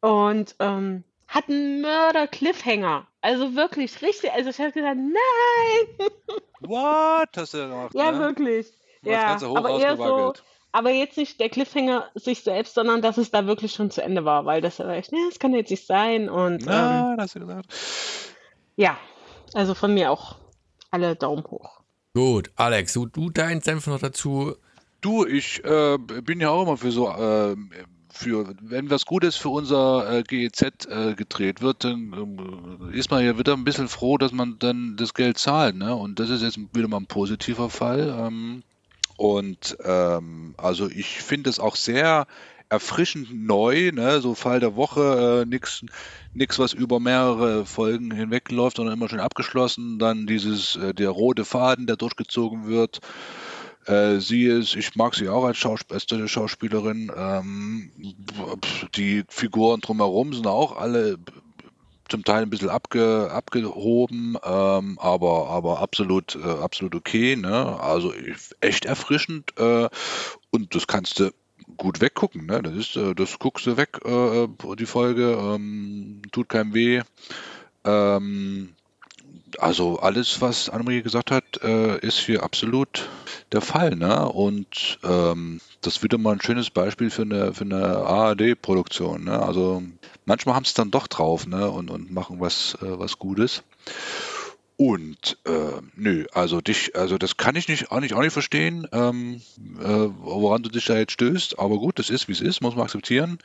Und 0.00 0.54
ähm, 0.60 1.04
hat 1.30 1.48
einen 1.48 1.80
Mörder-Cliffhanger. 1.80 3.06
Also 3.22 3.54
wirklich 3.54 4.02
richtig. 4.02 4.32
Also 4.32 4.50
ich 4.50 4.58
habe 4.58 4.72
gesagt, 4.72 4.96
nein! 4.96 6.10
What? 6.60 7.28
Hast 7.36 7.54
du 7.54 7.58
ja 7.58 7.68
gemacht, 7.68 7.94
Ja, 7.94 8.12
ne? 8.12 8.18
wirklich. 8.18 8.66
Das 9.02 9.12
Ja, 9.12 9.28
Ganze 9.30 9.48
hoch 9.48 9.56
aber 9.56 9.80
eher 9.80 9.96
so, 9.96 10.34
aber 10.72 10.90
jetzt 10.90 11.16
nicht 11.16 11.40
der 11.40 11.48
Cliffhanger 11.48 12.10
sich 12.14 12.42
selbst, 12.42 12.74
sondern 12.74 13.00
dass 13.00 13.16
es 13.16 13.30
da 13.30 13.46
wirklich 13.46 13.72
schon 13.72 13.90
zu 13.90 14.02
Ende 14.02 14.24
war, 14.24 14.44
weil 14.44 14.60
das 14.60 14.78
war 14.78 14.90
echt, 14.90 15.12
ne, 15.12 15.18
das 15.28 15.38
kann 15.38 15.54
jetzt 15.54 15.70
nicht 15.70 15.86
sein. 15.86 16.28
Und 16.28 16.62
ähm, 16.62 16.66
Nein, 16.66 17.16
hast 17.18 17.34
du 17.34 17.40
gesagt. 17.40 17.66
ja, 18.76 18.98
also 19.54 19.74
von 19.74 19.94
mir 19.94 20.10
auch 20.10 20.36
alle 20.90 21.16
Daumen 21.16 21.44
hoch. 21.44 21.80
Gut, 22.14 22.50
Alex, 22.56 22.92
du, 22.92 23.06
du 23.06 23.30
dein 23.30 23.60
Senf 23.60 23.86
noch 23.86 24.00
dazu. 24.00 24.54
Du, 25.00 25.24
ich 25.24 25.64
äh, 25.64 25.96
bin 25.98 26.40
ja 26.40 26.50
auch 26.50 26.62
immer 26.62 26.76
für 26.76 26.90
so, 26.90 27.08
äh, 27.08 27.56
für, 28.12 28.54
wenn 28.60 28.90
was 28.90 29.06
Gutes 29.06 29.36
für 29.36 29.48
unser 29.48 30.10
äh, 30.10 30.22
GEZ 30.22 30.86
äh, 30.88 31.14
gedreht 31.14 31.60
wird, 31.60 31.84
dann 31.84 32.12
ähm, 32.16 32.90
ist 32.92 33.10
man 33.10 33.24
ja 33.24 33.38
wieder 33.38 33.54
ein 33.54 33.64
bisschen 33.64 33.88
froh, 33.88 34.18
dass 34.18 34.32
man 34.32 34.58
dann 34.58 34.96
das 34.96 35.14
Geld 35.14 35.38
zahlt, 35.38 35.76
ne? 35.76 35.94
Und 35.94 36.18
das 36.18 36.30
ist 36.30 36.42
jetzt 36.42 36.58
wieder 36.74 36.88
mal 36.88 36.98
ein 36.98 37.06
positiver 37.06 37.70
Fall. 37.70 38.14
Ähm, 38.18 38.62
und 39.16 39.76
ähm, 39.84 40.54
also 40.56 40.88
ich 40.88 41.20
finde 41.20 41.50
es 41.50 41.60
auch 41.60 41.76
sehr 41.76 42.26
erfrischend 42.70 43.28
neu, 43.34 43.90
ne? 43.92 44.20
So 44.20 44.34
Fall 44.34 44.60
der 44.60 44.76
Woche, 44.76 45.42
äh, 45.42 45.46
nix, 45.46 46.58
was 46.58 46.72
über 46.72 47.00
mehrere 47.00 47.66
Folgen 47.66 48.12
hinweg 48.12 48.50
läuft, 48.50 48.76
sondern 48.76 48.94
immer 48.94 49.08
schön 49.08 49.20
abgeschlossen. 49.20 49.98
Dann 49.98 50.26
dieses, 50.26 50.76
äh, 50.76 50.94
der 50.94 51.10
rote 51.10 51.44
Faden, 51.44 51.86
der 51.86 51.96
durchgezogen 51.96 52.66
wird. 52.66 53.00
Äh, 53.90 54.20
sie 54.20 54.44
ist, 54.44 54.76
ich 54.76 54.94
mag 54.94 55.14
sie 55.14 55.28
auch 55.28 55.44
als 55.44 55.58
Schaus 55.58 55.82
beste 55.82 56.28
Schauspielerin. 56.28 57.10
Ähm, 57.16 57.90
die 58.94 59.24
Figuren 59.28 59.80
drumherum 59.80 60.32
sind 60.32 60.46
auch 60.46 60.76
alle 60.76 61.18
zum 62.08 62.24
Teil 62.24 62.42
ein 62.42 62.50
bisschen 62.50 62.68
abge, 62.68 63.30
abgehoben, 63.32 64.36
ähm, 64.44 64.98
aber, 65.00 65.48
aber 65.48 65.80
absolut, 65.80 66.36
äh, 66.36 66.48
absolut 66.48 66.94
okay. 66.94 67.36
Ne? 67.36 67.80
Also 67.80 68.12
echt 68.60 68.84
erfrischend 68.84 69.52
äh, 69.58 69.88
und 70.50 70.74
das 70.74 70.86
kannst 70.86 71.20
du 71.20 71.30
gut 71.76 72.00
weggucken. 72.00 72.46
Ne? 72.46 72.62
Das 72.62 72.74
ist, 72.74 72.96
äh, 72.96 73.14
das 73.14 73.38
guckst 73.38 73.66
du 73.66 73.76
weg, 73.76 74.00
äh, 74.04 74.48
die 74.76 74.86
Folge, 74.86 75.36
ähm, 75.40 76.22
tut 76.30 76.48
keinem 76.48 76.74
weh. 76.74 77.02
Ähm, 77.84 78.74
also 79.58 79.98
alles, 79.98 80.40
was 80.40 80.68
Annemarie 80.68 81.02
gesagt 81.02 81.30
hat, 81.30 81.62
äh, 81.62 81.98
ist 81.98 82.18
hier 82.18 82.42
absolut 82.42 83.08
der 83.52 83.60
Fall. 83.60 83.96
Ne? 83.96 84.28
Und 84.28 84.98
ähm, 85.02 85.60
das 85.80 86.02
wieder 86.02 86.18
mal 86.18 86.32
ein 86.32 86.42
schönes 86.42 86.70
Beispiel 86.70 87.10
für 87.10 87.22
eine, 87.22 87.54
für 87.54 87.64
eine 87.64 87.84
ARD-Produktion. 87.84 89.24
Ne? 89.24 89.40
Also 89.40 89.82
manchmal 90.24 90.54
haben 90.54 90.64
sie 90.64 90.70
es 90.70 90.74
dann 90.74 90.90
doch 90.90 91.06
drauf 91.06 91.46
ne? 91.46 91.70
und, 91.70 91.90
und 91.90 92.10
machen 92.12 92.40
was, 92.40 92.76
äh, 92.82 92.98
was 92.98 93.18
Gutes. 93.18 93.62
Und 94.76 95.36
äh, 95.44 95.82
nö, 95.94 96.24
also 96.32 96.62
dich, 96.62 96.96
also 96.96 97.18
das 97.18 97.36
kann 97.36 97.54
ich 97.54 97.68
nicht, 97.68 97.92
auch 97.92 98.00
nicht, 98.00 98.14
auch 98.14 98.22
nicht 98.22 98.32
verstehen, 98.32 98.88
ähm, 98.92 99.42
äh, 99.78 99.84
woran 99.84 100.62
du 100.62 100.70
dich 100.70 100.86
da 100.86 100.96
jetzt 100.96 101.12
stößt. 101.12 101.58
Aber 101.58 101.76
gut, 101.76 101.98
das 101.98 102.08
ist 102.08 102.28
wie 102.28 102.32
es 102.32 102.40
ist, 102.40 102.62
muss 102.62 102.74
man 102.74 102.84
akzeptieren. 102.84 103.38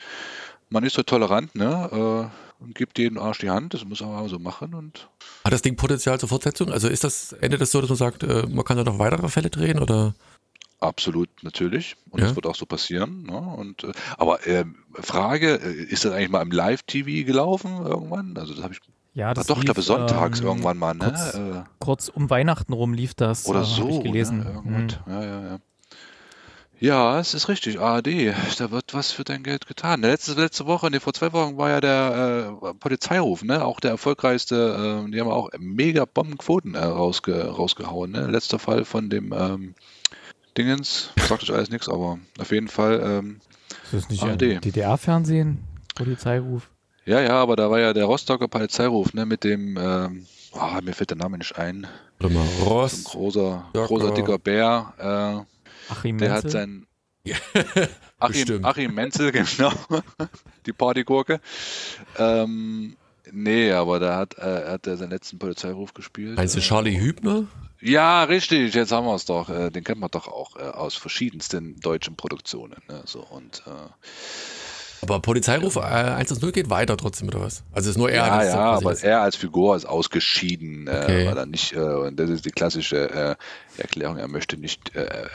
Man 0.69 0.85
ist 0.85 0.93
so 0.95 1.03
tolerant, 1.03 1.53
ne? 1.53 2.31
Und 2.65 2.73
gibt 2.73 2.97
jedem 2.97 3.19
Arsch 3.19 3.37
die 3.39 3.49
Hand, 3.51 3.75
das 3.75 3.85
muss 3.85 4.01
man 4.01 4.09
auch 4.15 4.27
so 4.27 4.39
machen 4.39 4.73
und 4.73 5.07
Hat 5.43 5.53
das 5.53 5.61
Ding 5.61 5.75
Potenzial 5.75 6.19
zur 6.19 6.29
Fortsetzung? 6.29 6.71
Also 6.71 6.87
ist 6.87 7.03
das, 7.03 7.31
endet 7.33 7.61
das 7.61 7.71
so, 7.71 7.79
dass 7.79 7.89
man 7.91 7.97
sagt, 7.97 8.23
äh, 8.23 8.47
man 8.49 8.65
kann 8.65 8.75
da 8.77 8.83
noch 8.83 8.97
weitere 8.97 9.29
Fälle 9.29 9.51
drehen 9.51 9.79
oder? 9.79 10.15
Absolut, 10.79 11.29
natürlich. 11.43 11.95
Und 12.09 12.19
Ja. 12.21 12.27
das 12.27 12.35
wird 12.35 12.47
auch 12.47 12.55
so 12.55 12.65
passieren. 12.65 13.23
Ne? 13.23 13.37
Und, 13.37 13.83
äh, 13.83 13.91
aber 14.17 14.45
ähm, 14.47 14.77
Frage, 14.93 15.55
äh, 15.61 15.73
ist 15.83 16.05
das 16.05 16.11
eigentlich 16.13 16.29
mal 16.29 16.41
im 16.41 16.51
Live-TV 16.51 17.25
gelaufen 17.25 17.85
irgendwann? 17.85 18.35
Also 18.37 18.53
das 18.55 18.63
habe 18.63 18.73
ich 18.73 18.79
Ja, 19.13 19.33
das 19.33 19.45
doch, 19.47 19.59
ich 19.59 19.65
glaube 19.65 19.79
lief, 19.81 19.87
sonntags 19.87 20.39
ähm, 20.41 20.47
irgendwann 20.47 20.77
mal, 20.77 20.93
ne? 20.95 21.05
Kurz, 21.13 21.35
Äh, 21.35 21.63
kurz 21.79 22.09
um 22.09 22.29
Weihnachten 22.31 22.73
rum 22.73 22.93
lief 22.93 23.13
das. 23.13 23.45
oder 23.45 23.61
äh, 23.61 23.65
so, 23.65 23.89
ich 23.89 24.03
gelesen. 24.03 24.39
Ne? 24.39 24.51
Irgendwas. 24.53 24.99
Hm. 25.05 25.13
Ja, 25.13 25.23
ja, 25.23 25.41
ja. 25.49 25.57
Ja, 26.79 27.19
es 27.19 27.33
ist 27.33 27.47
richtig. 27.47 27.79
ARD, 27.79 28.33
da 28.57 28.69
wird 28.71 28.93
was 28.93 29.11
für 29.11 29.23
dein 29.23 29.43
Geld 29.43 29.65
getan. 29.65 30.01
Letzte, 30.01 30.33
letzte 30.33 30.65
Woche, 30.65 30.91
nee, 30.91 30.99
vor 30.99 31.13
zwei 31.13 31.31
Wochen 31.33 31.57
war 31.57 31.69
ja 31.69 31.81
der 31.81 32.57
äh, 32.61 32.73
Polizeiruf, 32.73 33.43
ne? 33.43 33.63
Auch 33.63 33.79
der 33.79 33.91
erfolgreichste, 33.91 35.05
äh, 35.07 35.11
die 35.11 35.19
haben 35.21 35.29
auch 35.31 35.49
mega 35.57 36.05
Bombenquoten 36.05 36.75
äh, 36.75 36.83
rausge, 36.83 37.45
rausgehauen, 37.47 38.11
ne? 38.11 38.27
Letzter 38.27 38.59
Fall 38.59 38.83
von 38.85 39.09
dem 39.09 39.33
ähm, 39.33 39.75
Dingens, 40.57 41.11
sagt 41.27 41.43
euch 41.43 41.53
alles 41.53 41.69
nichts, 41.69 41.87
aber 41.89 42.19
auf 42.39 42.51
jeden 42.51 42.67
Fall 42.67 43.01
ähm, 43.03 43.39
Ist 43.85 43.93
das 43.93 44.09
nicht 44.09 44.23
ARD. 44.23 44.63
DDR-Fernsehen? 44.63 45.63
Polizeiruf? 45.95 46.69
Ja, 47.05 47.21
ja, 47.21 47.33
aber 47.41 47.55
da 47.55 47.69
war 47.71 47.79
ja 47.79 47.93
der 47.93 48.05
Rostocker 48.05 48.47
Polizeiruf, 48.47 49.13
ne, 49.13 49.25
mit 49.25 49.43
dem, 49.43 49.77
ähm, 49.77 50.25
ah, 50.53 50.81
mir 50.83 50.93
fällt 50.93 51.11
der 51.11 51.17
Name 51.17 51.37
nicht 51.37 51.57
ein, 51.57 51.87
Warte 52.19 52.33
mal, 52.33 52.45
so 52.45 52.63
ein 52.63 52.67
Ross. 52.67 53.03
großer, 53.05 53.65
großer 53.73 54.11
dicker 54.11 54.39
Bär, 54.39 55.45
Achim 55.89 56.17
der 56.17 56.29
Menzel? 56.29 56.45
hat 56.45 56.51
sein, 56.51 56.87
Achim. 58.19 58.59
Achim 58.65 58.93
Menzel, 58.93 59.31
genau, 59.57 59.73
die 60.65 60.73
Partygurke, 60.73 61.41
ähm, 62.17 62.95
nee, 63.31 63.71
aber 63.71 63.99
da 63.99 64.17
hat, 64.17 64.37
äh, 64.37 64.65
hat 64.69 64.87
er 64.87 64.97
seinen 64.97 65.11
letzten 65.11 65.39
Polizeiruf 65.39 65.93
gespielt. 65.93 66.37
Meinst 66.37 66.55
du 66.55 66.59
äh, 66.59 66.63
Charlie 66.63 66.99
Hübner? 66.99 67.47
Ja, 67.81 68.23
richtig, 68.23 68.73
jetzt 68.73 68.91
haben 68.91 69.05
wir 69.05 69.15
es 69.15 69.25
doch, 69.25 69.49
äh, 69.49 69.69
den 69.69 69.83
kennt 69.83 69.99
man 69.99 70.09
doch 70.09 70.27
auch 70.27 70.55
äh, 70.55 70.63
aus 70.63 70.95
verschiedensten 70.95 71.79
deutschen 71.79 72.15
Produktionen, 72.15 72.81
ne, 72.87 73.01
so, 73.05 73.19
und, 73.21 73.63
äh, 73.67 73.71
Aber 75.01 75.19
Polizeiruf 75.19 75.75
äh, 75.75 75.79
110 75.81 76.51
geht 76.51 76.69
weiter 76.69 76.97
trotzdem, 76.97 77.27
oder 77.27 77.41
was? 77.41 77.63
Also 77.73 77.89
ist 77.89 77.97
nur 77.97 78.09
er. 78.09 78.25
Ja, 78.25 78.43
ja, 78.43 78.59
aber 78.71 78.89
das- 78.91 79.03
er 79.03 79.21
als 79.21 79.35
Figur 79.35 79.75
ist 79.75 79.85
ausgeschieden, 79.85 80.87
Okay. 80.89 81.23
äh, 81.23 81.27
weil 81.27 81.37
er 81.37 81.45
nicht, 81.45 81.73
äh, 81.73 81.79
und 81.79 82.19
das 82.19 82.29
ist 82.29 82.45
die 82.45 82.51
klassische 82.51 83.09
äh, 83.09 83.35
Erklärung, 83.81 84.17
er 84.17 84.27
möchte 84.27 84.57
nicht, 84.57 84.95
äh, 84.95 85.03
äh, 85.05 85.27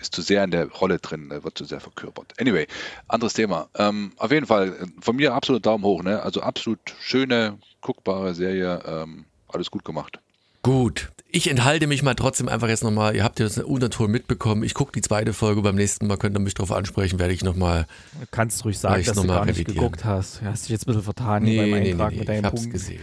ist 0.00 0.14
zu 0.14 0.22
sehr 0.22 0.42
in 0.44 0.50
der 0.50 0.66
Rolle 0.68 0.98
drin, 0.98 1.30
wird 1.30 1.58
zu 1.58 1.64
sehr 1.64 1.80
verkörpert. 1.80 2.32
Anyway, 2.40 2.66
anderes 3.08 3.34
Thema. 3.34 3.68
Ähm, 3.76 4.12
auf 4.16 4.30
jeden 4.32 4.46
Fall, 4.46 4.68
äh, 4.68 4.86
von 5.00 5.16
mir 5.16 5.34
absolut 5.34 5.64
Daumen 5.66 5.84
hoch, 5.84 6.02
ne? 6.02 6.22
Also 6.22 6.40
absolut 6.42 6.80
schöne, 7.00 7.58
guckbare 7.82 8.34
Serie, 8.34 8.80
ähm, 8.86 9.24
alles 9.48 9.70
gut 9.70 9.84
gemacht. 9.84 10.18
Gut. 10.62 11.10
Ich 11.32 11.48
enthalte 11.48 11.86
mich 11.86 12.02
mal 12.02 12.14
trotzdem 12.14 12.48
einfach 12.48 12.68
jetzt 12.68 12.82
nochmal. 12.82 13.14
Ihr 13.14 13.22
habt 13.22 13.38
ja 13.38 13.46
das 13.46 13.56
Unterton 13.58 14.10
mitbekommen. 14.10 14.64
Ich 14.64 14.74
gucke 14.74 14.90
die 14.92 15.00
zweite 15.00 15.32
Folge. 15.32 15.62
Beim 15.62 15.76
nächsten 15.76 16.06
Mal 16.08 16.16
könnt 16.16 16.36
ihr 16.36 16.40
mich 16.40 16.54
darauf 16.54 16.72
ansprechen, 16.72 17.20
werde 17.20 17.32
ich 17.32 17.44
nochmal. 17.44 17.86
Du 18.20 18.26
kannst 18.32 18.64
ruhig 18.64 18.78
sagen, 18.78 19.00
ich 19.00 19.06
dass 19.06 19.14
du 19.14 19.22
noch 19.22 19.28
mal 19.28 19.34
gar 19.36 19.44
nicht 19.46 19.56
revidieren. 19.60 19.76
geguckt 19.92 20.04
hast. 20.04 20.40
Du 20.40 20.46
hast 20.46 20.62
dich 20.64 20.70
jetzt 20.70 20.82
ein 20.82 20.86
bisschen 20.86 21.02
vertan 21.02 21.44
beim 21.44 21.72
Eintrag 21.74 22.10
mit 22.12 22.20
ich 22.22 22.26
deinen 22.26 22.44
hab's 22.46 22.54
Punkten. 22.62 22.72
gesehen. 22.72 23.00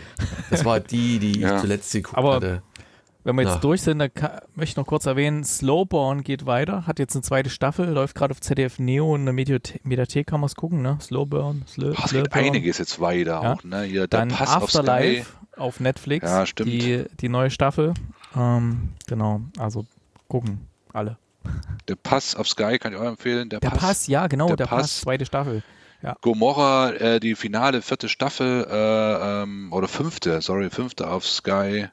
Das 0.50 0.66
war 0.66 0.80
die, 0.82 1.20
die 1.20 1.40
Ja. 1.40 1.56
ich 1.56 1.62
zuletzt 1.62 1.92
geguckt 1.94 2.18
Aber- 2.18 2.36
hatte. 2.36 2.62
Wenn 3.28 3.36
wir 3.36 3.44
jetzt 3.44 3.56
Na. 3.56 3.60
durch 3.60 3.82
sind, 3.82 4.00
dann 4.00 4.14
kann, 4.14 4.40
möchte 4.56 4.72
ich 4.72 4.78
noch 4.78 4.88
kurz 4.88 5.06
erwähnen, 5.06 5.44
Slowborn 5.44 6.24
geht 6.24 6.46
weiter, 6.46 6.88
hat 6.88 6.98
jetzt 6.98 7.14
eine 7.16 7.22
zweite 7.24 7.50
Staffel, 7.50 7.88
läuft 7.90 8.16
gerade 8.16 8.32
auf 8.32 8.42
ZDF 8.42 8.80
Neo 8.80 9.16
in 9.16 9.26
der 9.26 9.34
Mediathek, 9.34 9.86
Mediathek 9.86 10.26
kann 10.28 10.40
man 10.40 10.48
es 10.48 10.56
gucken, 10.56 10.82
ne? 10.82 10.98
Slowburn, 11.02 11.64
Slow, 11.68 11.94
Ach, 11.98 12.08
Slowburn. 12.08 12.32
einiges 12.34 12.78
jetzt 12.80 13.00
weiter 13.00 13.42
Ja. 13.44 13.54
auch, 13.54 13.64
ne? 13.64 13.84
Hier, 13.84 14.08
Dann 14.08 14.30
Pass 14.30 14.56
auf. 14.56 14.64
Afterlife 14.64 15.32
auf 15.58 15.80
Netflix, 15.80 16.26
Ja, 16.26 16.46
stimmt. 16.46 16.72
Die, 16.72 17.06
die 17.20 17.30
neue 17.30 17.52
Staffel. 17.52 17.94
Ähm, 18.36 18.90
genau, 19.08 19.42
also 19.60 19.86
gucken 20.28 20.68
alle. 20.94 21.18
Der 21.88 21.96
Pass 21.96 22.36
auf 22.36 22.48
Sky 22.48 22.78
kann 22.80 22.94
ich 22.94 23.00
auch 23.00 23.06
empfehlen. 23.06 23.50
Der, 23.50 23.60
Der 23.60 23.70
Pass, 23.70 24.08
ja, 24.08 24.28
genau, 24.28 24.48
der 24.48 24.56
der, 24.58 24.66
Pass. 24.68 24.82
Pass. 24.82 25.02
zweite 25.02 25.26
Staffel. 25.26 25.64
Gomorra, 26.22 26.92
äh, 26.94 27.20
die 27.20 27.36
finale 27.36 27.82
vierte 27.82 28.08
Staffel, 28.08 28.66
äh, 28.70 29.44
ähm, 29.44 29.74
oder 29.74 29.88
fünfte, 29.88 30.42
sorry, 30.42 30.70
fünfte 30.70 31.10
auf 31.10 31.26
Sky. 31.26 31.88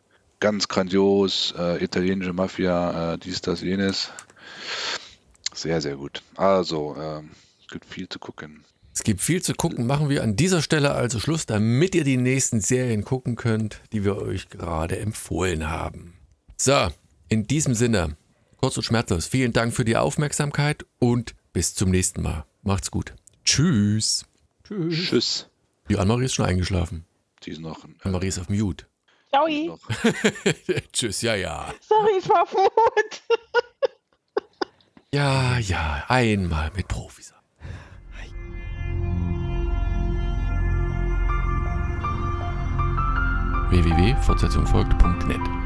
Ganz 0.44 0.68
grandios, 0.68 1.54
äh, 1.56 1.82
italienische 1.82 2.34
Mafia, 2.34 3.14
äh, 3.14 3.18
dies, 3.18 3.40
das, 3.40 3.62
jenes. 3.62 4.10
Sehr, 5.54 5.80
sehr 5.80 5.96
gut. 5.96 6.20
Also, 6.34 6.94
ähm, 7.00 7.30
es 7.62 7.68
gibt 7.68 7.86
viel 7.86 8.10
zu 8.10 8.18
gucken. 8.18 8.62
Es 8.92 9.02
gibt 9.02 9.22
viel 9.22 9.40
zu 9.40 9.54
gucken. 9.54 9.86
Machen 9.86 10.10
wir 10.10 10.22
an 10.22 10.36
dieser 10.36 10.60
Stelle 10.60 10.90
also 10.90 11.18
Schluss, 11.18 11.46
damit 11.46 11.94
ihr 11.94 12.04
die 12.04 12.18
nächsten 12.18 12.60
Serien 12.60 13.06
gucken 13.06 13.36
könnt, 13.36 13.80
die 13.94 14.04
wir 14.04 14.18
euch 14.18 14.50
gerade 14.50 14.98
empfohlen 14.98 15.70
haben. 15.70 16.12
So, 16.58 16.88
in 17.30 17.46
diesem 17.46 17.72
Sinne, 17.72 18.18
kurz 18.58 18.76
und 18.76 18.82
schmerzlos, 18.82 19.26
vielen 19.26 19.54
Dank 19.54 19.72
für 19.72 19.86
die 19.86 19.96
Aufmerksamkeit 19.96 20.84
und 20.98 21.34
bis 21.54 21.74
zum 21.74 21.90
nächsten 21.90 22.20
Mal. 22.20 22.44
Macht's 22.62 22.90
gut. 22.90 23.14
Tschüss. 23.46 24.26
Tschüss. 24.68 24.94
Tschüss. 24.94 25.48
Die 25.88 25.96
Anne-Marie 25.96 26.26
ist 26.26 26.34
schon 26.34 26.44
eingeschlafen. 26.44 27.06
Die 27.44 27.52
ist 27.52 27.62
noch. 27.62 27.86
Anne-Marie 28.02 28.28
ist 28.28 28.38
auf 28.38 28.50
Mute. 28.50 28.84
Ciao. 29.34 29.48
Tschüss, 30.92 31.22
ja, 31.22 31.34
ja. 31.34 31.66
Sorry, 31.80 32.18
ich 32.18 32.28
war 32.28 32.42
auf 32.42 32.52
Mut. 32.52 33.22
Ja, 35.12 35.58
ja, 35.58 36.04
einmal 36.08 36.70
mit 36.76 36.86
Profis. 36.86 37.32
www.fortsetzung 43.70 44.66
folgt.net 44.66 45.63